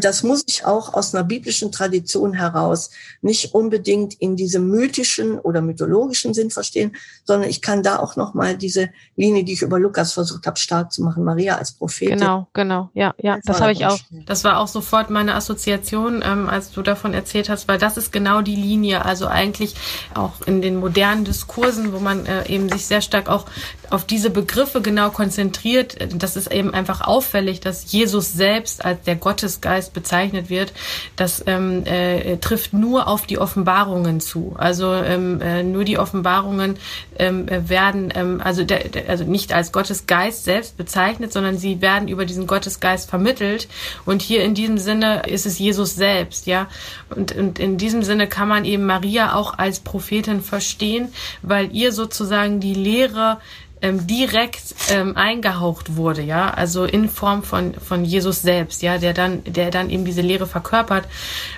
Das 0.00 0.22
muss 0.22 0.44
ich 0.46 0.64
auch 0.64 0.94
aus 0.94 1.14
einer 1.14 1.24
biblischen 1.24 1.72
Tradition 1.72 2.32
heraus 2.32 2.90
nicht 3.22 3.54
unbedingt 3.54 4.14
in 4.14 4.36
diesem 4.36 4.68
mythischen 4.68 5.38
oder 5.38 5.60
mythologischen 5.60 6.34
Sinn 6.34 6.50
verstehen, 6.50 6.96
sondern 7.24 7.48
ich 7.48 7.62
kann 7.62 7.82
da 7.82 7.98
auch 7.98 8.16
noch 8.16 8.34
mal 8.34 8.56
diese 8.56 8.90
Linie, 9.16 9.44
die 9.44 9.54
ich 9.54 9.62
über 9.62 9.78
Lukas 9.78 10.12
versucht 10.12 10.46
habe, 10.46 10.58
stark 10.58 10.92
zu 10.92 11.02
machen, 11.02 11.24
Maria 11.24 11.56
als 11.56 11.72
Prophetin. 11.72 12.18
Genau, 12.18 12.48
genau, 12.52 12.90
ja, 12.94 13.14
ja, 13.20 13.38
das 13.44 13.60
habe 13.60 13.72
ich 13.72 13.86
auch. 13.86 13.98
Das 14.26 14.44
war 14.44 14.58
auch 14.58 14.68
sofort 14.68 15.10
meine 15.10 15.34
Assoziation, 15.34 16.22
ähm, 16.24 16.48
als 16.48 16.70
du 16.72 16.82
davon 16.82 17.14
erzählt 17.14 17.48
hast, 17.48 17.68
weil 17.68 17.78
das 17.78 17.96
ist 17.96 18.12
genau 18.12 18.42
die 18.42 18.56
Linie. 18.56 19.04
Also 19.04 19.26
eigentlich 19.26 19.74
auch 20.14 20.42
in 20.46 20.62
den 20.62 20.76
modernen 20.76 21.24
Diskursen, 21.24 21.92
wo 21.92 21.98
man 21.98 22.26
äh, 22.26 22.48
eben 22.48 22.68
sich 22.68 22.86
sehr 22.86 23.00
stark 23.00 23.28
auch 23.28 23.46
auf 23.90 24.04
diese 24.04 24.30
Begriffe 24.30 24.80
genau 24.80 25.10
konzentriert, 25.10 25.96
das 26.14 26.36
ist 26.36 26.52
eben 26.52 26.74
einfach 26.74 27.00
auffällig, 27.00 27.60
dass 27.60 27.90
Jesus 27.92 28.32
selbst 28.32 28.84
als 28.84 29.02
der 29.02 29.16
Gottesgeist 29.16 29.85
bezeichnet 29.90 30.50
wird. 30.50 30.72
Das 31.16 31.42
ähm, 31.46 31.84
äh, 31.86 32.36
trifft 32.38 32.72
nur 32.72 33.08
auf 33.08 33.26
die 33.26 33.38
Offenbarungen 33.38 34.20
zu. 34.20 34.54
Also 34.58 34.92
ähm, 34.92 35.40
äh, 35.40 35.62
nur 35.62 35.84
die 35.84 35.98
Offenbarungen 35.98 36.76
ähm, 37.18 37.46
werden, 37.48 38.12
ähm, 38.14 38.40
also, 38.42 38.64
der, 38.64 38.88
der, 38.88 39.08
also 39.08 39.24
nicht 39.24 39.52
als 39.52 39.72
Gottesgeist 39.72 40.44
selbst 40.44 40.76
bezeichnet, 40.76 41.32
sondern 41.32 41.58
sie 41.58 41.80
werden 41.80 42.08
über 42.08 42.24
diesen 42.24 42.46
Gottesgeist 42.46 43.08
vermittelt. 43.08 43.68
Und 44.04 44.22
hier 44.22 44.42
in 44.42 44.54
diesem 44.54 44.78
Sinne 44.78 45.22
ist 45.26 45.46
es 45.46 45.58
Jesus 45.58 45.94
selbst, 45.94 46.46
ja. 46.46 46.68
Und, 47.14 47.34
und 47.36 47.58
in 47.58 47.78
diesem 47.78 48.02
Sinne 48.02 48.26
kann 48.28 48.48
man 48.48 48.64
eben 48.64 48.86
Maria 48.86 49.34
auch 49.34 49.58
als 49.58 49.80
Prophetin 49.80 50.40
verstehen, 50.40 51.12
weil 51.42 51.74
ihr 51.74 51.92
sozusagen 51.92 52.60
die 52.60 52.74
Lehre 52.74 53.38
ähm, 53.82 54.06
direkt 54.06 54.74
ähm, 54.90 55.16
eingehaucht 55.16 55.96
wurde, 55.96 56.22
ja, 56.22 56.50
also 56.50 56.84
in 56.84 57.08
Form 57.08 57.42
von 57.42 57.74
von 57.74 58.04
Jesus 58.04 58.42
selbst, 58.42 58.82
ja, 58.82 58.98
der 58.98 59.12
dann 59.12 59.44
der 59.44 59.70
dann 59.70 59.90
eben 59.90 60.04
diese 60.04 60.22
Lehre 60.22 60.46
verkörpert. 60.46 61.04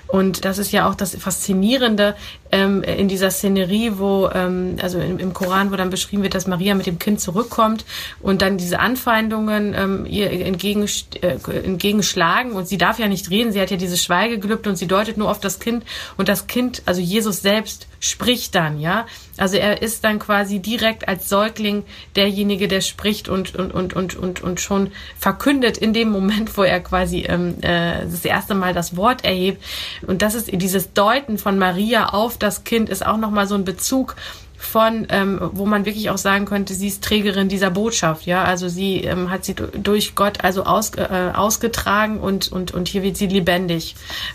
Und 0.09 0.45
das 0.45 0.59
ist 0.59 0.73
ja 0.73 0.89
auch 0.89 0.95
das 0.95 1.15
Faszinierende 1.15 2.17
ähm, 2.53 2.83
in 2.83 3.09
dieser 3.09 3.31
Szenerie, 3.31 3.93
wo, 3.97 4.29
ähm, 4.33 4.77
also 4.83 4.99
im, 4.99 5.19
im, 5.19 5.33
Koran, 5.33 5.71
wo 5.71 5.77
dann 5.77 5.91
beschrieben 5.91 6.23
wird, 6.23 6.35
dass 6.35 6.47
Maria 6.47 6.75
mit 6.75 6.87
dem 6.87 6.99
Kind 6.99 7.21
zurückkommt 7.21 7.85
und 8.21 8.43
dann 8.43 8.59
diese 8.59 8.81
Anfeindungen 8.81 9.75
ähm, 9.75 10.07
ihr 10.07 10.31
entgegen, 10.31 10.89
äh, 11.21 11.37
entgegenschlagen 11.65 12.53
und 12.53 12.69
sie 12.69 12.79
darf 12.79 12.99
ja 12.99 13.09
nicht 13.09 13.31
reden, 13.31 13.53
sie 13.53 13.61
hat 13.61 13.71
ja 13.71 13.77
dieses 13.77 14.03
Schweigegelübde 14.03 14.71
und 14.71 14.77
sie 14.77 14.87
deutet 14.87 15.19
nur 15.19 15.31
auf 15.31 15.41
das 15.41 15.61
Kind 15.61 15.85
und 16.17 16.29
das 16.29 16.47
Kind, 16.47 16.83
also 16.87 17.01
Jesus 17.01 17.43
selbst, 17.43 17.89
spricht 18.01 18.55
dann, 18.55 18.81
ja. 18.81 19.07
Also 19.37 19.57
er 19.57 19.83
ist 19.83 20.05
dann 20.05 20.19
quasi 20.19 20.59
direkt 20.59 21.09
als 21.09 21.29
Säugling 21.29 21.85
derjenige, 22.17 22.69
der 22.69 22.81
spricht 22.81 23.29
und, 23.29 23.55
und, 23.55 23.73
und, 23.73 23.95
und, 23.95 24.17
und, 24.17 24.41
und 24.43 24.61
schon 24.61 24.91
verkündet 25.17 25.79
in 25.79 25.93
dem 25.93 26.11
Moment, 26.11 26.57
wo 26.57 26.63
er 26.63 26.81
quasi 26.81 27.21
ähm, 27.29 27.57
äh, 27.61 28.05
das 28.05 28.25
erste 28.25 28.55
Mal 28.55 28.75
das 28.75 28.97
Wort 28.97 29.25
erhebt. 29.25 29.63
Und 30.07 30.23
das 30.23 30.35
ist 30.35 30.51
dieses 30.53 30.93
Deuten 30.93 31.39
von 31.39 31.59
Maria 31.59 32.07
auf 32.07 32.38
das 32.39 32.65
Kind 32.65 32.89
ist 32.89 33.05
auch 33.05 33.17
nochmal 33.17 33.47
so 33.47 33.55
ein 33.55 33.65
Bezug 33.65 34.17
von, 34.59 35.07
ähm, 35.11 35.39
wo 35.53 35.67
man 35.67 35.87
wirklich 35.87 36.11
auch 36.11 36.19
sagen 36.19 36.45
könnte, 36.45 36.75
sie 36.75 36.89
ist 36.89 37.05
Trägerin 37.05 37.49
dieser 37.49 37.71
Botschaft, 37.71 38.27
ja, 38.27 38.43
also 38.43 38.69
sie 38.69 39.05
ähm, 39.05 39.31
hat 39.31 39.45
sie 39.45 39.55
durch 39.55 40.17
Gott 40.17 40.43
also 40.43 40.65
aus, 40.65 40.91
äh, 40.97 41.31
ausgetragen 41.33 42.19
und, 42.19 42.51
und, 42.51 42.75
und 42.75 42.89
hier 42.89 43.05
wird 43.05 43.17
sie 43.17 43.29
lebendig. 43.29 43.95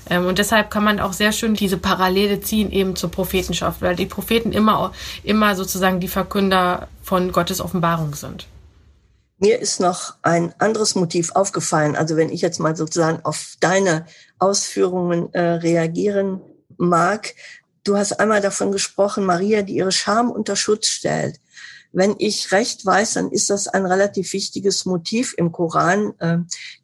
Ähm, 0.10 0.26
und 0.26 0.40
deshalb 0.40 0.72
kann 0.72 0.86
man 0.86 1.02
auch 1.02 1.12
sehr 1.12 1.34
schön 1.34 1.56
diese 1.56 1.78
Parallele 1.78 2.40
ziehen 2.40 2.72
eben 2.72 2.96
zur 2.96 3.12
Prophetenschaft, 3.12 3.82
weil 3.82 3.98
die 3.98 4.06
Propheten 4.06 4.54
immer, 4.54 4.94
immer 5.24 5.56
sozusagen 5.56 6.00
die 6.00 6.08
Verkünder 6.08 6.88
von 7.02 7.34
Gottes 7.34 7.60
Offenbarung 7.60 8.16
sind. 8.16 8.48
Mir 9.40 9.60
ist 9.60 9.82
noch 9.82 10.16
ein 10.22 10.54
anderes 10.58 10.96
Motiv 10.96 11.32
aufgefallen. 11.36 11.98
Also 11.98 12.16
wenn 12.16 12.30
ich 12.30 12.40
jetzt 12.40 12.60
mal 12.60 12.78
sozusagen 12.78 13.20
auf 13.26 13.56
deine 13.60 14.06
Ausführungen 14.40 15.34
äh, 15.34 15.42
reagieren 15.42 16.40
mag. 16.78 17.36
Du 17.84 17.98
hast 17.98 18.14
einmal 18.14 18.40
davon 18.40 18.72
gesprochen, 18.72 19.26
Maria, 19.26 19.62
die 19.62 19.76
ihre 19.76 19.92
Scham 19.92 20.32
unter 20.32 20.56
Schutz 20.56 20.88
stellt. 20.88 21.40
Wenn 21.92 22.16
ich 22.18 22.52
recht 22.52 22.86
weiß, 22.86 23.14
dann 23.14 23.32
ist 23.32 23.50
das 23.50 23.68
ein 23.68 23.86
relativ 23.86 24.34
wichtiges 24.34 24.86
Motiv 24.86 25.36
im 25.38 25.52
Koran, 25.52 26.14
äh, 26.20 26.38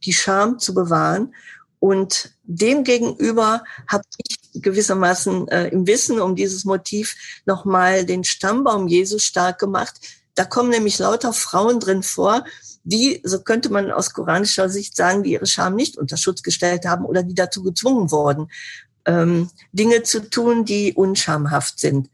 die 0.03 0.13
Scham 0.13 0.59
zu 0.59 0.73
bewahren. 0.73 1.33
Und 1.79 2.31
demgegenüber 2.43 3.63
habe 3.87 4.03
ich 4.27 4.61
gewissermaßen 4.61 5.47
äh, 5.47 5.67
im 5.69 5.87
Wissen 5.87 6.19
um 6.19 6.35
dieses 6.35 6.65
Motiv 6.65 7.15
nochmal 7.45 8.05
den 8.05 8.25
Stammbaum 8.25 8.87
Jesus 8.87 9.23
stark 9.23 9.59
gemacht. 9.59 9.95
Da 10.35 10.43
kommen 10.43 10.69
nämlich 10.69 10.99
lauter 10.99 11.31
Frauen 11.31 11.79
drin 11.79 12.03
vor, 12.03 12.43
die, 12.83 13.21
so 13.23 13.41
könnte 13.41 13.69
man 13.71 13.91
aus 13.91 14.13
koranischer 14.13 14.69
Sicht 14.69 14.95
sagen, 14.95 15.23
die 15.23 15.33
ihre 15.33 15.45
Scham 15.45 15.75
nicht 15.75 15.97
unter 15.97 16.17
Schutz 16.17 16.43
gestellt 16.43 16.85
haben 16.85 17.05
oder 17.05 17.23
die 17.23 17.35
dazu 17.35 17.63
gezwungen 17.63 18.11
wurden, 18.11 18.49
ähm, 19.05 19.49
Dinge 19.71 20.03
zu 20.03 20.29
tun, 20.29 20.65
die 20.65 20.93
unschamhaft 20.93 21.79
sind. 21.79 22.09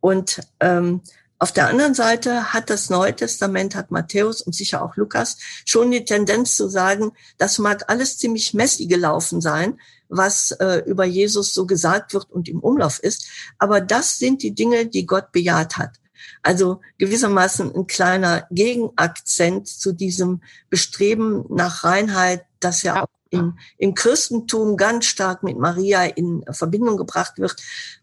Und 0.00 0.40
ähm, 0.60 1.02
auf 1.40 1.52
der 1.52 1.68
anderen 1.68 1.94
Seite 1.94 2.52
hat 2.52 2.68
das 2.68 2.90
Neue 2.90 3.14
Testament, 3.14 3.76
hat 3.76 3.92
Matthäus 3.92 4.42
und 4.42 4.54
sicher 4.54 4.82
auch 4.82 4.96
Lukas 4.96 5.38
schon 5.64 5.90
die 5.92 6.04
Tendenz 6.04 6.56
zu 6.56 6.68
sagen, 6.68 7.12
das 7.38 7.58
mag 7.58 7.84
alles 7.88 8.18
ziemlich 8.18 8.54
messy 8.54 8.86
gelaufen 8.86 9.40
sein, 9.40 9.78
was 10.08 10.50
äh, 10.52 10.82
über 10.86 11.04
Jesus 11.04 11.54
so 11.54 11.64
gesagt 11.64 12.12
wird 12.12 12.28
und 12.30 12.48
im 12.48 12.58
Umlauf 12.58 12.98
ist. 12.98 13.28
Aber 13.58 13.80
das 13.80 14.18
sind 14.18 14.42
die 14.42 14.54
Dinge, 14.54 14.86
die 14.86 15.06
Gott 15.06 15.30
bejaht 15.30 15.76
hat. 15.76 16.00
Also 16.42 16.80
gewissermaßen 16.98 17.72
ein 17.72 17.86
kleiner 17.86 18.46
Gegenakzent 18.50 19.68
zu 19.68 19.92
diesem 19.92 20.42
Bestreben 20.70 21.44
nach 21.48 21.84
Reinheit, 21.84 22.46
das 22.58 22.82
ja 22.82 23.02
auch 23.02 23.08
im, 23.30 23.58
im 23.76 23.94
Christentum 23.94 24.76
ganz 24.76 25.06
stark 25.06 25.42
mit 25.42 25.58
Maria 25.58 26.04
in 26.04 26.44
Verbindung 26.50 26.96
gebracht 26.96 27.38
wird. 27.38 27.56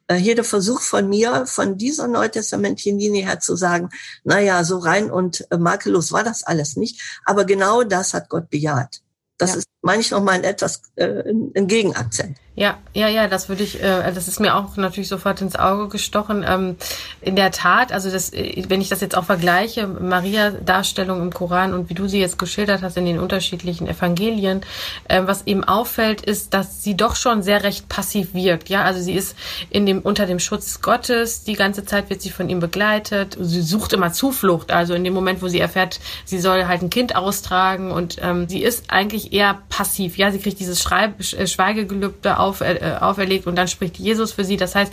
Äh, 0.08 0.16
hier 0.16 0.36
der 0.36 0.44
Versuch 0.44 0.82
von 0.82 1.10
mir, 1.10 1.46
von 1.46 1.78
dieser 1.78 2.08
neutestamentlichen 2.08 3.00
Linie 3.00 3.26
her 3.26 3.40
zu 3.40 3.56
sagen, 3.56 3.90
na 4.24 4.40
ja, 4.40 4.64
so 4.64 4.78
rein 4.78 5.10
und 5.12 5.48
äh, 5.52 5.58
makellos 5.58 6.12
war 6.12 6.24
das 6.24 6.44
alles 6.44 6.76
nicht. 6.76 7.02
Aber 7.26 7.46
genau 7.46 7.84
das 7.84 8.14
hat 8.14 8.30
Gott 8.30 8.50
bejaht. 8.50 9.02
Das 9.38 9.52
ja. 9.52 9.58
ist, 9.58 9.68
meine 9.82 10.02
ich, 10.02 10.12
nochmal 10.12 10.36
ein 10.36 10.44
etwas, 10.44 10.82
äh, 10.96 11.30
ein 11.30 11.68
Gegenakzent. 11.68 12.38
Ja, 12.58 12.78
ja, 12.94 13.10
ja, 13.10 13.28
das 13.28 13.50
würde 13.50 13.64
ich, 13.64 13.84
äh, 13.84 14.14
das 14.14 14.30
ist 14.30 14.40
mir 14.40 14.56
auch 14.56 14.78
natürlich 14.78 15.10
sofort 15.10 15.42
ins 15.42 15.58
Auge 15.58 15.90
gestochen. 15.90 16.46
Ähm, 16.48 16.78
in 17.20 17.36
der 17.36 17.52
Tat, 17.52 17.92
also 17.92 18.10
das, 18.10 18.32
äh, 18.32 18.64
wenn 18.70 18.80
ich 18.80 18.88
das 18.88 19.02
jetzt 19.02 19.18
auch 19.18 19.26
vergleiche, 19.26 19.88
Maria 19.88 20.52
Darstellung 20.52 21.22
im 21.22 21.34
Koran 21.34 21.74
und 21.74 21.90
wie 21.90 21.94
du 21.94 22.08
sie 22.08 22.22
jetzt 22.22 22.40
geschildert 22.40 22.82
hast 22.82 22.96
in 22.96 23.06
den 23.06 23.20
unterschiedlichen 23.20 23.90
Evangelien, 23.90 24.62
äh, 25.10 25.22
was 25.26 25.46
eben 25.48 25.66
auffällt, 25.66 26.22
ist, 26.22 26.54
dass 26.54 26.82
sie 26.82 26.96
doch 26.96 27.18
schon 27.18 27.44
sehr 27.44 27.64
recht 27.64 27.90
passiv 27.90 28.34
wirkt. 28.34 28.70
Ja, 28.70 28.84
also 28.84 29.02
sie 29.02 29.16
ist 29.16 29.36
in 29.70 29.86
dem 29.86 30.00
unter 30.00 30.26
dem 30.26 30.40
Schutz 30.40 30.80
Gottes, 30.80 31.44
die 31.44 31.56
ganze 31.56 31.84
Zeit 31.84 32.10
wird 32.10 32.22
sie 32.22 32.30
von 32.30 32.48
ihm 32.48 32.62
begleitet. 32.62 33.38
Sie 33.38 33.62
sucht 33.62 33.92
immer 33.92 34.14
Zuflucht. 34.14 34.72
Also 34.72 34.94
in 34.94 35.04
dem 35.04 35.14
Moment, 35.14 35.42
wo 35.42 35.50
sie 35.50 35.60
erfährt, 35.60 36.00
sie 36.24 36.40
soll 36.40 36.68
halt 36.68 36.84
ein 36.84 36.90
Kind 36.90 37.18
austragen 37.18 37.92
und 37.92 38.16
ähm, 38.22 38.48
sie 38.48 38.64
ist 38.64 38.92
eigentlich 38.92 39.34
eher 39.34 39.60
passiv. 39.68 40.18
Ja, 40.18 40.32
sie 40.32 40.40
kriegt 40.40 40.62
dieses 40.62 40.82
Schreib 40.82 41.20
äh, 41.20 41.48
Schweigegelübde 41.48 42.45
äh, 42.62 42.98
auferlegt 43.00 43.48
und 43.48 43.56
dann 43.56 43.68
spricht 43.68 43.98
Jesus 43.98 44.32
für 44.32 44.44
sie. 44.44 44.58
Das 44.58 44.76
heißt, 44.76 44.92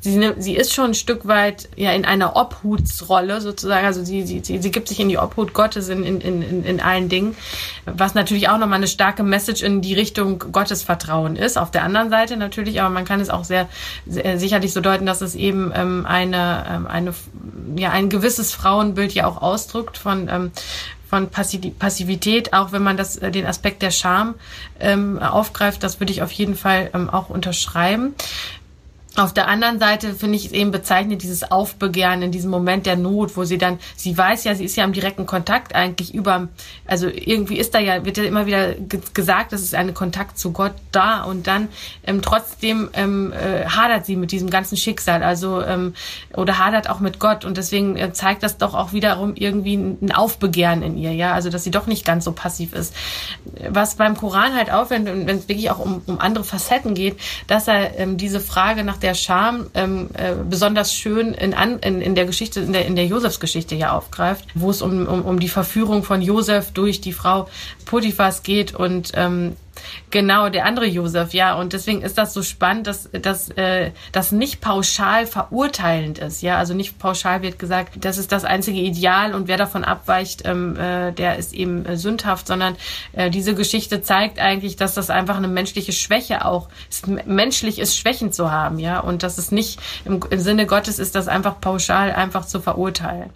sie, 0.00 0.32
sie 0.38 0.56
ist 0.56 0.74
schon 0.74 0.86
ein 0.86 0.94
Stück 0.94 1.26
weit 1.26 1.68
ja 1.76 1.92
in 1.92 2.04
einer 2.04 2.36
Obhutsrolle 2.36 3.40
sozusagen. 3.40 3.86
Also 3.86 4.04
sie, 4.04 4.26
sie, 4.26 4.40
sie, 4.42 4.60
sie 4.60 4.70
gibt 4.70 4.88
sich 4.88 5.00
in 5.00 5.08
die 5.08 5.18
Obhut 5.18 5.54
Gottes 5.54 5.88
in, 5.88 6.04
in, 6.04 6.20
in, 6.20 6.64
in 6.64 6.80
allen 6.80 7.08
Dingen, 7.08 7.36
was 7.86 8.14
natürlich 8.14 8.48
auch 8.48 8.58
nochmal 8.58 8.78
eine 8.78 8.88
starke 8.88 9.22
Message 9.22 9.62
in 9.62 9.80
die 9.80 9.94
Richtung 9.94 10.38
Gottesvertrauen 10.38 11.36
ist. 11.36 11.56
Auf 11.56 11.70
der 11.70 11.84
anderen 11.84 12.10
Seite 12.10 12.36
natürlich, 12.36 12.80
aber 12.80 12.90
man 12.90 13.04
kann 13.04 13.20
es 13.20 13.30
auch 13.30 13.44
sehr, 13.44 13.68
sehr 14.06 14.38
sicherlich 14.38 14.72
so 14.72 14.80
deuten, 14.80 15.06
dass 15.06 15.20
es 15.20 15.34
eben 15.34 15.72
ähm, 15.74 16.06
eine, 16.06 16.66
ähm, 16.68 16.86
eine, 16.86 17.14
ja, 17.76 17.90
ein 17.90 18.10
gewisses 18.10 18.52
Frauenbild 18.52 19.12
ja 19.12 19.26
auch 19.26 19.40
ausdrückt 19.40 19.98
von, 19.98 20.28
ähm, 20.28 20.50
von 21.12 21.28
Passivität, 21.28 22.54
auch 22.54 22.72
wenn 22.72 22.82
man 22.82 22.96
das, 22.96 23.18
äh, 23.18 23.30
den 23.30 23.44
Aspekt 23.44 23.82
der 23.82 23.90
Scham 23.90 24.34
ähm, 24.80 25.18
aufgreift, 25.18 25.82
das 25.82 26.00
würde 26.00 26.10
ich 26.10 26.22
auf 26.22 26.32
jeden 26.32 26.56
Fall 26.56 26.88
ähm, 26.94 27.10
auch 27.10 27.28
unterschreiben. 27.28 28.14
Auf 29.16 29.34
der 29.34 29.46
anderen 29.46 29.78
Seite 29.78 30.14
finde 30.14 30.36
ich 30.36 30.46
es 30.46 30.52
eben 30.52 30.70
bezeichnet, 30.70 31.22
dieses 31.22 31.50
Aufbegehren 31.50 32.22
in 32.22 32.32
diesem 32.32 32.50
Moment 32.50 32.86
der 32.86 32.96
Not, 32.96 33.36
wo 33.36 33.44
sie 33.44 33.58
dann, 33.58 33.78
sie 33.94 34.16
weiß 34.16 34.44
ja, 34.44 34.54
sie 34.54 34.64
ist 34.64 34.74
ja 34.76 34.84
im 34.84 34.94
direkten 34.94 35.26
Kontakt 35.26 35.74
eigentlich 35.74 36.14
über, 36.14 36.48
also 36.86 37.08
irgendwie 37.08 37.58
ist 37.58 37.74
da 37.74 37.78
ja, 37.78 38.06
wird 38.06 38.16
ja 38.16 38.24
immer 38.24 38.46
wieder 38.46 38.74
gesagt, 39.12 39.52
es 39.52 39.62
ist 39.62 39.74
ein 39.74 39.92
Kontakt 39.92 40.38
zu 40.38 40.52
Gott 40.52 40.72
da 40.92 41.24
und 41.24 41.46
dann 41.46 41.68
ähm, 42.06 42.22
trotzdem 42.22 42.88
ähm, 42.94 43.32
äh, 43.32 43.66
hadert 43.66 44.06
sie 44.06 44.16
mit 44.16 44.32
diesem 44.32 44.48
ganzen 44.48 44.78
Schicksal, 44.78 45.22
also 45.22 45.62
ähm, 45.62 45.94
oder 46.34 46.58
hadert 46.58 46.88
auch 46.88 47.00
mit 47.00 47.18
Gott 47.18 47.44
und 47.44 47.58
deswegen 47.58 47.96
äh, 47.96 48.12
zeigt 48.14 48.42
das 48.42 48.56
doch 48.56 48.72
auch 48.74 48.94
wiederum 48.94 49.34
irgendwie 49.34 49.74
ein 49.74 50.12
Aufbegehren 50.12 50.82
in 50.82 50.96
ihr, 50.96 51.12
ja, 51.12 51.34
also 51.34 51.50
dass 51.50 51.64
sie 51.64 51.70
doch 51.70 51.86
nicht 51.86 52.06
ganz 52.06 52.24
so 52.24 52.32
passiv 52.32 52.72
ist. 52.72 52.94
Was 53.68 53.96
beim 53.96 54.16
Koran 54.16 54.54
halt 54.54 54.72
aufwendet 54.72 55.12
wenn 55.26 55.36
es 55.36 55.48
wirklich 55.48 55.70
auch 55.70 55.78
um, 55.78 56.02
um 56.06 56.18
andere 56.20 56.44
Facetten 56.44 56.94
geht, 56.94 57.18
dass 57.46 57.68
er 57.68 57.98
ähm, 57.98 58.16
diese 58.16 58.40
Frage 58.40 58.84
nach 58.84 59.01
der 59.02 59.14
Scham 59.14 59.66
ähm, 59.74 60.08
äh, 60.14 60.34
besonders 60.48 60.94
schön 60.94 61.34
in, 61.34 61.54
an, 61.54 61.78
in, 61.80 62.00
in 62.00 62.14
der 62.14 62.26
Geschichte, 62.26 62.60
in 62.60 62.72
der, 62.72 62.86
in 62.86 62.96
der 62.96 63.06
Josefsgeschichte 63.06 63.74
ja 63.74 63.92
aufgreift, 63.92 64.46
wo 64.54 64.70
es 64.70 64.82
um, 64.82 65.06
um, 65.06 65.22
um 65.22 65.38
die 65.38 65.48
Verführung 65.48 66.02
von 66.04 66.22
Josef 66.22 66.72
durch 66.72 67.00
die 67.00 67.12
Frau 67.12 67.48
Potiphas 67.84 68.42
geht 68.42 68.74
und 68.74 69.12
ähm, 69.14 69.56
Genau, 70.10 70.48
der 70.50 70.66
andere 70.66 70.86
Josef, 70.86 71.32
ja. 71.32 71.54
Und 71.54 71.72
deswegen 71.72 72.02
ist 72.02 72.18
das 72.18 72.34
so 72.34 72.42
spannend, 72.42 72.86
dass 72.86 73.08
dass 73.10 73.48
äh, 73.50 73.92
das 74.12 74.30
nicht 74.30 74.60
pauschal 74.60 75.26
verurteilend 75.26 76.18
ist, 76.18 76.42
ja. 76.42 76.58
Also 76.58 76.74
nicht 76.74 76.98
pauschal 76.98 77.42
wird 77.42 77.58
gesagt, 77.58 78.04
das 78.04 78.18
ist 78.18 78.32
das 78.32 78.44
einzige 78.44 78.80
Ideal 78.80 79.34
und 79.34 79.48
wer 79.48 79.56
davon 79.56 79.84
abweicht, 79.84 80.42
ähm, 80.44 80.76
äh, 80.76 81.12
der 81.12 81.36
ist 81.36 81.54
eben 81.54 81.86
äh, 81.86 81.96
sündhaft, 81.96 82.46
sondern 82.46 82.76
äh, 83.12 83.30
diese 83.30 83.54
Geschichte 83.54 84.02
zeigt 84.02 84.38
eigentlich, 84.38 84.76
dass 84.76 84.94
das 84.94 85.08
einfach 85.08 85.36
eine 85.36 85.48
menschliche 85.48 85.92
Schwäche 85.92 86.44
auch 86.44 86.68
ist, 86.90 87.06
menschlich 87.06 87.78
ist, 87.78 87.96
Schwächen 87.96 88.32
zu 88.32 88.50
haben, 88.50 88.78
ja. 88.78 89.00
Und 89.00 89.22
dass 89.22 89.38
es 89.38 89.50
nicht 89.52 89.80
im, 90.04 90.20
im 90.28 90.40
Sinne 90.40 90.66
Gottes 90.66 90.98
ist, 90.98 91.14
das 91.14 91.28
einfach 91.28 91.60
pauschal 91.60 92.12
einfach 92.12 92.44
zu 92.44 92.60
verurteilen. 92.60 93.30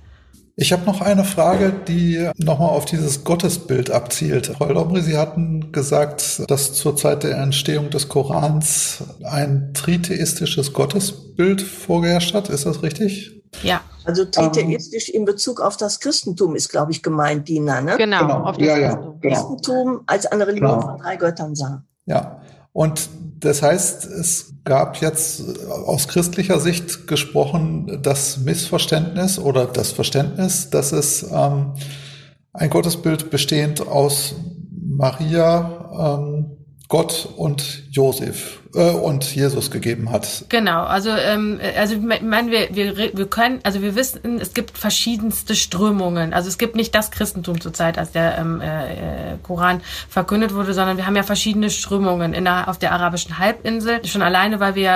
Ich 0.59 0.73
habe 0.73 0.87
noch 0.87 1.03
eine 1.03 1.25
Frage, 1.25 1.71
die 1.87 2.31
nochmal 2.39 2.71
auf 2.71 2.87
dieses 2.87 3.25
Gottesbild 3.25 3.91
abzielt. 3.91 4.47
Frau 4.57 4.73
Lomri, 4.73 5.03
Sie 5.03 5.19
hatten 5.19 5.71
gesagt, 5.71 6.51
dass 6.51 6.73
zur 6.73 6.97
Zeit 6.97 7.25
der 7.25 7.37
Entstehung 7.37 7.91
des 7.91 8.09
Korans 8.09 9.05
ein 9.23 9.75
tritheistisches 9.75 10.73
Gottesbild 10.73 11.61
vorgeherrscht 11.61 12.33
hat. 12.33 12.49
Ist 12.49 12.65
das 12.65 12.83
richtig? 12.83 13.43
Ja. 13.63 13.83
Also 14.07 14.25
tritheistisch 14.25 15.11
in 15.11 15.27
Bezug 15.27 15.61
auf 15.61 15.77
das 15.77 16.01
Christentum 16.01 16.57
ist, 16.57 16.71
glaube 16.71 16.91
ich, 16.91 17.03
gemeint, 17.03 17.49
Dina, 17.49 17.83
ne? 17.83 17.97
Genau, 17.99 18.21
genau. 18.21 18.45
auf 18.45 18.57
das 18.57 18.67
ja, 18.67 18.77
Christentum. 18.77 19.05
Ja, 19.05 19.19
genau. 19.21 19.35
Christentum 19.35 20.01
als 20.07 20.27
eine 20.27 20.47
Religion 20.47 20.71
genau. 20.71 20.89
von 20.89 20.99
drei 20.99 21.17
Göttern 21.17 21.55
sah. 21.55 21.85
Ja. 22.07 22.41
Und 22.73 23.11
das 23.39 23.63
heißt, 23.63 24.07
es 24.07 24.55
gab 24.65 25.01
jetzt 25.01 25.43
aus 25.69 26.09
christlicher 26.09 26.59
Sicht 26.59 27.07
gesprochen 27.07 28.01
das 28.03 28.39
Missverständnis 28.39 29.39
oder 29.39 29.67
das 29.67 29.93
Verständnis, 29.93 30.71
dass 30.71 30.93
es 30.93 31.23
ähm, 31.31 31.75
ein 32.53 32.71
Gottesbild 32.71 33.31
bestehend 33.31 33.87
aus 33.87 34.35
Maria, 34.71 36.19
ähm, 36.19 36.57
Gott 36.89 37.29
und 37.37 37.85
Josef 37.91 38.61
und 38.77 39.35
Jesus 39.35 39.71
gegeben 39.71 40.11
hat. 40.11 40.45
Genau, 40.49 40.85
also 40.85 41.11
ähm, 41.11 41.59
also 41.79 41.95
ich 41.95 42.01
meine, 42.01 42.51
wir, 42.51 42.69
wir, 42.75 43.17
wir 43.17 43.27
können, 43.27 43.61
also 43.63 43.81
wir 43.81 43.95
wissen, 43.95 44.39
es 44.41 44.53
gibt 44.55 44.77
verschiedenste 44.77 45.55
Strömungen. 45.55 46.35
Also 46.35 46.49
es 46.49 46.59
gibt 46.59 46.77
nicht 46.77 46.95
das 46.95 47.11
Christentum 47.11 47.61
zur 47.61 47.73
Zeit, 47.73 47.99
als 47.99 48.13
der 48.13 48.39
ähm, 48.39 48.61
äh, 48.61 49.37
Koran 49.43 49.81
verkündet 50.09 50.55
wurde, 50.55 50.75
sondern 50.75 50.97
wir 50.97 51.07
haben 51.07 51.17
ja 51.17 51.23
verschiedene 51.23 51.71
Strömungen 51.71 52.35
in 52.35 52.45
der, 52.45 52.69
auf 52.69 52.79
der 52.79 52.93
arabischen 52.93 53.39
Halbinsel. 53.39 54.05
Schon 54.05 54.23
alleine, 54.23 54.61
weil 54.61 54.75
wir 54.75 54.91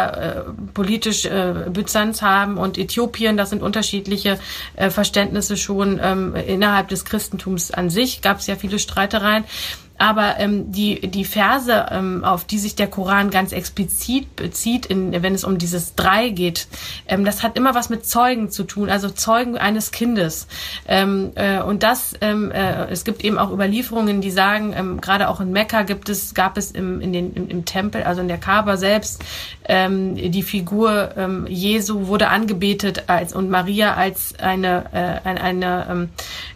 äh, 0.46 0.50
politisch 0.74 1.24
äh, 1.24 1.54
Byzanz 1.70 2.22
haben 2.22 2.58
und 2.58 2.76
Äthiopien, 2.76 3.36
das 3.36 3.50
sind 3.50 3.62
unterschiedliche 3.62 4.38
äh, 4.76 4.90
Verständnisse 4.90 5.56
schon 5.56 6.00
ähm, 6.02 6.34
innerhalb 6.34 6.88
des 6.88 7.04
Christentums 7.04 7.70
an 7.70 7.88
sich. 7.88 8.20
Gab 8.20 8.40
es 8.40 8.46
ja 8.46 8.56
viele 8.56 8.78
Streitereien. 8.78 9.44
Aber 10.00 10.36
ähm, 10.38 10.72
die, 10.72 10.98
die 10.98 11.26
Verse, 11.26 11.86
ähm, 11.90 12.24
auf 12.24 12.46
die 12.46 12.58
sich 12.58 12.74
der 12.74 12.86
Koran 12.86 13.28
ganz 13.28 13.52
explizit 13.52 14.34
bezieht, 14.34 14.86
in, 14.86 15.22
wenn 15.22 15.34
es 15.34 15.44
um 15.44 15.58
dieses 15.58 15.94
Drei 15.94 16.30
geht, 16.30 16.68
ähm, 17.06 17.26
das 17.26 17.42
hat 17.42 17.58
immer 17.58 17.74
was 17.74 17.90
mit 17.90 18.06
Zeugen 18.06 18.50
zu 18.50 18.64
tun, 18.64 18.88
also 18.88 19.10
Zeugen 19.10 19.58
eines 19.58 19.90
Kindes. 19.90 20.46
Ähm, 20.88 21.32
äh, 21.34 21.60
und 21.60 21.82
das, 21.82 22.14
ähm, 22.22 22.50
äh, 22.50 22.86
es 22.86 23.04
gibt 23.04 23.22
eben 23.22 23.36
auch 23.36 23.52
Überlieferungen, 23.52 24.22
die 24.22 24.30
sagen, 24.30 24.72
ähm, 24.74 25.02
gerade 25.02 25.28
auch 25.28 25.38
in 25.38 25.52
Mekka 25.52 25.82
gibt 25.82 26.08
es, 26.08 26.32
gab 26.32 26.56
es 26.56 26.70
im, 26.70 27.02
in 27.02 27.12
den, 27.12 27.34
im, 27.34 27.48
im 27.50 27.64
Tempel, 27.66 28.02
also 28.02 28.22
in 28.22 28.28
der 28.28 28.38
Kaaba 28.38 28.78
selbst, 28.78 29.22
ähm, 29.68 30.14
die 30.14 30.42
Figur 30.42 31.10
ähm, 31.18 31.46
Jesu 31.46 32.06
wurde 32.06 32.28
angebetet 32.28 33.04
als 33.08 33.34
und 33.34 33.50
Maria 33.50 33.96
als 33.96 34.32
eine, 34.38 34.86
äh, 34.94 35.28
eine, 35.28 35.42
eine 35.42 35.86
ähm, 35.90 36.08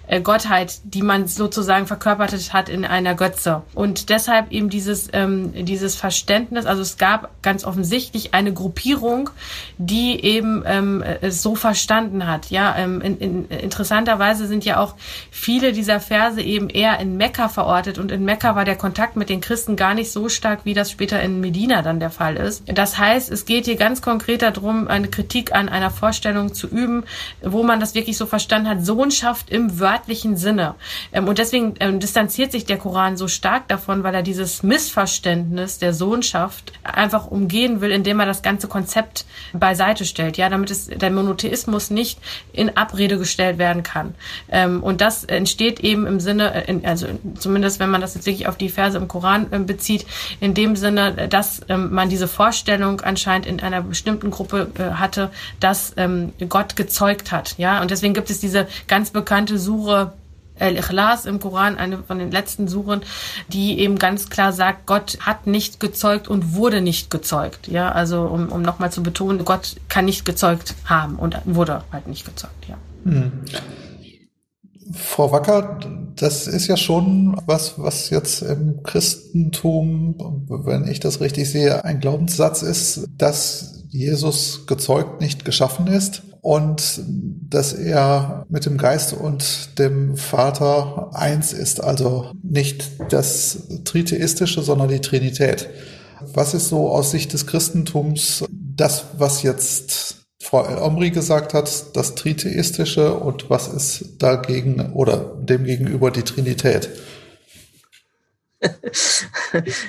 äh, 0.07 0.21
Gottheit, 0.21 0.81
die 0.85 1.03
man 1.03 1.27
sozusagen 1.27 1.87
verkörpertet 1.87 2.53
hat 2.53 2.69
in 2.69 2.85
einer 2.85 3.15
Götze. 3.15 3.63
Und 3.75 4.11
deshalb 4.11 4.53
eben 4.53 4.69
dieses, 4.69 5.09
ähm, 5.13 5.65
dieses 5.65 5.95
Verständnis, 5.97 6.67
also 6.67 6.83
es 6.83 6.99
gab 6.99 7.31
ganz 7.43 7.65
offensichtlich 7.65 8.35
eine 8.35 8.53
Gruppierung, 8.53 9.31
die 9.79 10.23
eben 10.23 10.63
ähm, 10.67 11.03
es 11.21 11.43
so 11.43 11.55
verstanden 11.55 12.27
hat. 12.27 12.51
Ja, 12.51 12.77
ähm, 12.77 13.01
in, 13.01 13.19
in, 13.19 13.49
interessanterweise 13.49 14.47
sind 14.47 14.65
ja 14.65 14.79
auch 14.79 14.95
viele 15.31 15.73
dieser 15.73 16.01
Verse 16.01 16.41
eben 16.41 16.69
eher 16.69 17.01
in 17.01 17.17
Mekka 17.17 17.49
verortet 17.49 17.99
und 17.99 18.13
in 18.13 18.25
Mekka 18.25 18.55
war 18.57 18.65
der 18.65 18.77
Kontakt 18.77 19.17
mit 19.17 19.31
den 19.31 19.41
Christen 19.41 19.77
gar 19.77 19.95
nicht 19.95 20.13
so 20.13 20.29
stark, 20.29 20.61
wie 20.65 20.75
das 20.75 20.91
später 20.91 21.23
in 21.23 21.41
Medina 21.41 21.81
dann 21.83 21.99
der 21.99 22.11
Fall 22.11 22.37
ist. 22.37 22.65
Das 22.67 22.99
heißt, 22.99 23.31
es 23.31 23.47
geht 23.47 23.65
hier 23.65 23.77
ganz 23.77 24.03
konkret 24.03 24.43
darum, 24.43 24.89
eine 24.89 25.09
Kritik 25.09 25.55
an 25.55 25.69
einer 25.69 25.91
Vorstellung 25.91 26.53
zu 26.53 26.69
üben, 26.69 27.05
wo 27.43 27.63
man 27.63 27.81
das 27.81 27.95
wirklich 27.95 28.19
so 28.19 28.27
verstanden 28.27 28.69
hat, 28.69 28.85
Sohnschaft 28.85 29.51
im 29.51 29.81
Wörter 29.81 29.94
wörtlichen 29.95 30.37
Sinne. 30.37 30.75
Ähm, 31.13 31.29
und 31.29 31.39
deswegen 31.39 31.75
ähm, 31.81 32.01
distanziert 32.01 32.53
sich 32.53 32.67
der 32.67 32.79
Koran 32.79 33.17
so 33.17 33.29
stark 33.29 33.69
davon, 33.69 34.03
weil 34.03 34.15
er 34.15 34.23
dieses 34.23 34.63
Missverständnis 34.63 35.79
der 35.79 35.95
Sohnschaft 35.95 36.73
einfach 36.83 37.27
umgehen 37.27 37.81
will, 37.81 37.91
indem 37.91 38.21
er 38.21 38.27
das 38.27 38.43
ganze 38.43 38.69
Konzept 38.69 39.25
beiseite 39.53 40.05
stellt, 40.05 40.37
ja, 40.37 40.49
damit 40.49 40.71
es 40.71 40.87
der 40.89 41.11
Monotheismus 41.11 41.91
nicht 41.91 42.19
in 42.53 42.77
Abrede 42.77 43.19
gestellt 43.19 43.59
werden 43.59 43.83
kann. 43.83 44.15
Ähm, 44.51 44.83
und 44.83 45.01
das 45.01 45.25
entsteht 45.25 45.81
eben 45.81 46.07
im 46.07 46.21
Sinne, 46.21 46.69
äh, 46.69 46.81
also 46.85 47.07
zumindest 47.39 47.81
wenn 47.81 47.91
man 47.91 48.01
das 48.01 48.15
jetzt 48.15 48.27
wirklich 48.27 48.49
auf 48.49 48.57
die 48.57 48.69
Verse 48.69 48.99
im 48.99 49.09
Koran 49.09 49.47
äh, 49.53 49.59
bezieht, 49.59 50.07
in 50.41 50.55
dem 50.55 50.77
Sinne, 50.77 51.29
dass 51.29 51.61
ähm, 51.69 51.93
man 51.93 52.09
diese 52.09 52.29
Vorstellung 52.29 53.01
anscheinend 53.01 53.47
in 53.47 53.61
einer 53.61 53.83
bestimmten 53.83 54.31
Gruppe 54.31 54.71
äh, 54.79 54.95
hatte, 54.95 55.31
dass 55.61 55.95
Gott 56.49 56.77
gezeugt 56.77 57.31
hat, 57.31 57.55
ja, 57.59 57.81
und 57.81 57.91
deswegen 57.91 58.15
gibt 58.15 58.31
es 58.31 58.41
diese 58.41 58.67
ganz 58.87 59.11
bekannte 59.11 59.59
Suche 59.59 59.84
Sure 59.85 60.13
Al-Ikhlas 60.59 61.27
im 61.27 61.41
Koran, 61.41 61.79
eine 61.79 61.99
von 62.05 62.19
den 62.19 62.31
letzten 62.31 62.69
Suren, 62.69 63.03
die 63.49 63.81
eben 63.81 63.99
ganz 63.99 64.31
klar 64.31 64.53
sagt, 64.53 64.87
Gott 64.87 65.19
hat 65.21 65.47
nicht 65.47 65.81
gezeugt 65.81 66.29
und 66.29 66.55
wurde 66.55 66.81
nicht 66.81 67.11
gezeugt. 67.11 67.67
Ja, 67.69 67.91
also 67.91 68.23
um, 68.23 68.51
um 68.51 68.63
nochmal 68.63 68.93
zu 68.93 69.03
betonen, 69.03 69.45
Gott 69.45 69.77
kann 69.89 70.05
nicht 70.05 70.25
gezeugt 70.25 70.75
haben 70.85 71.17
und 71.17 71.37
wurde 71.45 71.83
halt 71.91 72.07
nicht 72.07 72.25
gezeugt, 72.25 72.69
ja. 72.69 72.77
Hm. 73.05 73.33
Frau 74.93 75.33
Wacker, 75.33 75.81
das 76.15 76.47
ist 76.47 76.69
ja 76.69 76.77
schon 76.77 77.41
was, 77.47 77.79
was 77.79 78.11
jetzt 78.11 78.43
im 78.43 78.83
Christentum, 78.83 80.47
wenn 80.49 80.87
ich 80.87 81.01
das 81.01 81.21
richtig 81.21 81.51
sehe, 81.51 81.85
ein 81.85 82.01
Glaubenssatz 82.01 82.63
ist, 82.63 83.09
dass 83.17 83.85
Jesus 83.89 84.67
gezeugt 84.67 85.21
nicht 85.21 85.45
geschaffen 85.45 85.87
ist 85.87 86.23
und 86.45 87.01
dass 87.49 87.73
er 87.73 88.45
mit 88.51 88.67
dem 88.67 88.77
Geist 88.77 89.15
und 89.15 89.79
dem 89.79 90.19
Vater 90.19 91.09
eins 91.15 91.55
ist, 91.55 91.83
also 91.83 92.33
nicht 92.43 92.91
das 93.09 93.67
Tritheistische, 93.85 94.61
sondern 94.61 94.89
die 94.89 95.01
Trinität. 95.01 95.71
Was 96.21 96.53
ist 96.53 96.69
so 96.69 96.91
aus 96.91 97.13
Sicht 97.13 97.33
des 97.33 97.47
Christentums 97.47 98.45
das, 98.51 99.07
was 99.17 99.43
jetzt 99.43 100.27
Frau 100.43 100.67
El-Omri 100.67 101.13
gesagt 101.13 101.55
hat, 101.55 101.97
das 101.97 102.15
Tritheistische 102.15 103.15
und 103.15 103.49
was 103.49 103.69
ist 103.69 104.17
dagegen 104.19 104.93
oder 104.93 105.39
demgegenüber 105.41 106.11
die 106.11 106.25
Trinität? 106.25 106.91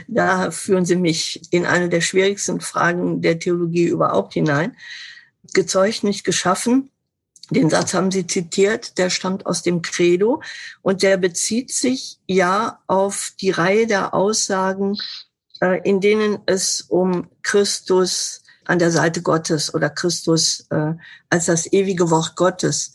da 0.08 0.52
führen 0.52 0.86
Sie 0.86 0.96
mich 0.96 1.42
in 1.52 1.66
eine 1.66 1.90
der 1.90 2.00
schwierigsten 2.00 2.62
Fragen 2.62 3.22
der 3.22 3.40
Theologie 3.40 3.88
überhaupt 3.88 4.36
hinein. 4.36 4.78
Gezeugt, 5.54 6.04
nicht 6.04 6.24
geschaffen. 6.24 6.90
Den 7.52 7.70
Satz 7.70 7.94
haben 7.94 8.12
Sie 8.12 8.26
zitiert, 8.26 8.98
der 8.98 9.10
stammt 9.12 9.46
aus 9.46 9.62
dem 9.62 9.84
Credo 9.84 10.42
und 10.82 11.04
der 11.04 11.18
bezieht 11.18 11.72
sich 11.72 12.20
ja 12.26 12.80
auf 12.88 13.34
die 13.40 13.52
Reihe 13.52 13.86
der 13.86 14.16
Aussagen, 14.16 14.98
äh, 15.62 15.80
in 15.84 16.02
denen 16.02 16.40
es 16.48 16.82
um 16.82 17.30
Christus 17.44 18.42
an 18.66 18.80
der 18.80 18.92
Seite 18.92 19.22
Gottes 19.22 19.74
oder 19.74 19.92
Christus 19.92 20.66
äh, 20.72 20.94
als 21.30 21.46
das 21.46 21.72
ewige 21.72 22.10
Wort 22.10 22.36
Gottes 22.36 22.94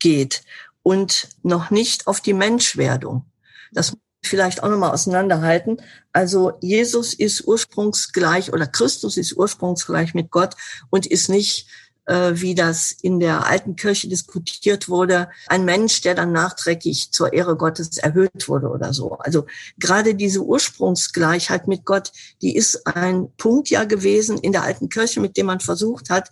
geht 0.00 0.42
und 0.82 1.28
noch 1.44 1.70
nicht 1.70 2.08
auf 2.08 2.20
die 2.20 2.34
Menschwerdung. 2.34 3.24
Das 3.70 3.96
vielleicht 4.24 4.62
auch 4.62 4.68
nochmal 4.68 4.92
auseinanderhalten. 4.92 5.80
Also 6.12 6.52
Jesus 6.60 7.14
ist 7.14 7.46
ursprungsgleich 7.46 8.52
oder 8.52 8.66
Christus 8.66 9.16
ist 9.16 9.36
ursprungsgleich 9.36 10.14
mit 10.14 10.30
Gott 10.30 10.54
und 10.90 11.06
ist 11.06 11.28
nicht 11.28 11.66
wie 12.06 12.54
das 12.54 12.90
in 12.90 13.20
der 13.20 13.46
alten 13.46 13.76
Kirche 13.76 14.08
diskutiert 14.08 14.88
wurde, 14.88 15.28
ein 15.46 15.64
Mensch, 15.64 16.00
der 16.00 16.14
dann 16.16 16.32
nachträglich 16.32 17.12
zur 17.12 17.32
Ehre 17.32 17.56
Gottes 17.56 17.96
erhöht 17.98 18.48
wurde 18.48 18.70
oder 18.70 18.92
so. 18.92 19.12
Also 19.18 19.46
gerade 19.78 20.16
diese 20.16 20.42
Ursprungsgleichheit 20.42 21.68
mit 21.68 21.84
Gott, 21.84 22.12
die 22.42 22.56
ist 22.56 22.86
ein 22.88 23.28
Punkt 23.36 23.70
ja 23.70 23.84
gewesen 23.84 24.38
in 24.38 24.50
der 24.50 24.64
alten 24.64 24.88
Kirche, 24.88 25.20
mit 25.20 25.36
dem 25.36 25.46
man 25.46 25.60
versucht 25.60 26.10
hat, 26.10 26.30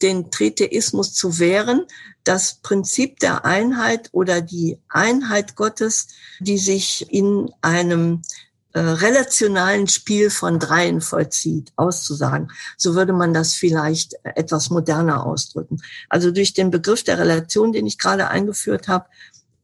den 0.00 0.30
Tritheismus 0.30 1.12
zu 1.12 1.38
wehren, 1.38 1.84
das 2.24 2.54
Prinzip 2.62 3.18
der 3.18 3.44
Einheit 3.44 4.08
oder 4.12 4.40
die 4.40 4.78
Einheit 4.88 5.56
Gottes, 5.56 6.08
die 6.38 6.58
sich 6.58 7.12
in 7.12 7.50
einem 7.60 8.22
äh, 8.72 8.80
relationalen 8.80 9.88
Spiel 9.88 10.30
von 10.30 10.58
Dreien 10.58 11.00
vollzieht, 11.00 11.72
auszusagen. 11.76 12.52
So 12.76 12.94
würde 12.94 13.12
man 13.12 13.34
das 13.34 13.54
vielleicht 13.54 14.14
etwas 14.22 14.70
moderner 14.70 15.26
ausdrücken. 15.26 15.82
Also 16.08 16.30
durch 16.30 16.54
den 16.54 16.70
Begriff 16.70 17.02
der 17.02 17.18
Relation, 17.18 17.72
den 17.72 17.86
ich 17.86 17.98
gerade 17.98 18.28
eingeführt 18.28 18.86
habe, 18.88 19.06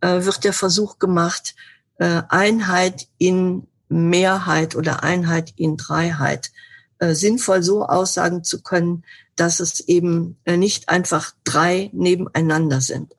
äh, 0.01 0.25
wird 0.25 0.45
der 0.45 0.53
Versuch 0.53 0.99
gemacht, 0.99 1.55
äh, 1.99 2.23
Einheit 2.29 3.07
in 3.19 3.67
Mehrheit 3.89 4.75
oder 4.75 5.05
Einheit 5.05 5.53
in 5.57 5.77
Dreiheit 5.77 6.51
äh, 6.99 7.15
sinnvoll 7.15 7.63
so 7.63 7.85
aussagen 7.85 8.43
zu 8.43 8.63
können, 8.63 9.05
dass 9.37 9.61
es 9.61 9.81
eben 9.81 10.37
äh, 10.45 10.57
nicht 10.57 10.89
einfach 10.89 11.33
drei 11.45 11.91
nebeneinander 11.93 12.81
sind. 12.81 13.15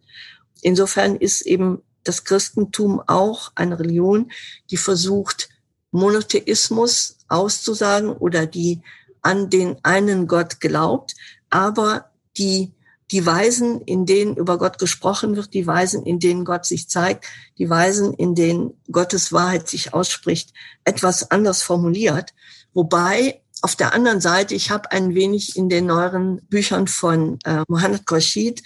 Insofern 0.62 1.16
ist 1.16 1.42
eben 1.42 1.82
das 2.04 2.24
Christentum 2.24 3.02
auch 3.06 3.52
eine 3.56 3.80
Religion, 3.80 4.32
die 4.72 4.78
versucht, 4.78 5.50
Monotheismus 5.92 7.18
auszusagen 7.28 8.10
oder 8.10 8.46
die 8.46 8.82
an 9.22 9.50
den 9.50 9.78
einen 9.84 10.28
Gott 10.28 10.60
glaubt, 10.60 11.16
aber 11.50 12.12
die 12.38 12.72
die 13.12 13.26
Weisen, 13.26 13.82
in 13.82 14.06
denen 14.06 14.36
über 14.36 14.58
Gott 14.58 14.80
gesprochen 14.80 15.36
wird, 15.36 15.54
die 15.54 15.66
Weisen, 15.66 16.06
in 16.06 16.20
denen 16.20 16.44
Gott 16.44 16.66
sich 16.66 16.90
zeigt, 16.90 17.26
die 17.58 17.70
Weisen, 17.70 18.14
in 18.14 18.36
denen 18.36 18.74
Gottes 18.92 19.32
Wahrheit 19.32 19.70
sich 19.70 19.94
ausspricht, 19.94 20.52
etwas 20.84 21.32
anders 21.32 21.64
formuliert. 21.64 22.34
Wobei 22.74 23.42
auf 23.62 23.76
der 23.76 23.94
anderen 23.94 24.22
Seite, 24.22 24.56
ich 24.56 24.72
habe 24.72 24.92
ein 24.92 25.16
wenig 25.16 25.56
in 25.56 25.70
den 25.70 25.86
neueren 25.86 26.42
Büchern 26.50 26.88
von 26.88 27.40
äh, 27.46 27.64
Mohammed 27.68 28.06
Khorshid 28.06 28.62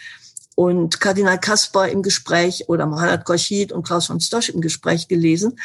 und 0.55 0.99
Kardinal 0.99 1.39
Kaspar 1.39 1.89
im 1.89 2.01
Gespräch 2.01 2.67
oder 2.67 2.86
Mohammed 2.88 3.25
Khorshid 3.25 3.71
und 3.71 3.84
Klaus 3.84 4.07
von 4.07 4.19
Stosch 4.19 4.49
im 4.49 4.60
Gespräch 4.60 5.07
gelesen, 5.07 5.60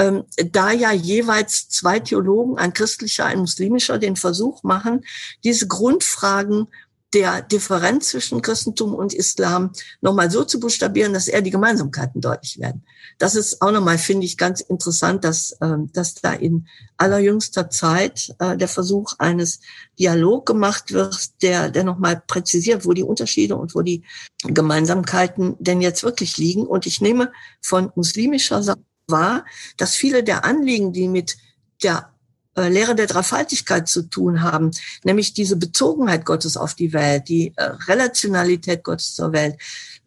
ähm, 0.00 0.24
da 0.50 0.72
ja 0.72 0.92
jeweils 0.92 1.68
zwei 1.68 2.00
Theologen, 2.00 2.56
ein 2.56 2.72
christlicher, 2.72 3.26
ein 3.26 3.40
muslimischer, 3.40 3.98
den 3.98 4.16
Versuch 4.16 4.62
machen, 4.62 5.04
diese 5.44 5.68
Grundfragen 5.68 6.68
der 7.12 7.42
Differenz 7.42 8.10
zwischen 8.10 8.40
Christentum 8.40 8.94
und 8.94 9.12
Islam 9.12 9.72
nochmal 10.00 10.30
so 10.30 10.44
zu 10.44 10.60
buchstabieren, 10.60 11.12
dass 11.12 11.28
eher 11.28 11.42
die 11.42 11.50
Gemeinsamkeiten 11.50 12.20
deutlich 12.20 12.60
werden. 12.60 12.84
Das 13.18 13.34
ist 13.34 13.60
auch 13.60 13.72
nochmal, 13.72 13.98
finde 13.98 14.24
ich, 14.24 14.38
ganz 14.38 14.60
interessant, 14.60 15.24
dass, 15.24 15.52
äh, 15.60 15.76
dass 15.92 16.14
da 16.14 16.32
in 16.32 16.68
allerjüngster 16.96 17.68
Zeit 17.68 18.34
äh, 18.38 18.56
der 18.56 18.68
Versuch 18.68 19.14
eines 19.18 19.60
Dialog 19.98 20.46
gemacht 20.46 20.92
wird, 20.92 21.42
der, 21.42 21.68
der 21.68 21.84
nochmal 21.84 22.22
präzisiert, 22.26 22.86
wo 22.86 22.92
die 22.92 23.02
Unterschiede 23.02 23.56
und 23.56 23.74
wo 23.74 23.82
die 23.82 24.04
Gemeinsamkeiten 24.44 25.56
denn 25.58 25.80
jetzt 25.80 26.04
wirklich 26.04 26.38
liegen. 26.38 26.64
Und 26.64 26.86
ich 26.86 27.00
nehme 27.00 27.32
von 27.60 27.90
muslimischer 27.96 28.62
Seite 28.62 28.80
wahr, 29.10 29.44
dass 29.76 29.94
viele 29.94 30.22
der 30.24 30.44
Anliegen, 30.44 30.92
die 30.92 31.08
mit 31.08 31.36
der 31.82 32.10
äh, 32.56 32.68
Lehre 32.68 32.94
der 32.94 33.06
Dreifaltigkeit 33.06 33.88
zu 33.88 34.02
tun 34.02 34.42
haben, 34.42 34.70
nämlich 35.04 35.34
diese 35.34 35.56
Bezogenheit 35.56 36.24
Gottes 36.24 36.56
auf 36.56 36.74
die 36.74 36.92
Welt, 36.92 37.28
die 37.28 37.52
äh, 37.56 37.64
Relationalität 37.86 38.82
Gottes 38.82 39.14
zur 39.14 39.32
Welt, 39.32 39.56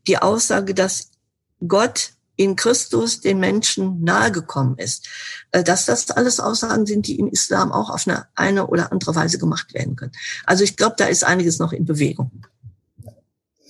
die 0.07 0.17
Aussage, 0.17 0.73
dass 0.73 1.09
Gott 1.67 2.11
in 2.35 2.55
Christus 2.55 3.21
den 3.21 3.39
Menschen 3.39 4.03
nahegekommen 4.03 4.77
ist, 4.77 5.07
äh, 5.51 5.63
dass 5.63 5.85
das 5.85 6.09
alles 6.11 6.39
Aussagen 6.39 6.85
sind, 6.85 7.07
die 7.07 7.19
im 7.19 7.29
Islam 7.29 7.71
auch 7.71 7.89
auf 7.89 8.07
eine, 8.07 8.27
eine 8.35 8.67
oder 8.67 8.91
andere 8.91 9.15
Weise 9.15 9.37
gemacht 9.37 9.73
werden 9.73 9.95
können. 9.95 10.13
Also 10.45 10.63
ich 10.63 10.75
glaube, 10.75 10.95
da 10.97 11.05
ist 11.05 11.23
einiges 11.23 11.59
noch 11.59 11.71
in 11.73 11.85
Bewegung. 11.85 12.45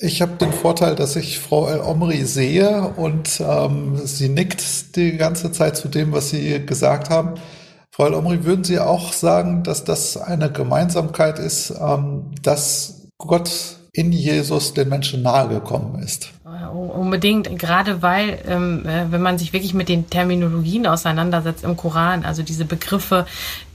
Ich 0.05 0.21
habe 0.21 0.33
den 0.33 0.51
Vorteil, 0.51 0.95
dass 0.95 1.15
ich 1.15 1.39
Frau 1.39 1.65
El-Omri 1.65 2.25
sehe 2.25 2.93
und 2.97 3.39
ähm, 3.39 4.01
sie 4.03 4.27
nickt 4.27 4.97
die 4.97 5.15
ganze 5.15 5.53
Zeit 5.53 5.77
zu 5.77 5.87
dem, 5.87 6.11
was 6.11 6.29
Sie 6.29 6.65
gesagt 6.65 7.09
haben. 7.09 7.35
Frau 7.89 8.07
El-Omri, 8.07 8.43
würden 8.43 8.65
Sie 8.65 8.79
auch 8.79 9.13
sagen, 9.13 9.63
dass 9.63 9.85
das 9.85 10.17
eine 10.17 10.51
Gemeinsamkeit 10.51 11.39
ist, 11.39 11.73
ähm, 11.79 12.31
dass 12.41 13.07
Gott 13.17 13.49
in 13.93 14.11
Jesus 14.11 14.73
den 14.73 14.89
Menschen 14.89 15.21
nahegekommen 15.21 16.03
ist? 16.03 16.31
Unbedingt, 16.69 17.57
gerade 17.59 18.01
weil, 18.01 18.39
ähm, 18.47 18.85
äh, 18.85 19.11
wenn 19.11 19.21
man 19.21 19.37
sich 19.37 19.53
wirklich 19.53 19.73
mit 19.73 19.89
den 19.89 20.09
Terminologien 20.09 20.87
auseinandersetzt 20.87 21.63
im 21.63 21.75
Koran, 21.75 22.25
also 22.25 22.43
diese 22.43 22.65
Begriffe, 22.65 23.25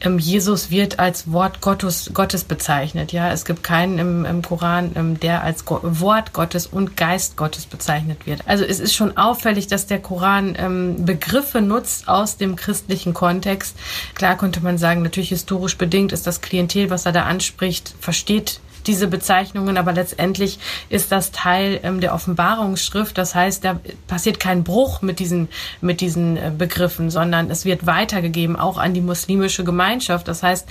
ähm, 0.00 0.18
Jesus 0.18 0.70
wird 0.70 0.98
als 0.98 1.32
Wort 1.32 1.60
Gottes, 1.60 2.10
Gottes 2.14 2.44
bezeichnet. 2.44 3.12
Ja, 3.12 3.32
es 3.32 3.44
gibt 3.44 3.62
keinen 3.62 3.98
im, 3.98 4.24
im 4.24 4.42
Koran, 4.42 4.92
ähm, 4.94 5.20
der 5.20 5.42
als 5.42 5.64
Go 5.64 5.80
Wort 5.82 6.32
Gottes 6.32 6.66
und 6.66 6.96
Geist 6.96 7.36
Gottes 7.36 7.66
bezeichnet 7.66 8.26
wird. 8.26 8.42
Also 8.46 8.64
es 8.64 8.80
ist 8.80 8.94
schon 8.94 9.16
auffällig, 9.16 9.66
dass 9.66 9.86
der 9.86 10.00
Koran 10.00 10.56
ähm, 10.58 11.04
Begriffe 11.04 11.60
nutzt 11.60 12.08
aus 12.08 12.36
dem 12.36 12.56
christlichen 12.56 13.14
Kontext. 13.14 13.76
Klar 14.14 14.36
könnte 14.36 14.60
man 14.60 14.78
sagen, 14.78 15.02
natürlich 15.02 15.30
historisch 15.30 15.76
bedingt 15.76 16.12
ist 16.12 16.26
das 16.26 16.40
Klientel, 16.40 16.90
was 16.90 17.06
er 17.06 17.12
da 17.12 17.22
anspricht, 17.24 17.94
versteht 18.00 18.60
diese 18.88 19.06
Bezeichnungen, 19.06 19.76
aber 19.76 19.92
letztendlich 19.92 20.58
ist 20.88 21.12
das 21.12 21.30
Teil 21.30 21.78
ähm, 21.82 22.00
der 22.00 22.14
Offenbarungsschrift. 22.14 23.16
Das 23.16 23.34
heißt, 23.34 23.64
da 23.64 23.78
passiert 24.06 24.40
kein 24.40 24.64
Bruch 24.64 25.02
mit 25.02 25.20
diesen, 25.20 25.48
mit 25.80 26.00
diesen 26.00 26.36
äh, 26.36 26.50
Begriffen, 26.56 27.10
sondern 27.10 27.50
es 27.50 27.64
wird 27.64 27.86
weitergegeben, 27.86 28.56
auch 28.56 28.78
an 28.78 28.94
die 28.94 29.00
muslimische 29.00 29.62
Gemeinschaft. 29.62 30.26
Das 30.26 30.42
heißt, 30.42 30.66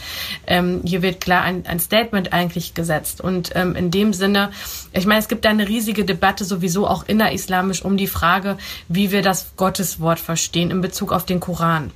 ähm, 0.48 0.82
hier 0.84 1.02
wird 1.02 1.22
klar 1.22 1.44
ein, 1.44 1.66
ein 1.66 1.80
Statement 1.80 2.34
eigentlich 2.34 2.74
gesetzt. 2.74 3.22
Und 3.22 3.52
ähm, 3.56 3.76
in 3.76 3.92
dem 3.92 4.14
Sinne, 4.14 4.52
ich 4.92 5.06
meine, 5.06 5.20
es 5.20 5.28
gibt 5.28 5.46
da 5.46 5.50
eine 5.50 5.68
riesige 5.68 6.04
Debatte 6.04 6.44
sowieso 6.44 6.88
auch 6.88 7.08
innerislamisch 7.08 7.86
um 7.86 7.96
die 7.98 8.08
Frage, 8.08 8.58
wie 8.88 9.12
wir 9.12 9.22
das 9.22 9.52
Gotteswort 9.56 10.20
verstehen 10.20 10.72
in 10.72 10.82
Bezug 10.82 11.12
auf 11.12 11.26
den 11.26 11.40
Koran. 11.40 11.92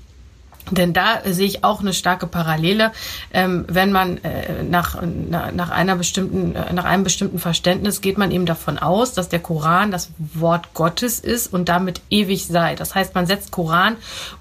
Denn 0.70 0.94
da 0.94 1.22
sehe 1.26 1.48
ich 1.48 1.64
auch 1.64 1.82
eine 1.82 1.94
starke 1.94 2.28
Parallele, 2.28 2.92
ähm, 3.34 3.66
wenn 3.68 3.92
man 3.92 4.18
äh, 4.20 4.64
nach, 4.64 5.02
nach, 5.02 5.70
einer 5.70 5.96
bestimmten, 5.96 6.56
äh, 6.56 6.72
nach 6.74 6.86
einem 6.86 7.04
bestimmten 7.04 7.40
Verständnis 7.40 8.02
geht 8.02 8.18
man 8.18 8.32
eben 8.32 8.46
davon 8.46 8.78
aus, 8.78 9.14
dass 9.14 9.30
der 9.30 9.40
Koran 9.40 9.92
das 9.92 10.12
Wort 10.18 10.74
Gottes 10.74 11.20
ist 11.20 11.52
und 11.52 11.68
damit 11.68 12.02
ewig 12.10 12.46
sei. 12.46 12.76
Das 12.76 12.94
heißt, 12.94 13.16
man 13.16 13.26
setzt 13.26 13.52
Koran 13.52 13.98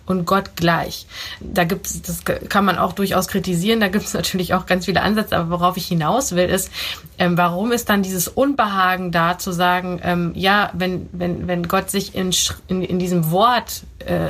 und 0.07 0.27
Gott 0.27 0.57
gleich. 0.57 1.07
Da 1.41 1.65
gibt's, 1.65 2.03
das 2.03 2.25
kann 2.25 2.65
man 2.65 2.79
auch 2.79 2.93
durchaus 2.93 3.29
kritisieren, 3.29 3.81
da 3.81 3.89
gibt 3.89 4.05
es 4.05 4.15
natürlich 4.21 4.55
auch 4.55 4.67
ganz 4.67 4.85
viele 4.85 5.03
Ansätze, 5.03 5.37
aber 5.37 5.51
worauf 5.51 5.77
ich 5.77 5.87
hinaus 5.87 6.33
will, 6.33 6.49
ist, 6.49 6.71
ähm, 7.19 7.39
warum 7.39 7.73
ist 7.73 7.89
dann 7.89 8.03
dieses 8.03 8.29
Unbehagen 8.29 9.11
da 9.11 9.39
zu 9.39 9.53
sagen, 9.53 10.01
ähm, 10.03 10.33
ja, 10.35 10.71
wenn, 10.75 11.09
wenn, 11.13 11.49
wenn 11.49 11.67
Gott 11.67 11.91
sich 11.91 12.15
in, 12.15 12.31
in, 12.69 12.83
in 12.83 12.99
diesem 12.99 13.31
Wort 13.31 13.85
äh, 14.01 14.29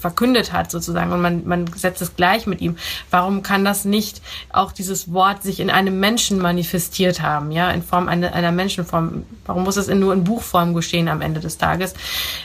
verkündet 0.00 0.52
hat 0.52 0.70
sozusagen 0.70 1.11
und 1.12 1.20
man, 1.20 1.46
man 1.46 1.66
setzt 1.74 2.02
es 2.02 2.16
gleich 2.16 2.46
mit 2.46 2.60
ihm. 2.60 2.76
Warum 3.10 3.42
kann 3.42 3.64
das 3.64 3.84
nicht 3.84 4.22
auch 4.52 4.72
dieses 4.72 5.12
Wort 5.12 5.42
sich 5.42 5.60
in 5.60 5.70
einem 5.70 6.00
Menschen 6.00 6.38
manifestiert 6.38 7.22
haben, 7.22 7.52
ja, 7.52 7.70
in 7.70 7.82
Form 7.82 8.08
einer, 8.08 8.32
einer 8.34 8.52
Menschenform? 8.52 9.24
Warum 9.46 9.64
muss 9.64 9.76
es 9.76 9.88
in, 9.88 10.00
nur 10.00 10.12
in 10.12 10.24
Buchform 10.24 10.74
geschehen 10.74 11.08
am 11.08 11.20
Ende 11.20 11.40
des 11.40 11.58
Tages? 11.58 11.94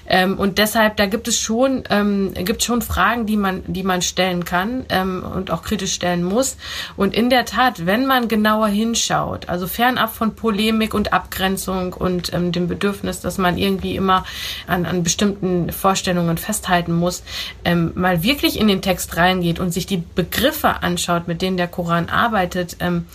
Ähm, 0.08 0.38
und 0.38 0.58
deshalb, 0.58 0.98
da 0.98 1.06
gibt 1.06 1.28
es 1.28 1.40
schon, 1.40 1.84
ähm, 1.90 2.34
gibt 2.34 2.64
schon 2.64 2.82
Fragen, 2.82 3.26
die 3.26 3.38
man, 3.38 3.64
die 3.68 3.84
man 3.84 4.02
stellen 4.02 4.46
kann 4.46 4.86
ähm, 4.90 5.24
und 5.24 5.52
auch 5.52 5.64
kritisch 5.64 5.94
stellen 5.94 6.24
muss. 6.24 6.58
Und 6.96 7.14
in 7.14 7.30
der 7.30 7.46
Tat, 7.46 7.86
wenn 7.86 8.06
man 8.06 8.28
genauer 8.28 8.68
hinschaut, 8.68 9.50
also 9.50 9.68
fernab 9.68 10.14
von 10.14 10.36
Polemik 10.36 10.94
und 10.94 11.14
Abgrenzung 11.14 11.94
und 11.94 12.34
ähm, 12.34 12.52
dem 12.52 12.68
Bedürfnis, 12.68 13.22
dass 13.22 13.38
man 13.38 13.58
irgendwie 13.58 13.96
immer 13.96 14.26
an, 14.68 14.86
an 14.86 15.04
bestimmten 15.04 15.72
Vorstellungen 15.72 16.38
festhalten 16.38 16.94
muss, 16.94 17.24
ähm, 17.66 17.92
mal 17.96 18.24
wirklich 18.24 18.57
in 18.58 18.68
den 18.68 18.82
Text 18.82 19.18
reingeht 19.18 19.60
und 19.60 19.72
sich 19.72 19.86
die 19.86 19.98
Begriffe 19.98 20.84
anschaut, 20.84 21.28
mit 21.28 21.42
denen 21.42 21.58
der 21.58 21.68
Koran 21.68 22.10
arbeitet 22.10 22.78
ähm, 22.80 23.08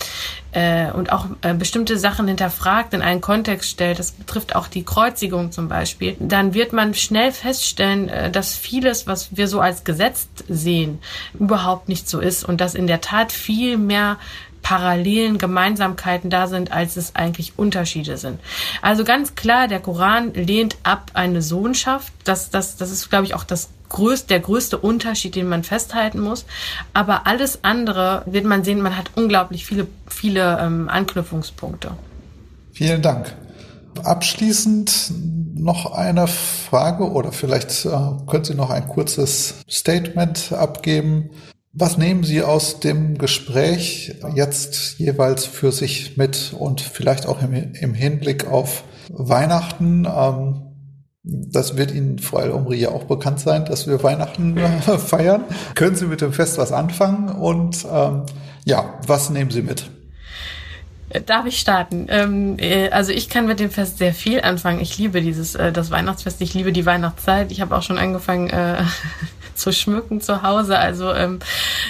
äh, 0.51 0.91
und 0.91 1.11
auch 1.11 1.27
äh, 1.41 1.53
bestimmte 1.53 1.97
Sachen 1.97 2.27
hinterfragt, 2.27 2.93
in 2.93 3.01
einen 3.01 3.21
Kontext 3.21 3.69
stellt, 3.69 3.99
das 3.99 4.11
betrifft 4.11 4.55
auch 4.55 4.67
die 4.67 4.83
Kreuzigung 4.83 5.51
zum 5.51 5.67
Beispiel, 5.67 6.15
dann 6.19 6.53
wird 6.53 6.73
man 6.73 6.93
schnell 6.93 7.31
feststellen, 7.31 8.09
äh, 8.09 8.31
dass 8.31 8.55
vieles, 8.55 9.07
was 9.07 9.35
wir 9.35 9.47
so 9.47 9.59
als 9.59 9.83
gesetzt 9.83 10.43
sehen, 10.47 10.99
überhaupt 11.39 11.89
nicht 11.89 12.07
so 12.07 12.19
ist 12.19 12.43
und 12.43 12.61
dass 12.61 12.75
in 12.75 12.87
der 12.87 13.01
Tat 13.01 13.31
viel 13.31 13.77
mehr 13.77 14.17
parallelen 14.63 15.37
Gemeinsamkeiten 15.37 16.29
da 16.29 16.47
sind, 16.47 16.71
als 16.71 16.95
es 16.95 17.15
eigentlich 17.15 17.53
Unterschiede 17.59 18.17
sind. 18.17 18.39
Also 18.81 19.03
ganz 19.03 19.35
klar, 19.35 19.67
der 19.67 19.81
Koran 19.81 20.33
lehnt 20.33 20.77
ab 20.83 21.11
eine 21.13 21.41
Sohnschaft. 21.41 22.11
Das, 22.23 22.49
das, 22.49 22.77
das 22.77 22.89
ist, 22.89 23.09
glaube 23.09 23.25
ich, 23.25 23.35
auch 23.35 23.43
das 23.43 23.69
größte, 23.93 24.27
der 24.27 24.41
größte 24.41 24.77
Unterschied, 24.77 25.35
den 25.35 25.47
man 25.47 25.63
festhalten 25.63 26.19
muss. 26.19 26.45
Aber 26.93 27.25
alles 27.25 27.59
andere 27.63 28.23
wird 28.25 28.43
man 28.43 28.65
sehen, 28.65 28.81
man 28.81 28.97
hat 28.97 29.11
unglaublich 29.15 29.65
viele, 29.65 29.87
viele 30.07 30.59
ähm, 30.59 30.89
Anknüpfungspunkte. 30.89 31.91
Vielen 32.73 33.01
Dank. 33.01 33.33
Abschließend 34.03 35.13
noch 35.55 35.93
eine 35.93 36.27
Frage 36.27 37.09
oder 37.09 37.31
vielleicht 37.31 37.85
äh, 37.85 37.89
können 38.27 38.43
Sie 38.43 38.55
noch 38.55 38.71
ein 38.71 38.87
kurzes 38.87 39.55
Statement 39.69 40.51
abgeben. 40.51 41.29
Was 41.71 41.97
nehmen 41.97 42.23
Sie 42.23 42.43
aus 42.43 42.79
dem 42.79 43.17
Gespräch 43.17 44.15
jetzt 44.35 44.99
jeweils 44.99 45.45
für 45.45 45.71
sich 45.71 46.17
mit 46.17 46.53
und 46.57 46.81
vielleicht 46.81 47.27
auch 47.27 47.41
im, 47.41 47.53
im 47.53 47.93
Hinblick 47.93 48.47
auf 48.47 48.83
Weihnachten? 49.09 50.05
Ähm, 50.05 50.62
das 51.23 51.77
wird 51.77 51.93
Ihnen 51.93 52.19
Frau 52.19 52.39
El-Omri 52.39 52.77
ja 52.77 52.89
auch 52.89 53.05
bekannt 53.05 53.39
sein, 53.39 53.63
dass 53.65 53.87
wir 53.87 54.03
Weihnachten 54.03 54.57
äh, 54.57 54.69
feiern. 54.97 55.45
Können 55.73 55.95
Sie 55.95 56.05
mit 56.05 56.21
dem 56.21 56.33
Fest 56.33 56.57
was 56.57 56.71
anfangen? 56.71 57.29
Und 57.29 57.85
ähm, 57.89 58.23
ja, 58.65 58.99
was 59.07 59.29
nehmen 59.29 59.49
Sie 59.49 59.61
mit? 59.61 59.89
Darf 61.25 61.45
ich 61.45 61.59
starten? 61.59 62.07
Ähm, 62.09 62.57
äh, 62.59 62.89
also 62.89 63.11
ich 63.11 63.29
kann 63.29 63.45
mit 63.45 63.59
dem 63.59 63.69
Fest 63.69 63.97
sehr 63.97 64.13
viel 64.13 64.41
anfangen. 64.41 64.79
Ich 64.79 64.97
liebe 64.97 65.21
dieses 65.21 65.55
äh, 65.55 65.71
das 65.71 65.91
Weihnachtsfest. 65.91 66.41
Ich 66.41 66.53
liebe 66.53 66.71
die 66.71 66.85
Weihnachtszeit. 66.85 67.51
Ich 67.51 67.61
habe 67.61 67.75
auch 67.75 67.83
schon 67.83 67.97
angefangen 67.97 68.49
äh, 68.49 68.83
zu 69.55 69.71
schmücken 69.71 70.21
zu 70.21 70.41
Hause. 70.41 70.77
Also 70.77 71.13
ähm, 71.13 71.39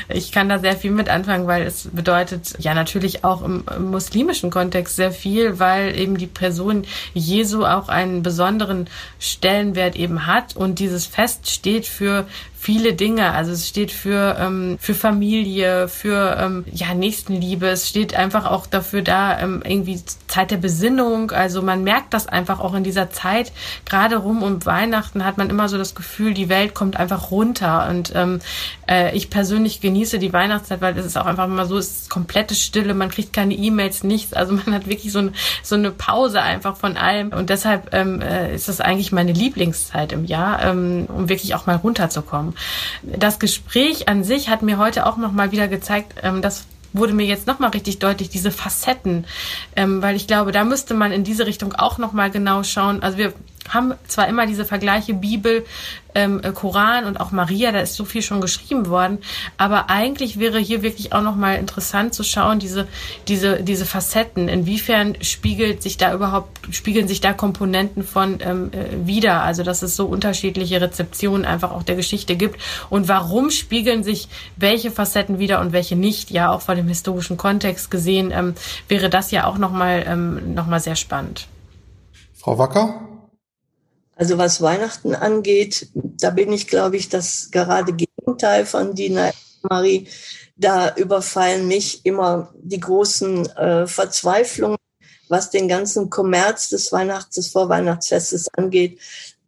ich 0.09 0.31
kann 0.31 0.49
da 0.49 0.59
sehr 0.59 0.75
viel 0.75 0.91
mit 0.91 1.09
anfangen, 1.09 1.47
weil 1.47 1.63
es 1.63 1.89
bedeutet 1.91 2.55
ja 2.59 2.73
natürlich 2.73 3.23
auch 3.23 3.41
im, 3.43 3.63
im 3.75 3.91
muslimischen 3.91 4.49
Kontext 4.49 4.95
sehr 4.95 5.11
viel, 5.11 5.59
weil 5.59 5.97
eben 5.97 6.17
die 6.17 6.27
Person 6.27 6.85
Jesu 7.13 7.65
auch 7.65 7.89
einen 7.89 8.23
besonderen 8.23 8.87
Stellenwert 9.19 9.95
eben 9.95 10.27
hat 10.27 10.55
und 10.55 10.79
dieses 10.79 11.05
Fest 11.05 11.49
steht 11.49 11.85
für 11.85 12.25
viele 12.63 12.93
Dinge. 12.93 13.33
Also 13.33 13.51
es 13.51 13.67
steht 13.67 13.91
für, 13.91 14.37
ähm, 14.39 14.77
für 14.79 14.93
Familie, 14.93 15.89
für 15.89 16.37
ähm, 16.39 16.65
ja, 16.71 16.93
Nächstenliebe. 16.93 17.67
Es 17.67 17.89
steht 17.89 18.15
einfach 18.15 18.45
auch 18.49 18.65
dafür 18.65 19.01
da, 19.01 19.12
ähm, 19.13 19.61
irgendwie 19.65 20.01
Zeit 20.27 20.51
der 20.51 20.57
Besinnung. 20.57 21.31
Also 21.31 21.61
man 21.61 21.83
merkt 21.83 22.13
das 22.13 22.27
einfach 22.27 22.59
auch 22.59 22.73
in 22.73 22.83
dieser 22.83 23.09
Zeit. 23.11 23.51
Gerade 23.85 24.17
rum 24.17 24.43
um 24.43 24.65
Weihnachten 24.65 25.25
hat 25.25 25.37
man 25.37 25.49
immer 25.49 25.69
so 25.69 25.77
das 25.77 25.95
Gefühl, 25.95 26.33
die 26.33 26.49
Welt 26.49 26.73
kommt 26.73 26.97
einfach 26.97 27.31
runter. 27.31 27.87
Und 27.89 28.13
ähm, 28.15 28.39
äh, 28.89 29.15
ich 29.15 29.29
persönlich 29.29 29.81
genieße 29.81 30.19
die 30.19 30.33
Weihnachtszeit, 30.33 30.81
weil 30.81 30.97
es 30.97 31.05
ist 31.05 31.17
auch 31.17 31.25
einfach 31.25 31.45
immer 31.45 31.65
so, 31.65 31.77
es 31.77 32.01
ist 32.01 32.09
komplette 32.09 32.55
Stille, 32.55 32.93
man 32.93 33.09
kriegt 33.09 33.33
keine 33.33 33.53
E-Mails, 33.53 34.03
nichts. 34.03 34.33
Also 34.33 34.53
man 34.53 34.73
hat 34.73 34.87
wirklich 34.87 35.11
so, 35.11 35.19
ein, 35.19 35.35
so 35.61 35.75
eine 35.75 35.91
Pause 35.91 36.41
einfach 36.41 36.77
von 36.77 36.97
allem. 36.97 37.29
Und 37.29 37.49
deshalb 37.49 37.93
ähm, 37.93 38.21
äh, 38.21 38.55
ist 38.55 38.67
das 38.67 38.81
eigentlich 38.81 39.11
meine 39.11 39.33
Lieblingszeit 39.33 40.11
im 40.11 40.25
Jahr, 40.25 40.63
ähm, 40.63 41.07
um 41.07 41.29
wirklich 41.29 41.55
auch 41.55 41.65
mal 41.65 41.75
runterzukommen. 41.75 42.55
Das 43.03 43.39
Gespräch 43.39 44.07
an 44.07 44.23
sich 44.23 44.49
hat 44.49 44.61
mir 44.61 44.77
heute 44.77 45.05
auch 45.05 45.17
noch 45.17 45.31
mal 45.31 45.51
wieder 45.51 45.67
gezeigt, 45.67 46.15
ähm, 46.23 46.41
dass 46.41 46.65
wurde 46.93 47.13
mir 47.13 47.25
jetzt 47.25 47.47
nochmal 47.47 47.71
richtig 47.71 47.99
deutlich, 47.99 48.29
diese 48.29 48.51
Facetten, 48.51 49.25
ähm, 49.75 50.01
weil 50.01 50.15
ich 50.15 50.27
glaube, 50.27 50.51
da 50.51 50.63
müsste 50.63 50.93
man 50.93 51.11
in 51.11 51.23
diese 51.23 51.45
Richtung 51.45 51.73
auch 51.73 51.97
nochmal 51.97 52.31
genau 52.31 52.63
schauen. 52.63 53.01
Also 53.01 53.17
wir 53.17 53.33
haben 53.69 53.93
zwar 54.07 54.27
immer 54.27 54.45
diese 54.45 54.65
Vergleiche 54.65 55.13
Bibel, 55.13 55.65
ähm, 56.15 56.41
äh, 56.43 56.51
Koran 56.51 57.05
und 57.05 57.19
auch 57.19 57.31
Maria, 57.31 57.71
da 57.71 57.79
ist 57.79 57.95
so 57.95 58.05
viel 58.05 58.21
schon 58.21 58.41
geschrieben 58.41 58.87
worden, 58.87 59.19
aber 59.57 59.89
eigentlich 59.89 60.39
wäre 60.39 60.59
hier 60.59 60.83
wirklich 60.83 61.13
auch 61.13 61.21
noch 61.21 61.35
mal 61.35 61.55
interessant 61.55 62.13
zu 62.13 62.23
schauen, 62.23 62.59
diese 62.59 62.87
diese 63.27 63.63
diese 63.63 63.85
Facetten, 63.85 64.47
inwiefern 64.47 65.15
spiegelt 65.21 65.81
sich 65.81 65.97
da 65.97 66.13
überhaupt 66.13 66.59
spiegeln 66.71 67.07
sich 67.07 67.21
da 67.21 67.33
Komponenten 67.33 68.03
von 68.03 68.39
ähm, 68.41 68.71
äh, 68.73 69.07
wieder, 69.07 69.41
also 69.41 69.63
dass 69.63 69.81
es 69.81 69.95
so 69.95 70.05
unterschiedliche 70.05 70.79
Rezeptionen 70.81 71.45
einfach 71.45 71.71
auch 71.71 71.83
der 71.83 71.95
Geschichte 71.95 72.35
gibt 72.35 72.59
und 72.89 73.07
warum 73.07 73.49
spiegeln 73.49 74.03
sich 74.03 74.27
welche 74.55 74.91
Facetten 74.91 75.39
wieder 75.39 75.61
und 75.61 75.73
welche 75.73 75.95
nicht, 75.95 76.31
ja 76.31 76.51
auch 76.51 76.61
vor 76.61 76.75
dem 76.75 76.87
historischen 76.87 77.37
Kontext 77.37 77.89
gesehen 77.89 78.31
ähm, 78.31 78.53
wäre 78.87 79.09
das 79.09 79.31
ja 79.31 79.45
auch 79.45 79.57
noch 79.57 79.71
mal 79.71 80.03
ähm, 80.07 80.53
noch 80.53 80.73
sehr 80.79 80.95
spannend. 80.95 81.47
Frau 82.33 82.57
Wacker? 82.57 83.12
Also 84.23 84.37
was 84.37 84.61
Weihnachten 84.61 85.15
angeht, 85.15 85.89
da 85.93 86.29
bin 86.29 86.53
ich, 86.53 86.67
glaube 86.67 86.95
ich, 86.95 87.09
das 87.09 87.51
gerade 87.51 87.91
Gegenteil 87.91 88.65
von 88.65 88.95
Dina 88.95 89.31
Marie. 89.63 90.07
Da 90.55 90.95
überfallen 90.95 91.67
mich 91.67 92.05
immer 92.05 92.53
die 92.55 92.79
großen 92.79 93.49
äh, 93.57 93.85
Verzweiflungen, 93.85 94.77
was 95.27 95.49
den 95.49 95.67
ganzen 95.67 96.09
Kommerz 96.09 96.69
des 96.69 96.93
Weihnachts, 96.93 97.35
des 97.35 97.49
Vorweihnachtsfestes 97.49 98.47
angeht. 98.53 98.97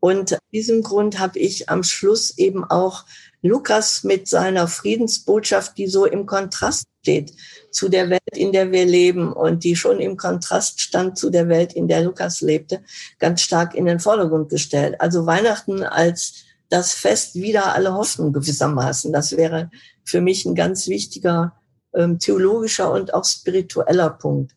Und 0.02 0.34
aus 0.34 0.40
diesem 0.52 0.84
Grund 0.84 1.20
habe 1.20 1.40
ich 1.40 1.70
am 1.70 1.82
Schluss 1.84 2.38
eben 2.38 2.66
auch 2.66 3.06
Lukas 3.42 4.04
mit 4.04 4.28
seiner 4.28 4.68
Friedensbotschaft, 4.68 5.78
die 5.78 5.88
so 5.88 6.04
im 6.06 6.26
Kontrast 6.26 6.84
steht 7.06 7.34
zu 7.70 7.88
der 7.88 8.10
Welt, 8.10 8.36
in 8.36 8.52
der 8.52 8.72
wir 8.72 8.86
leben 8.86 9.32
und 9.32 9.64
die 9.64 9.76
schon 9.76 10.00
im 10.00 10.18
Kontrast 10.18 10.82
stand 10.82 11.20
zu 11.20 11.30
der 11.30 11.48
Welt, 11.50 11.74
in 11.74 11.88
der 11.88 12.02
Lukas 12.02 12.42
lebte, 12.42 12.82
ganz 13.20 13.42
stark 13.42 13.76
in 13.76 13.86
den 13.86 14.00
Vordergrund 14.00 14.50
gestellt. 14.50 15.00
Also 15.00 15.28
Weihnachten 15.28 15.84
als 15.84 16.46
das 16.70 16.94
Fest 16.94 17.36
wieder 17.36 17.76
alle 17.76 17.94
Hoffnung 17.94 18.34
gewissermaßen. 18.34 19.14
Das 19.14 19.38
wäre 19.38 19.70
für 20.04 20.20
mich 20.20 20.46
ein 20.46 20.56
ganz 20.56 20.88
wichtiger 20.88 21.54
ähm, 21.94 22.18
theologischer 22.18 22.92
und 22.92 23.14
auch 23.14 23.24
spiritueller 23.26 24.10
Punkt. 24.10 24.56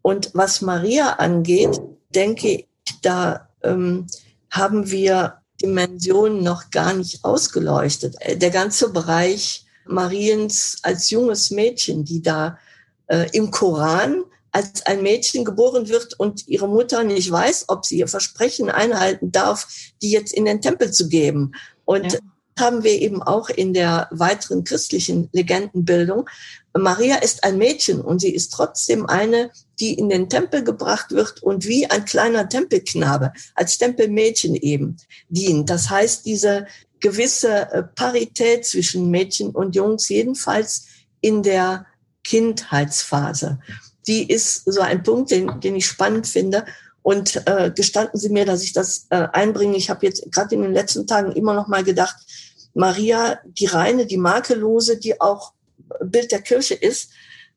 Und 0.00 0.30
was 0.34 0.60
Maria 0.60 1.14
angeht, 1.14 1.80
denke 2.14 2.48
ich, 2.48 2.68
da 3.02 3.48
ähm, 3.64 4.06
haben 4.50 4.90
wir 4.90 5.42
Dimensionen 5.60 6.44
noch 6.44 6.70
gar 6.70 6.92
nicht 6.92 7.24
ausgeleuchtet. 7.24 8.14
Äh, 8.20 8.36
der 8.36 8.50
ganze 8.50 8.92
Bereich 8.92 9.66
Mariens 9.92 10.78
als 10.82 11.10
junges 11.10 11.50
Mädchen, 11.50 12.04
die 12.04 12.22
da 12.22 12.58
äh, 13.06 13.28
im 13.32 13.50
Koran 13.50 14.24
als 14.52 14.84
ein 14.86 15.02
Mädchen 15.02 15.44
geboren 15.44 15.88
wird 15.88 16.18
und 16.18 16.46
ihre 16.46 16.68
Mutter 16.68 17.04
nicht 17.04 17.30
weiß, 17.30 17.66
ob 17.68 17.86
sie 17.86 17.98
ihr 17.98 18.08
Versprechen 18.08 18.68
einhalten 18.68 19.32
darf, 19.32 19.66
die 20.02 20.10
jetzt 20.10 20.34
in 20.34 20.44
den 20.44 20.60
Tempel 20.60 20.92
zu 20.92 21.08
geben. 21.08 21.52
Und 21.86 22.12
ja. 22.12 22.18
haben 22.58 22.84
wir 22.84 22.92
eben 22.92 23.22
auch 23.22 23.48
in 23.48 23.72
der 23.72 24.08
weiteren 24.10 24.64
christlichen 24.64 25.30
Legendenbildung. 25.32 26.28
Maria 26.76 27.16
ist 27.16 27.44
ein 27.44 27.56
Mädchen 27.56 28.02
und 28.02 28.20
sie 28.20 28.34
ist 28.34 28.52
trotzdem 28.52 29.06
eine, 29.06 29.50
die 29.80 29.94
in 29.94 30.10
den 30.10 30.28
Tempel 30.28 30.62
gebracht 30.62 31.12
wird 31.12 31.42
und 31.42 31.66
wie 31.66 31.86
ein 31.86 32.04
kleiner 32.04 32.48
Tempelknabe, 32.48 33.32
als 33.54 33.78
Tempelmädchen 33.78 34.54
eben 34.54 34.98
dient. 35.28 35.70
Das 35.70 35.88
heißt, 35.88 36.26
diese 36.26 36.66
gewisse 37.02 37.70
äh, 37.70 37.82
Parität 37.82 38.64
zwischen 38.64 39.10
Mädchen 39.10 39.50
und 39.50 39.76
Jungs, 39.76 40.08
jedenfalls 40.08 40.86
in 41.20 41.42
der 41.42 41.84
Kindheitsphase. 42.24 43.58
Die 44.06 44.28
ist 44.30 44.64
so 44.64 44.80
ein 44.80 45.02
Punkt, 45.02 45.30
den, 45.30 45.60
den 45.60 45.76
ich 45.76 45.86
spannend 45.86 46.26
finde. 46.26 46.64
Und 47.02 47.46
äh, 47.46 47.72
gestanden 47.74 48.18
Sie 48.18 48.30
mir, 48.30 48.46
dass 48.46 48.62
ich 48.62 48.72
das 48.72 49.06
äh, 49.10 49.26
einbringe. 49.32 49.76
Ich 49.76 49.90
habe 49.90 50.06
jetzt 50.06 50.30
gerade 50.30 50.54
in 50.54 50.62
den 50.62 50.72
letzten 50.72 51.06
Tagen 51.06 51.32
immer 51.32 51.52
noch 51.52 51.66
mal 51.66 51.82
gedacht, 51.82 52.16
Maria, 52.74 53.40
die 53.44 53.66
reine, 53.66 54.06
die 54.06 54.16
makellose, 54.16 54.96
die 54.96 55.20
auch 55.20 55.52
Bild 56.00 56.30
der 56.30 56.40
Kirche 56.40 56.74
ist, 56.74 57.10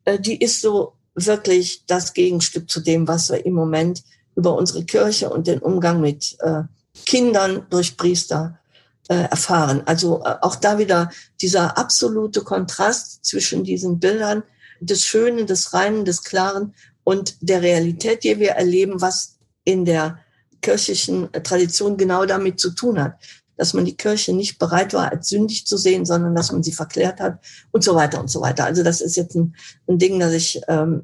äh, 0.03 0.19
die 0.19 0.41
ist 0.41 0.61
so 0.61 0.93
wirklich 1.13 1.83
das 1.85 2.13
Gegenstück 2.13 2.69
zu 2.69 2.81
dem, 2.81 3.07
was 3.07 3.29
wir 3.29 3.45
im 3.45 3.53
Moment 3.53 4.03
über 4.35 4.55
unsere 4.55 4.83
Kirche 4.83 5.29
und 5.29 5.47
den 5.47 5.59
Umgang 5.59 6.01
mit 6.01 6.35
äh, 6.39 6.63
Kindern 7.05 7.67
durch 7.69 7.97
Priester 7.97 8.59
äh, 8.59 8.64
erfahren. 9.13 9.83
Also 9.85 10.23
äh, 10.23 10.35
auch 10.41 10.55
da 10.55 10.77
wieder 10.77 11.11
dieser 11.41 11.77
absolute 11.77 12.41
Kontrast 12.41 13.23
zwischen 13.23 13.63
diesen 13.63 13.99
Bildern 13.99 14.43
des 14.79 15.05
Schönen, 15.05 15.47
des 15.47 15.73
Reinen, 15.73 16.05
des 16.05 16.23
Klaren 16.23 16.73
und 17.03 17.37
der 17.41 17.61
Realität, 17.61 18.23
die 18.23 18.39
wir 18.39 18.51
erleben, 18.51 19.01
was 19.01 19.37
in 19.63 19.85
der 19.85 20.19
kirchlichen 20.61 21.29
Tradition 21.43 21.97
genau 21.97 22.25
damit 22.25 22.59
zu 22.59 22.71
tun 22.71 23.01
hat. 23.01 23.15
Dass 23.57 23.73
man 23.73 23.85
die 23.85 23.95
Kirche 23.95 24.33
nicht 24.33 24.59
bereit 24.59 24.93
war, 24.93 25.11
als 25.11 25.29
sündig 25.29 25.65
zu 25.65 25.77
sehen, 25.77 26.05
sondern 26.05 26.35
dass 26.35 26.51
man 26.51 26.63
sie 26.63 26.73
verklärt 26.73 27.21
hat 27.21 27.39
und 27.71 27.83
so 27.83 27.95
weiter 27.95 28.19
und 28.19 28.29
so 28.29 28.41
weiter. 28.41 28.65
Also 28.65 28.83
das 28.83 28.99
ist 29.01 29.15
jetzt 29.15 29.35
ein, 29.35 29.55
ein 29.87 29.97
Ding, 29.97 30.19
das 30.19 30.33
ich 30.33 30.61
ähm, 30.67 31.03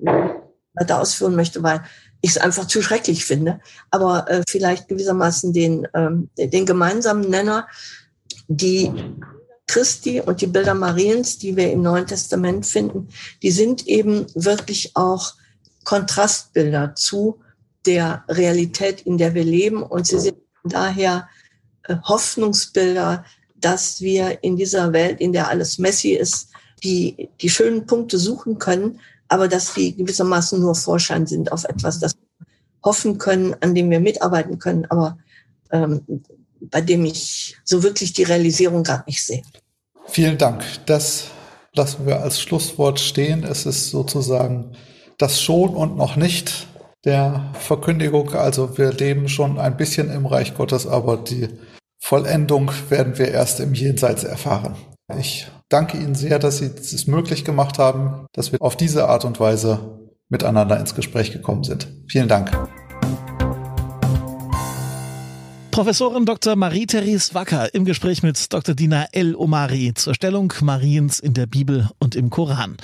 weiter 0.74 1.00
ausführen 1.00 1.36
möchte, 1.36 1.64
weil 1.64 1.82
ich 2.22 2.32
es 2.32 2.38
einfach 2.38 2.68
zu 2.68 2.82
schrecklich 2.82 3.26
finde. 3.26 3.60
Aber 3.90 4.30
äh, 4.30 4.44
vielleicht 4.48 4.88
gewissermaßen 4.88 5.54
den, 5.54 5.88
ähm, 5.94 6.30
den 6.38 6.66
gemeinsamen 6.66 7.30
Nenner, 7.30 7.68
die 8.48 8.92
Christi 9.68 10.22
und 10.22 10.42
die 10.42 10.48
Bilder 10.48 10.74
Mariens, 10.74 11.38
die 11.38 11.56
wir 11.56 11.72
im 11.72 11.82
Neuen 11.82 12.06
Testament 12.06 12.66
finden, 12.66 13.08
die 13.42 13.52
sind 13.52 13.88
eben 13.88 14.26
wirklich 14.36 14.96
auch 14.96 15.34
Kontrastbilder 15.84 16.94
zu 16.96 17.40
der 17.86 18.24
Realität, 18.28 19.02
in 19.02 19.18
der 19.18 19.34
wir 19.34 19.44
leben. 19.44 19.82
Und 19.82 20.08
sie 20.08 20.20
sind 20.20 20.38
daher 20.64 21.28
äh, 21.84 21.96
Hoffnungsbilder, 22.04 23.26
dass 23.56 24.02
wir 24.02 24.44
in 24.44 24.58
dieser 24.58 24.94
Welt, 24.94 25.22
in 25.22 25.34
der 25.34 25.48
alles 25.48 25.78
messy 25.78 26.12
ist, 26.12 26.50
die, 26.84 27.30
die 27.42 27.50
schönen 27.50 27.86
Punkte 27.86 28.18
suchen 28.18 28.60
können, 28.60 29.00
aber 29.32 29.48
dass 29.48 29.74
die 29.74 29.96
gewissermaßen 29.96 30.60
nur 30.60 30.76
Vorschein 30.76 31.26
sind 31.26 31.54
auf 31.54 31.64
etwas, 31.64 32.00
das 32.00 32.16
wir 32.16 32.46
hoffen 32.84 33.18
können, 33.18 33.56
an 33.62 33.74
dem 33.74 33.90
wir 33.90 34.02
mitarbeiten 34.02 34.60
können, 34.60 34.86
aber 34.90 35.18
ähm, 35.72 36.02
bei 36.60 36.82
dem 36.82 37.06
ich 37.06 37.56
so 37.64 37.82
wirklich 37.82 38.12
die 38.12 38.24
Realisierung 38.24 38.84
gerade 38.84 39.04
nicht 39.08 39.24
sehe. 39.24 39.42
Vielen 40.08 40.38
Dank. 40.38 40.66
Das 40.86 41.28
lassen 41.74 42.06
wir 42.06 42.22
als 42.22 42.42
Schlusswort 42.42 43.00
stehen. 43.00 43.46
Es 43.46 43.66
ist 43.66 43.90
sozusagen 43.90 44.74
das 45.18 45.42
schon 45.42 45.70
und 45.76 45.96
noch 45.96 46.18
nicht 46.18 46.68
der 47.06 47.54
Verkündigung. 47.54 48.34
Also 48.34 48.78
wir 48.78 48.92
leben 48.92 49.30
schon 49.30 49.60
ein 49.60 49.78
bisschen 49.78 50.12
im 50.12 50.26
Reich 50.26 50.56
Gottes, 50.56 50.86
aber 50.86 51.16
die 51.16 51.48
Vollendung 52.00 52.70
werden 52.90 53.18
wir 53.18 53.30
erst 53.30 53.62
im 53.62 53.74
Jenseits 53.74 54.26
erfahren. 54.26 54.76
Ich 55.18 55.48
danke 55.72 55.98
Ihnen 55.98 56.16
sehr, 56.16 56.38
dass 56.38 56.60
Sie 56.60 56.66
es 56.68 57.08
möglich 57.08 57.46
gemacht 57.46 57.80
haben, 57.80 58.28
dass 58.34 58.52
wir 58.52 58.62
auf 58.62 58.76
diese 58.76 59.08
Art 59.08 59.26
und 59.26 59.40
Weise 59.40 60.00
miteinander 60.30 60.80
ins 60.80 60.96
Gespräch 60.96 61.32
gekommen 61.32 61.64
sind. 61.64 61.88
Vielen 62.08 62.28
Dank. 62.28 62.52
Professorin 65.72 66.26
Dr. 66.26 66.58
Marie-Therese 66.58 67.34
Wacker 67.34 67.74
im 67.74 67.86
Gespräch 67.86 68.24
mit 68.24 68.52
Dr. 68.52 68.76
Dina 68.76 69.08
El 69.14 69.36
Omari 69.36 69.94
zur 69.96 70.14
Stellung 70.14 70.54
Mariens 70.62 71.20
in 71.20 71.34
der 71.34 71.46
Bibel 71.46 71.90
und 71.98 72.16
im 72.16 72.30
Koran. 72.30 72.76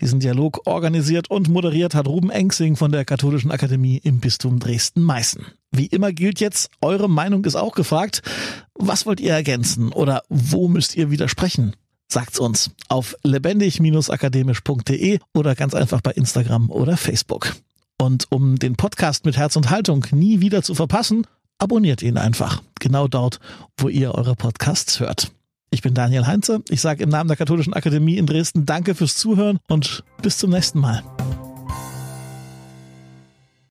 Diesen 0.00 0.18
Dialog 0.18 0.66
organisiert 0.66 1.30
und 1.30 1.48
moderiert 1.48 1.94
hat 1.94 2.08
Ruben 2.08 2.30
Engsing 2.30 2.74
von 2.74 2.90
der 2.90 3.04
Katholischen 3.04 3.52
Akademie 3.52 4.00
im 4.02 4.18
Bistum 4.18 4.58
Dresden-Meißen. 4.58 5.46
Wie 5.70 5.86
immer 5.86 6.12
gilt 6.12 6.40
jetzt, 6.40 6.70
eure 6.80 7.08
Meinung 7.08 7.44
ist 7.44 7.54
auch 7.54 7.74
gefragt. 7.74 8.22
Was 8.74 9.06
wollt 9.06 9.20
ihr 9.20 9.32
ergänzen 9.32 9.92
oder 9.92 10.22
wo 10.28 10.66
müsst 10.66 10.96
ihr 10.96 11.12
widersprechen? 11.12 11.76
Sagt's 12.08 12.38
uns 12.38 12.70
auf 12.88 13.16
lebendig-akademisch.de 13.22 15.18
oder 15.34 15.54
ganz 15.54 15.74
einfach 15.74 16.00
bei 16.00 16.12
Instagram 16.12 16.70
oder 16.70 16.96
Facebook. 16.96 17.54
Und 18.00 18.26
um 18.30 18.58
den 18.58 18.76
Podcast 18.76 19.24
mit 19.24 19.36
Herz 19.36 19.56
und 19.56 19.70
Haltung 19.70 20.06
nie 20.12 20.40
wieder 20.40 20.62
zu 20.62 20.74
verpassen, 20.74 21.26
abonniert 21.58 22.02
ihn 22.02 22.18
einfach. 22.18 22.62
Genau 22.80 23.08
dort, 23.08 23.40
wo 23.76 23.88
ihr 23.88 24.14
eure 24.14 24.36
Podcasts 24.36 25.00
hört. 25.00 25.32
Ich 25.70 25.82
bin 25.82 25.94
Daniel 25.94 26.26
Heinze. 26.26 26.62
Ich 26.68 26.80
sage 26.80 27.02
im 27.02 27.08
Namen 27.08 27.28
der 27.28 27.36
Katholischen 27.36 27.72
Akademie 27.72 28.16
in 28.16 28.26
Dresden 28.26 28.66
Danke 28.66 28.94
fürs 28.94 29.16
Zuhören 29.16 29.58
und 29.68 30.04
bis 30.22 30.38
zum 30.38 30.50
nächsten 30.50 30.78
Mal. 30.78 31.02